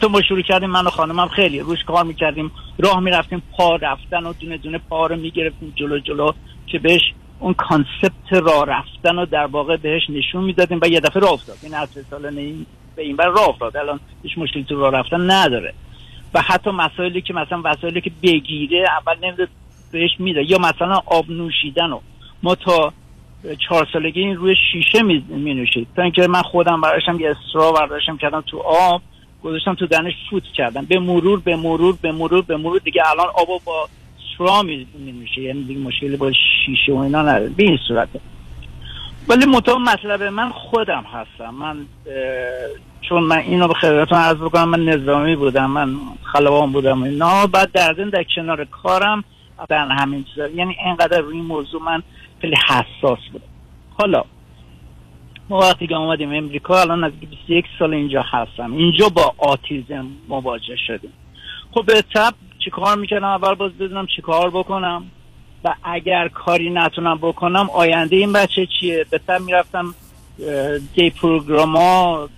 [0.00, 2.50] تو ما شروع کردیم من و خانمم خیلی روش کار می‌کردیم.
[2.78, 6.32] راه می‌رفتیم پا رفتن و دونه دونه پا رو می‌گرفتیم جلو جلو
[6.66, 7.00] که بهش
[7.38, 11.56] اون کانسپت راه رفتن رو در واقع بهش نشون می‌دادیم و یه دفعه راه افتاد.
[11.62, 12.66] این از سال نه-
[12.96, 13.76] به این بر راه افتاد.
[13.76, 15.74] الان هیچ مشکلی تو راه رفتن نداره.
[16.34, 19.48] و حتی مسائلی که مثلا وسایلی که بگیره اول نمیده
[19.92, 20.50] بهش میده.
[20.50, 22.02] یا مثلا آب نوشیدن رو.
[22.42, 22.92] ما تا
[23.68, 25.86] چهار سالگی این روی شیشه می, می نوشید.
[25.96, 29.02] تا اینکه من خودم براشم یه استرا برداشتم کردم تو آب.
[29.44, 30.84] گذاشتم تو دهنش فوت کردم.
[30.84, 32.80] به مرور به مرور به مرور به مرور.
[32.84, 33.88] دیگه الان آبو با
[34.18, 37.48] استرا می می نوشه یعنی دیگه مشکلی با شیشه و اینا نداره.
[37.48, 38.20] به این صورته.
[39.28, 41.54] ولی مطابق مطلب من خودم هستم.
[41.54, 41.86] من
[43.00, 45.70] چون من اینو به خدمتتون عرض بکنم من نظامی بودم.
[45.70, 45.96] من
[46.32, 47.02] خلبان بودم.
[47.02, 47.46] اینا.
[47.46, 49.24] بعد در در کنار کارم
[49.68, 50.48] در همین چیزا.
[50.48, 52.02] یعنی اینقدر روی این موضوع من
[52.40, 53.44] خیلی حساس بودم
[53.98, 54.24] حالا
[55.48, 58.72] ما وقتی که اومدیم امریکا الان نزدیک 21 سال اینجا هستم.
[58.72, 61.12] اینجا با آتیزم مواجه شدیم.
[61.74, 62.34] خب به تب
[62.64, 65.10] چی کار می‌کردم؟ اول باز بدونم چی کار بکنم.
[65.64, 69.94] و اگر کاری نتونم بکنم آینده این بچه چیه؟ به تب می‌رفتم
[70.94, 72.28] دی پروگرام ها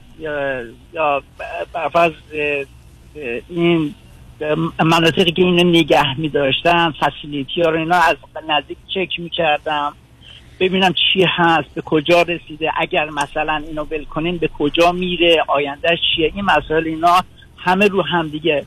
[0.92, 1.22] یا
[1.74, 2.12] برفض
[3.48, 3.94] این
[4.84, 8.16] مناطقی که اینو نگه میداشتن فسیلیتی ها رو اینا از
[8.48, 9.92] نزدیک چک می‌کردم.
[10.60, 15.98] ببینم چی هست به کجا رسیده اگر مثلا اینو ول کنین به کجا میره آیندهش
[16.16, 17.20] چیه؟ این مسائل اینا
[17.56, 18.66] همه رو هم دیگه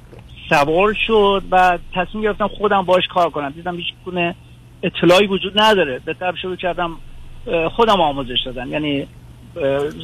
[0.49, 3.49] سوار شد و تصمیم گرفتم خودم باش کار کنم.
[3.49, 4.35] دیدم هیچ گونه
[4.83, 6.01] اطلاعی وجود نداره.
[6.05, 6.91] به طب شروع کردم
[7.75, 8.71] خودم آموزش دادم.
[8.71, 9.07] یعنی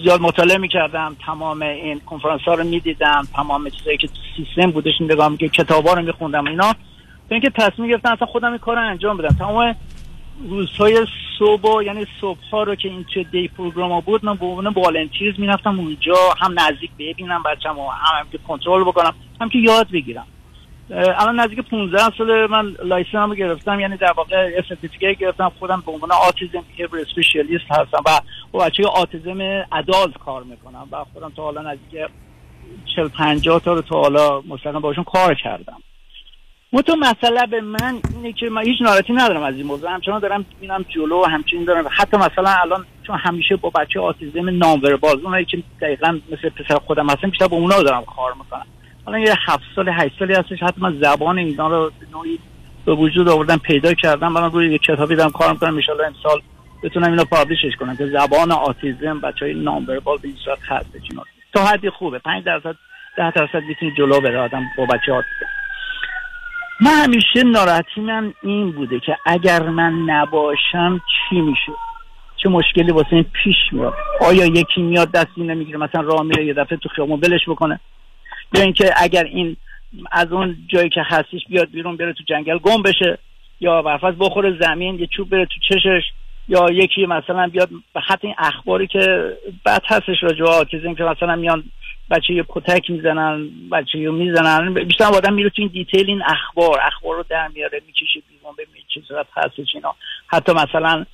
[0.03, 1.16] زیاد مطالعه می‌کردم.
[1.26, 3.28] تمام این کنفرانس ها رو می‌دیدم.
[3.36, 6.74] تمام چیزایی که سیستم بودش نگاه می‌کردم کتاب ها رو میخوندم اینا.
[7.30, 9.36] تا اینکه تصمیم گرفتم اصلا خودم این کار رو انجام بدم.
[9.40, 9.76] تمام
[10.44, 11.07] روزهای
[11.40, 14.68] صبح یعنی صبح ها رو که این چه day program ها بود من به عنوان
[14.68, 19.91] volunteers می‌رفتم اونجا هم نزدیک ببینم بچم و هم, که کنترل بکنم هم که یاد
[19.91, 20.28] بگیرم.
[20.90, 25.91] الان نزدیک 15 سال من license رو گرفتم یعنی در واقع certificate گرفتم خودم به
[25.91, 28.22] عنوان autism behavior specialist هستم و
[28.52, 31.99] با بچه آتیزم ادالت کار می‌کنم و خودم تا حالا نزدیک
[32.95, 35.78] 40 50 تا رو تا حالا مستقیم باشون کار کردم.
[36.81, 39.91] تو مسئله به من اینه که من هیچ ناراحتی ندارم از این موضوع.
[39.91, 41.85] همچنان دارم می‌بینم جلو و همچنین دارم.
[41.91, 47.10] حتی مثلا الان چون همیشه با بچه آتیزم ناموربال اونایی که دقیقا مثل پسر خودم
[47.10, 48.65] هستم بیشتر با اونا دارم کار می‌کنم.
[49.06, 52.39] حالا یه هفت سال هشت سالی هستش حتی من زبان اینا رو نوعی
[52.85, 54.31] به وجود آوردم پیدا کردم.
[54.31, 55.73] من روی یک کتابی دارم کار می‌کنم.
[55.73, 56.41] ان امسال
[56.84, 61.02] بتونم اینو پابلیشش کنم که زبان آتیزم بچه های ناموربال به این صورت هستش
[61.53, 62.19] تا حدی خوبه.
[62.19, 62.76] 5 درصد
[63.18, 65.65] 10 درصد می‌تونی جلو بره آدم با بچه آتیزم.
[66.81, 71.72] من همیشه ناراحتی من این بوده که اگر من نباشم چی میشه؟
[72.38, 76.53] چه مشکلی واسه این پیش میاد؟ آیا یکی میاد دستی نمی‌گیره مثلا راه میره یه
[76.53, 77.80] دفعه تو خیابون ولش بکنه؟
[78.53, 79.57] یا اینکه اگر این
[80.11, 83.18] از اون جایی که هستش بیاد بیرون بره تو جنگل گم بشه
[83.60, 86.03] یا برفض بخوره زمین یه چوب بره تو چشش
[86.47, 87.69] یا یکی مثلا بیاد
[88.07, 89.34] خط این اخباری که
[89.65, 91.64] بد هستش راجع آتیزم که مثلا میان
[92.10, 94.73] بچه یه کتک می‌زنن بچه یه می‌زنن.
[94.73, 98.64] بیشتر آدم میره تو این دیتیل این اخبار اخبار رو در میاره می‌کشه بیرون به
[98.88, 99.95] چه صورت هستش اینا.
[100.27, 101.06] حتی مثلا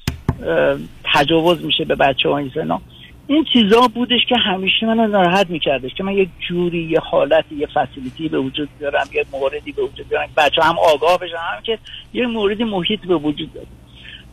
[1.14, 2.82] تجاوز میشه به بچه ها اینا
[3.28, 7.68] این چیزا بودش که همیشه منو ناراحت میکردش که من یه جوری یه حالت یه
[7.68, 10.30] فسیلیتی به وجود بیارم یه موردی به وجود بیارم.
[10.38, 11.80] بچه هم آگاه بشن هم که
[12.14, 13.68] یه موردی محیط به وجود بیارم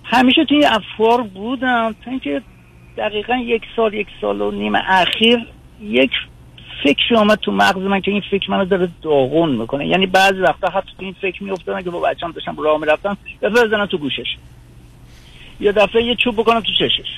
[0.04, 2.42] همیشه توی افکار بودم تا اینکه
[2.96, 5.46] دقیقا یک سال یک سال و نیم اخیر
[5.80, 6.10] یک
[6.84, 9.86] فکر آمد تو مغز من که این فکر منو داره داغون می‌کنه.
[9.86, 13.66] یعنی بعضی وقتا حتی تو این فکر میافتادم که با بچه‌ام داشتم راه می‌رفتم دفعه
[13.66, 14.36] بزنم تو گوشش.
[15.60, 17.08] یا دفعه یه چوب بکنم تو چشش.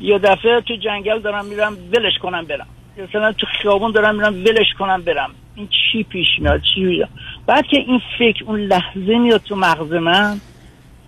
[0.00, 2.66] یا دفعه تو جنگل دارم میرم ولش کنم برم.
[2.98, 5.30] مثلا تو خیابون دارم میرم ولش کنم برم.
[5.54, 7.08] این چی پیش میاد؟ چی میاد؟
[7.46, 10.40] بعد که این فکر اون لحظه میاد تو مغز من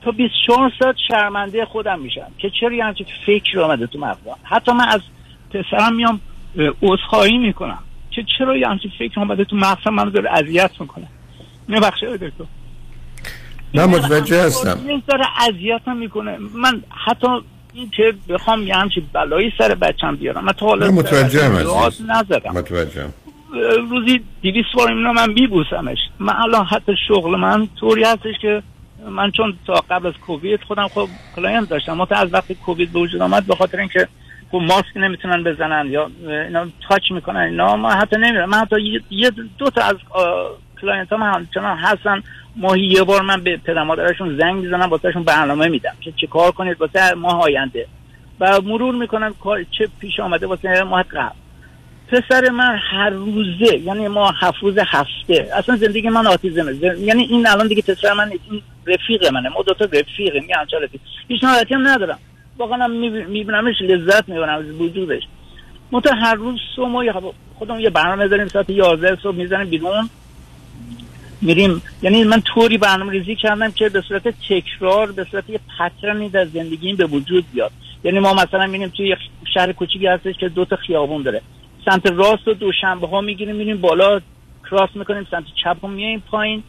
[0.02, 2.30] تا 24 ساعت شرمنده خودم میشم.
[2.38, 5.00] که چرا همچین فکر آمده تو مغزم؟ حتی من از
[5.50, 6.20] پسرم میام
[6.82, 7.78] عذرخواهی می‌کنم.
[8.10, 11.06] که چرا یه همچین فکر آمده تو مغزم منو داره اذیت می‌کنه.
[11.68, 12.44] نه بخشه دکتر
[13.74, 15.02] نه متوجه هستم.
[15.06, 16.38] داره اذیتم می‌کنه.
[16.54, 17.26] من حتی
[17.72, 21.52] این که بخوام یه همچین بلایی سر بچم بیارم من تا حالا متوجه هم
[22.08, 23.06] نزدم متوجه
[23.90, 28.62] روزی دیویس بار اینا من بیبوسمش من الان حتی شغل من طوری هستش که
[29.10, 31.92] من چون تا قبل از کووید خودم خب client داشتم.
[31.92, 34.08] ما از وقتی کووید به وجود آمد به خاطر اینکه
[34.52, 39.70] ماسک نمی‌تونن بزنن یا اینا touch می‌کنن اینا ما حتی نمیرم من حتی یه دو
[39.70, 39.96] تا از
[40.80, 42.22] client ها من همچنان هستن.
[42.56, 46.52] ماهی یه بار من به پدر مادرشون زنگ می‌زنم واسهشون برنامه میدم که چه کار
[46.52, 47.86] کنید واسه ماه آینده.
[48.40, 49.34] و مرور می‌کنم
[49.70, 51.34] چه پیش آمده واسه ماه قبل.
[52.08, 57.46] پسر من هر روزه یعنی ما هفت روز هفته اصلا زندگی من آتیزمه یعنی این
[57.46, 59.48] الان دیگه پسر من این رفیق منه.
[59.48, 61.00] ما دو تا رفیقه چه رفیق.
[61.28, 62.18] هیچ ناراحتی هم ندارم.
[62.58, 65.22] واقعا میبینمش لذت می‌برم از وجودش.
[65.92, 70.10] متا هر روز صبح خودم یه برنامه داریم ساعت 11 صبح می‌زنیم بیرون.
[71.40, 71.82] میریم.
[72.02, 76.44] یعنی من طوری برنامه ریزی کردم که به صورت تکرار به صورت یه پترنی در
[76.44, 77.70] زندگیم به وجود بیاد.
[78.04, 79.16] یعنی ما مثلا میریم توی
[79.54, 81.42] شهر کوچیکی هستش که دو تا خیابون داره.
[81.84, 84.20] سمت راست و دوشنبه ها می‌گیریم میریم بالا
[84.70, 86.62] cross می‌کنیم سمت چپ هم میاییم پایین.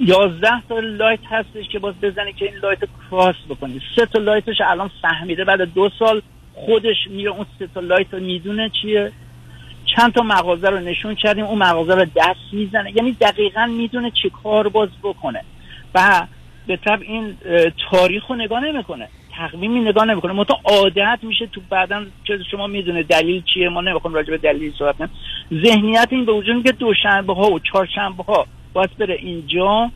[0.00, 2.78] یازده تا light هستش که باید بزنی که این light
[3.10, 6.22] cross بکنی سه تا light ش الان فهمیده بعد دو سال
[6.54, 9.12] خودش میره اون سه تا light رو می‌دونه چیه.
[9.96, 12.96] چند تا مغازه رو نشون کردیم اون مغازه رو دست می‌زنه.
[12.96, 15.44] یعنی دقیقا می‌دونه چه کار باید بکنه.
[15.94, 16.26] و
[16.66, 17.36] به طب این
[17.90, 19.08] تاریخ رو نگاه نمی‌کنه.
[19.36, 20.32] تقویمی نگاه نمی‌کنه.
[20.32, 24.72] متو عادت میشه تو بعدا که شما می‌دونه دلیل چیه ما نمی‌خوام راجع به دلیل
[24.78, 25.10] صحبت کنیم.
[25.52, 29.90] ذهنیت این به وجود که دوشنبه ها و چهارشنبه ها باز بره اینجا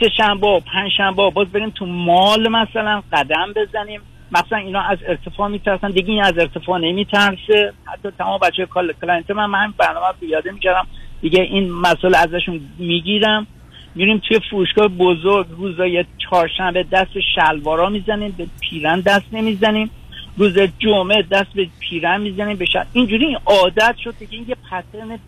[0.00, 4.00] سه شنبه پنج شنبه باز بریم تو مال مثلا قدم بزنیم.
[4.32, 5.90] مثلا اینا از ارتفاع میترسن.
[5.90, 7.72] دیگه این از ارتفاع نمیترسه.
[7.84, 8.66] حتی تمام بچه
[9.00, 10.86] کلاینت من من برنامه پیاده می‌کردم.
[11.20, 13.46] دیگه این مسئله ازشون می‌گیرم.
[13.94, 15.46] میریم توی فروشگاه بزرگ.
[15.50, 18.34] روزای چهارشنبه دست به شلوارا می‌زنیم.
[18.38, 19.90] به پیرن دست نمی‌زنیم.
[20.36, 22.56] روز جمعه دست به پیرن می‌زنیم.
[22.56, 22.84] به شل...
[22.92, 25.18] اینجوری این عادت شد که این یه پترن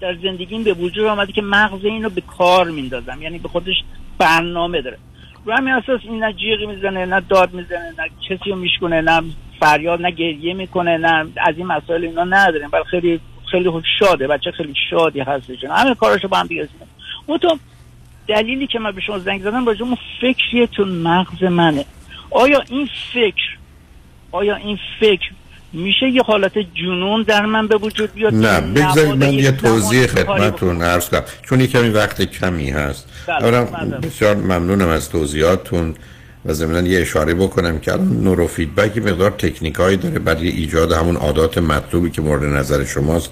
[0.00, 3.22] در زندگیم به وجود آمده که مغز اینو به کار میندازم.
[3.22, 3.74] یعنی به خودش
[4.18, 4.98] برنامه داره.
[5.44, 9.22] رو همین اساس این نه جیغ می‌زنه نه داد می‌زنه نه کسی رو میشکنه نه
[9.60, 12.68] فریاد نه گریه می‌کنه نه از این مسائل اینا نداریم.
[12.72, 13.20] ولی خیلی
[13.50, 14.26] خیلی شاده.
[14.26, 15.64] بچه خیلی شادی هستش.
[15.64, 16.68] همه کاراشو با هم دیگه
[17.26, 17.58] اون تو
[18.26, 21.84] دلیلی که من به شما زنگ زدم راجع اون فکریه تو مغز منه.
[22.30, 23.56] آیا این فکر
[24.32, 25.30] آیا این فکر
[25.76, 30.82] میشه یه حالت جنون در من به وجود بیاد نه بگذارید من یه توضیح خدمتتون
[30.82, 31.22] عرض کنم.
[31.42, 33.08] چون یه کمی وقت کمی هست.
[33.28, 33.64] اولا
[34.02, 35.94] بسیار ممنونم از توضیحاتتون
[36.46, 41.16] و ضمن یه اشاره بکنم که الان نورو فیدبک مقدار تکنیکایی داره برای ایجاد همون
[41.16, 43.30] عادات مطلوبی که مورد نظر شماست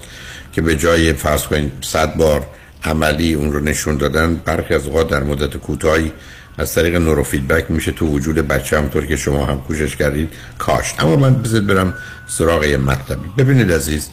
[0.53, 2.47] که به جای فرض کنید صد بار
[2.83, 6.11] عملی اون رو نشون دادن برخی از اوقات در مدت کوتاهی
[6.57, 11.03] از طریق نورو فیدبک میشه تو وجود بچه همطور که شما هم کوشش کردید کاشت
[11.03, 11.93] اما من بذارید برم
[12.27, 13.29] سراغ یه مطلبی.
[13.37, 14.09] ببینید عزیز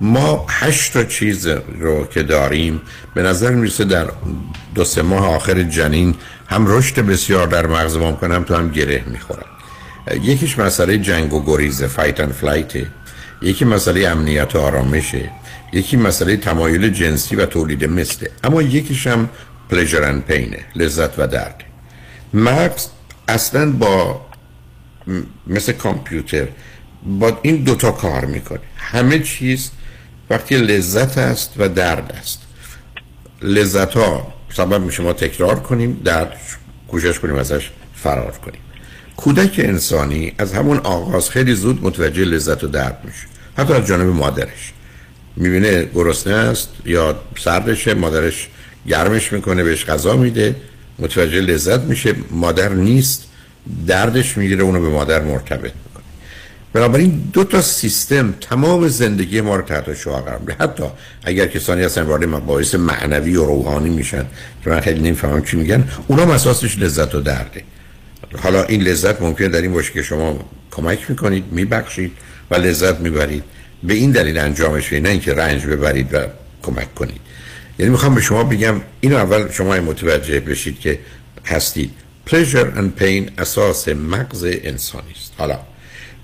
[0.00, 1.46] ما هشت تا چیز
[1.80, 2.80] رو که داریم
[3.14, 4.06] به نظر می‌رسه در
[4.74, 6.14] دو سه ماه آخر جنین
[6.48, 9.46] هم رشد بسیار در مغز ما کنم تو هم گره می‌خورن
[10.22, 12.86] یکیش مسئله جنگ و گریز fight and flight ه
[13.42, 15.30] یکی مسئله امنیت و آرامشه
[15.72, 19.28] یکی مسئله تمایل جنسی و تولید مثله اما یکیش هم
[19.70, 21.71] پلیجر اند پینه لذت و درد.
[22.34, 22.86] مغز
[23.28, 24.20] اصلا با
[25.46, 26.48] مثل کامپیوتر
[27.06, 28.60] با این دوتا کار می‌کنه.
[28.76, 29.70] همه چیز
[30.30, 32.42] وقتی لذت است و درد است.
[33.42, 36.36] لذت ها سبب میشه ما تکرار کنیم درد
[36.88, 38.60] کوشش کنیم ازش فرار کنیم.
[39.16, 43.26] کودک انسانی از همون آغاز خیلی زود متوجه لذت و درد میشه.
[43.58, 44.72] حتی از جانب مادرش.
[45.36, 48.48] می‌بینه گرسنه است یا سردشه مادرش
[48.86, 50.56] گرمش می‌کنه بهش غذا میده.
[51.02, 52.14] متوجه لذت میشه.
[52.30, 53.24] مادر نیست.
[53.86, 56.04] دردش می‌گیره اونو به مادر مرتبط می‌کنه.
[56.72, 60.84] بنابراین دو تا سیستم تمام زندگی ما رو تحت شعار قرار حتی
[61.24, 64.24] اگر کسانی هستن وارد مباحث معنوی و روحانی میشن
[64.64, 67.62] که من خیلی نمی‌فهمم چی میگن اونا اساسش لذت و درده.
[68.42, 72.12] حالا این لذت ممکنه در این باشه که شما کمک می‌کنید میبخشید
[72.50, 73.44] و لذت می‌برید.
[73.82, 76.18] به این دلیل انجامش نه اینکه رنج ببرید و
[76.62, 77.20] کمک کنید.
[77.78, 80.98] یعنی می‌خوام به شما بگم اینو اول شما متوجه بشید که
[81.44, 81.90] هستید.
[82.30, 85.32] Pleasure and pain اساس مغز انسانی است.
[85.38, 85.58] حالا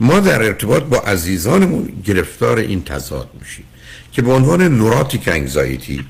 [0.01, 3.65] ما در ارتباط با عزیزانمون گرفتار این تضاد میشیم
[4.13, 6.05] که به عنوان نوراتیک انگزایتی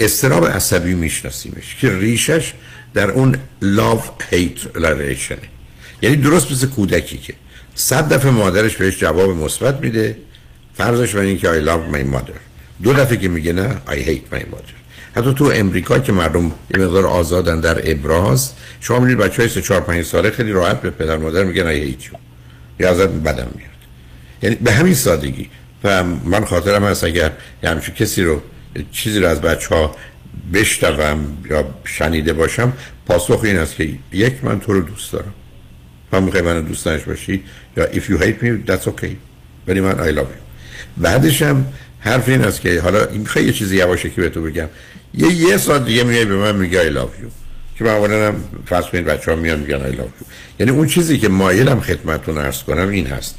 [0.00, 2.54] استراب عصبی میشناسیمش که ریشش
[2.94, 5.38] در اون لاو هیت ریلیشنه
[6.02, 7.34] یعنی درست مثل کودکی که
[7.74, 10.16] صد دفعه مادرش بهش جواب مثبت میده
[10.74, 12.47] فرضش بر اینکه I love my mother.
[12.82, 14.78] دو دفعه که میگه نه I hate my mother.
[15.16, 19.80] حتی تو امریکا که مردم یه مقدار آزادن در ابراز شما می‌دید بچه های 4
[19.80, 22.16] 5 ساله خیلی راحت به پدر مادر میگن I hate you.
[22.80, 23.70] یا ازت بدم میاد.
[24.42, 25.50] یعنی به همین سادگی.
[25.84, 27.32] و من خاطرم هست اگر
[27.62, 28.42] یه همچین کسی رو
[28.92, 29.96] چیزی رو از بچه ها
[30.54, 31.18] بشتوم
[31.50, 32.72] یا شنیده باشم
[33.06, 35.34] پاسخ این است که یک من تو رو دوست دارم.
[36.12, 37.44] من می‌خوای من دوست باشی
[37.76, 39.10] یا if you hate me that's okay.
[39.66, 40.48] ولی من I love you.
[40.96, 41.66] بعدش هم
[42.00, 44.68] حرف این است که حالا این خیلی یه چیزی یواشکی به تو بگم.
[45.14, 47.28] یه یه ساعت دیگه میای به من میگه I love you.
[47.78, 50.24] که معمولا هم فرض کنید بچه ها میان میگن I love you.
[50.60, 53.38] یعنی اون چیزی که مایلم خدمتتون عرض کنم این هست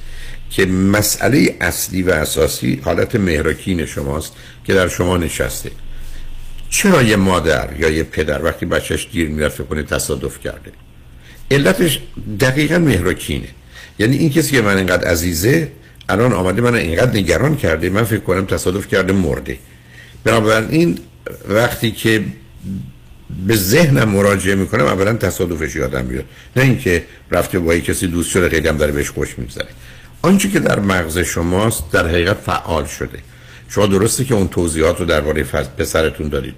[0.49, 4.33] که مسئله اصلی و اساسی حالت مهرکین شماست
[4.63, 5.71] که در شما نشسته.
[6.69, 10.71] چرا یه مادر یا یه پدر وقتی بچهش دیر می‌رفته کنه تصادف کرده؟
[11.51, 11.99] علتش
[12.39, 13.47] دقیقا مهرکینه.
[13.99, 15.71] یعنی این کسی که من اینقدر عزیزه
[16.09, 19.57] الان آمده من اینقدر نگران کرده من فکر کنم تصادف کرده مرده
[20.23, 20.99] بنابراین
[21.49, 22.23] وقتی که
[23.47, 26.25] به ذهنم مراجعه می‌کنم اولا تصادفش یادم میاد.
[26.55, 29.67] نه اینکه رفته با کسی دوست شده خیلی هم داره بهش خوش میگذره.
[30.21, 33.19] آنچه که در مغز شماست در حقیقت فعال شده.
[33.69, 35.43] شما درسته که اون توضیحات رو درباره
[35.77, 36.55] پسرتون دارید.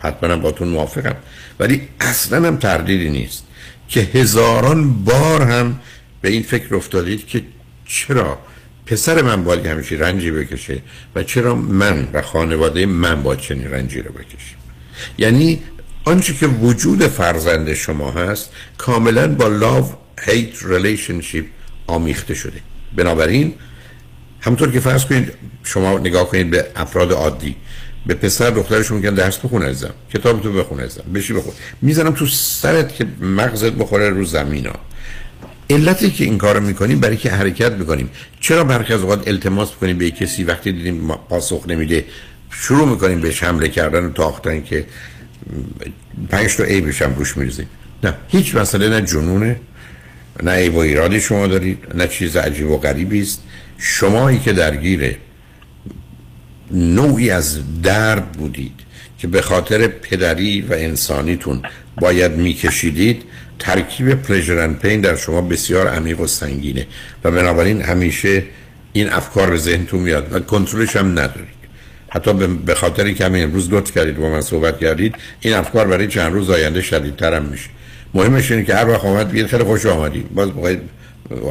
[0.00, 1.16] حتما با تون موافقم.
[1.60, 3.44] ولی اصلا هم تردیدی نیست
[3.88, 5.80] که هزاران بار هم
[6.20, 7.42] به این فکر افتادید که
[7.86, 8.38] چرا
[8.90, 10.82] پسر من باید همیشه رنجی بکشه.
[11.14, 14.56] و چرا من و خانواده من باید چنین رنجی رو بکشیم؟
[15.18, 15.62] یعنی
[16.04, 21.44] آنچه که وجود فرزند شما هست کاملا با love hate relationship
[21.86, 22.60] آمیخته شده.
[22.96, 23.54] بنابراین
[24.40, 25.32] همطور که فرض کنید
[25.64, 27.56] شما نگاه کنید به افراد عادی.
[28.06, 31.52] به پسر دخترشون میگن درس بخون ازم کتاب تو بخون ازم بشی بخون.
[31.82, 34.80] می‌زنم تو سرت که مغزت بخوره رو زمین ها
[35.70, 38.10] علتی که این کار می‌کنیم برای که حرکت می‌کنیم
[38.40, 42.04] چرا برخی از اوقات التماس می‌کنیم به کسی وقتی دیدیم پاسخ نمیده؟
[42.50, 44.86] شروع می‌کنیم بهش حمله کردن و تاختن که
[46.28, 47.66] پنج تا ای بشم روش میریزیم.
[48.04, 49.60] نه هیچ مسئله نه جنونه
[50.42, 53.42] نه ای و ایرادی شما دارید نه چیز عجیب و غریبی است.
[53.78, 55.16] شمایی که درگیر
[56.70, 58.72] نوعی از درد بودید
[59.18, 61.62] که به خاطر پدری و انسانیتون
[62.00, 63.22] باید میکشیدید
[63.60, 66.86] ترکیب پلیژر پین در شما بسیار عمیق و سنگینه
[67.24, 68.42] و بنابراین همیشه
[68.92, 71.60] این افکار به ذهنتون میاد و کنترلش هم ندارید.
[72.08, 72.32] حتی
[72.66, 76.32] به خاطر که همین امروز لطف کردید با من صحبت کردید این افکار برای چند
[76.32, 77.68] روز آینده شدیدتر هم میشه.
[78.14, 80.34] مهمش اینه که هر وقت آمد بگید خیلی خوش آمدید.
[80.34, 80.48] باز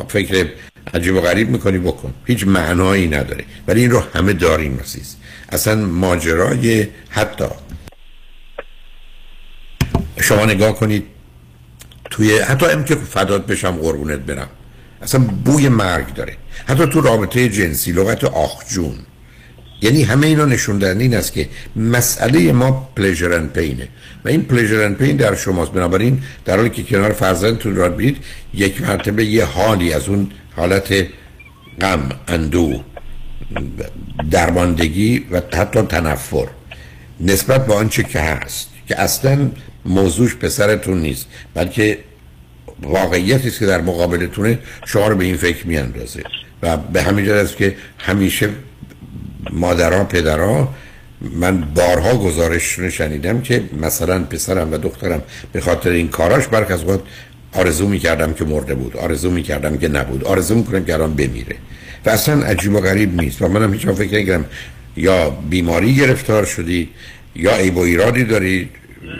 [0.07, 0.45] فکر
[0.93, 2.13] عجیب و غریب می‌کنی بکن.
[2.25, 3.43] هیچ معنایی نداره.
[3.67, 5.15] ولی این رو همه داریم عزیز.
[5.49, 7.45] اصلا ماجرای حتی.
[10.21, 11.03] شما نگاه کنید
[12.09, 14.49] توی حتی هم که فدات بشم قربونت برم.
[15.01, 16.37] اصلا بوی مرگ داره.
[16.67, 18.95] حتی تو رابطه جنسی لغت آخجون
[19.81, 23.87] یعنی همه اینا نشون دهنده این است که مسئله ما pleasure and pain ه
[24.25, 25.71] و این pleasure and pain در شماست.
[25.71, 28.17] بنابراین در حالی که کنار فرزندتون را بید
[28.53, 31.07] یک مرتبه یه حالی از اون حالت
[31.81, 32.83] غم اندو
[34.31, 36.47] درماندگی و حتی تنفر.
[37.19, 39.49] نسبت به آنچه که هست که اصلا
[39.85, 41.97] موضوعش پسرتون نیست بلکه
[42.83, 46.23] واقعیتی است که در مقابلتونه شما رو به این فکر میاندازه.
[46.63, 48.49] و به همین است که همیشه
[49.51, 50.73] مادرها پدرها
[51.21, 56.83] من بارها گزارش شنیدم که مثلا پسرم و دخترم به خاطر این کاراش برک از
[56.83, 56.99] وقت
[57.53, 61.55] آرزو می‌کردم که مرده بود آرزو می‌کردم که نبود آرزو می‌کنم که الان بمیره.
[62.05, 63.41] و اصلا عجیب و غریب نیست.
[63.41, 64.45] و منم هیچ فکر نکردم
[64.97, 66.89] یا بیماری گرفتار شدی
[67.35, 68.69] یا عیب و ایرادی دارید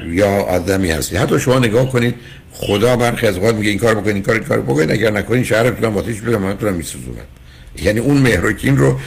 [0.07, 1.15] یا آدمی هستی.
[1.18, 2.15] حتی شما نگاه کنید
[2.51, 5.43] خدا برخی از اوقات میگه این کار بکنید این کار این کار بکنید اگر نکنید
[5.43, 7.18] شهرتون آتیش بگم منتونم میسوزونم.
[7.84, 8.99] یعنی اون مهرکین رو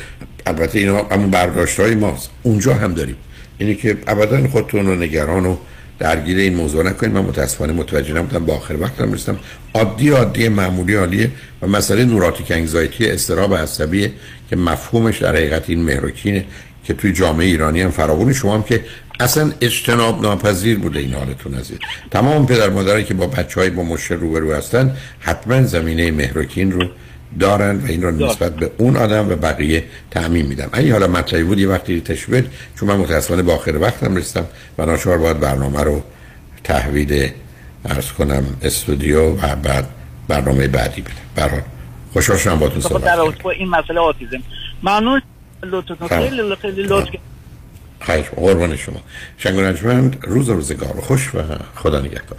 [0.46, 2.30] البته اینا همون برداشت های ماست.
[2.42, 3.16] اونجا هم داریم.
[3.58, 5.56] اینه که ابدا خودتون رو نگران و
[5.98, 7.12] درگیر این موضوع نکنید.
[7.12, 8.44] من متاسفانه متوجه نبودم.
[8.44, 9.38] با آخر وقتم رسیدم.
[9.74, 11.30] عادی عادی معمولی عالیه
[11.62, 14.12] و مسئله نوراتیک انگزایتی استراب عصبیه
[14.50, 16.44] که مفهومش در حقیقت این مهرکینه
[16.84, 18.84] که توی جامعه ایرانی هم فراوون شما هم که
[19.20, 21.72] اصلا اجتناب ناپذیر بوده این حالتون از
[22.10, 26.84] تمام پدر مادرایی که با بچه های با مشکل روبرو هستن حتما زمینه مهرکین رو
[27.40, 31.44] دارن و این رو نسبت به اون آدم و بقیه تعمین میدم این حالا مطلبی
[31.44, 32.46] بود یه وقتی تشوید
[32.80, 34.46] چون من متاسفانه با آخر وقتم رسیدم
[34.78, 36.02] و ناچار باید برنامه رو
[36.64, 37.30] تحویل
[37.84, 39.88] ارز کنم استودیو و بعد
[40.28, 41.60] برنامه بعدی بدم برای
[42.12, 43.20] خوشحال شدم با تو در
[43.58, 44.42] این مسئله آتیزم.
[44.82, 45.22] ممنون.
[45.62, 47.08] لطفتون خیلی خیلی لطف.
[48.06, 49.00] خیلی قربان شما.
[49.38, 49.58] شنگ
[50.22, 51.38] روز و روزگار خوش و
[51.74, 52.38] خدا نگهدار.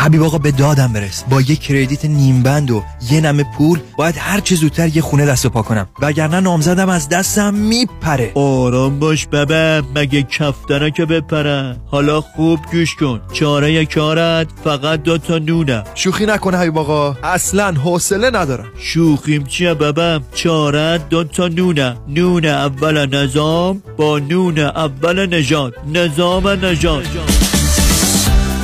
[0.00, 1.24] حبیب آقا به دادم برس.
[1.30, 5.26] با یه کردیت نیم بند و یه نمه پول باید هر چه زودتر یه خونه
[5.26, 5.86] دست پا کنم.
[6.02, 8.32] وگرنه نامزدم از دستم میپره.
[8.34, 11.76] آرام باش بابا مگه کفتره که بپره.
[11.86, 13.20] حالا خوب گوش کن.
[13.32, 15.84] چاره کارت فقط دو تا نونه.
[15.94, 17.16] شوخی نکنه حبیب آقا.
[17.22, 18.66] اصلا حوصله ندارم.
[18.78, 21.96] شوخیم چیه بابا؟ چاره دو تا نونه.
[22.08, 27.49] نون اول نظام با نون اول نژاد نظام نژاد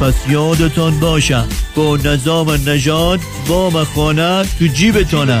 [0.00, 5.40] پس یادتان باشه با نظام نژاد وام خانه تو جیبتانه.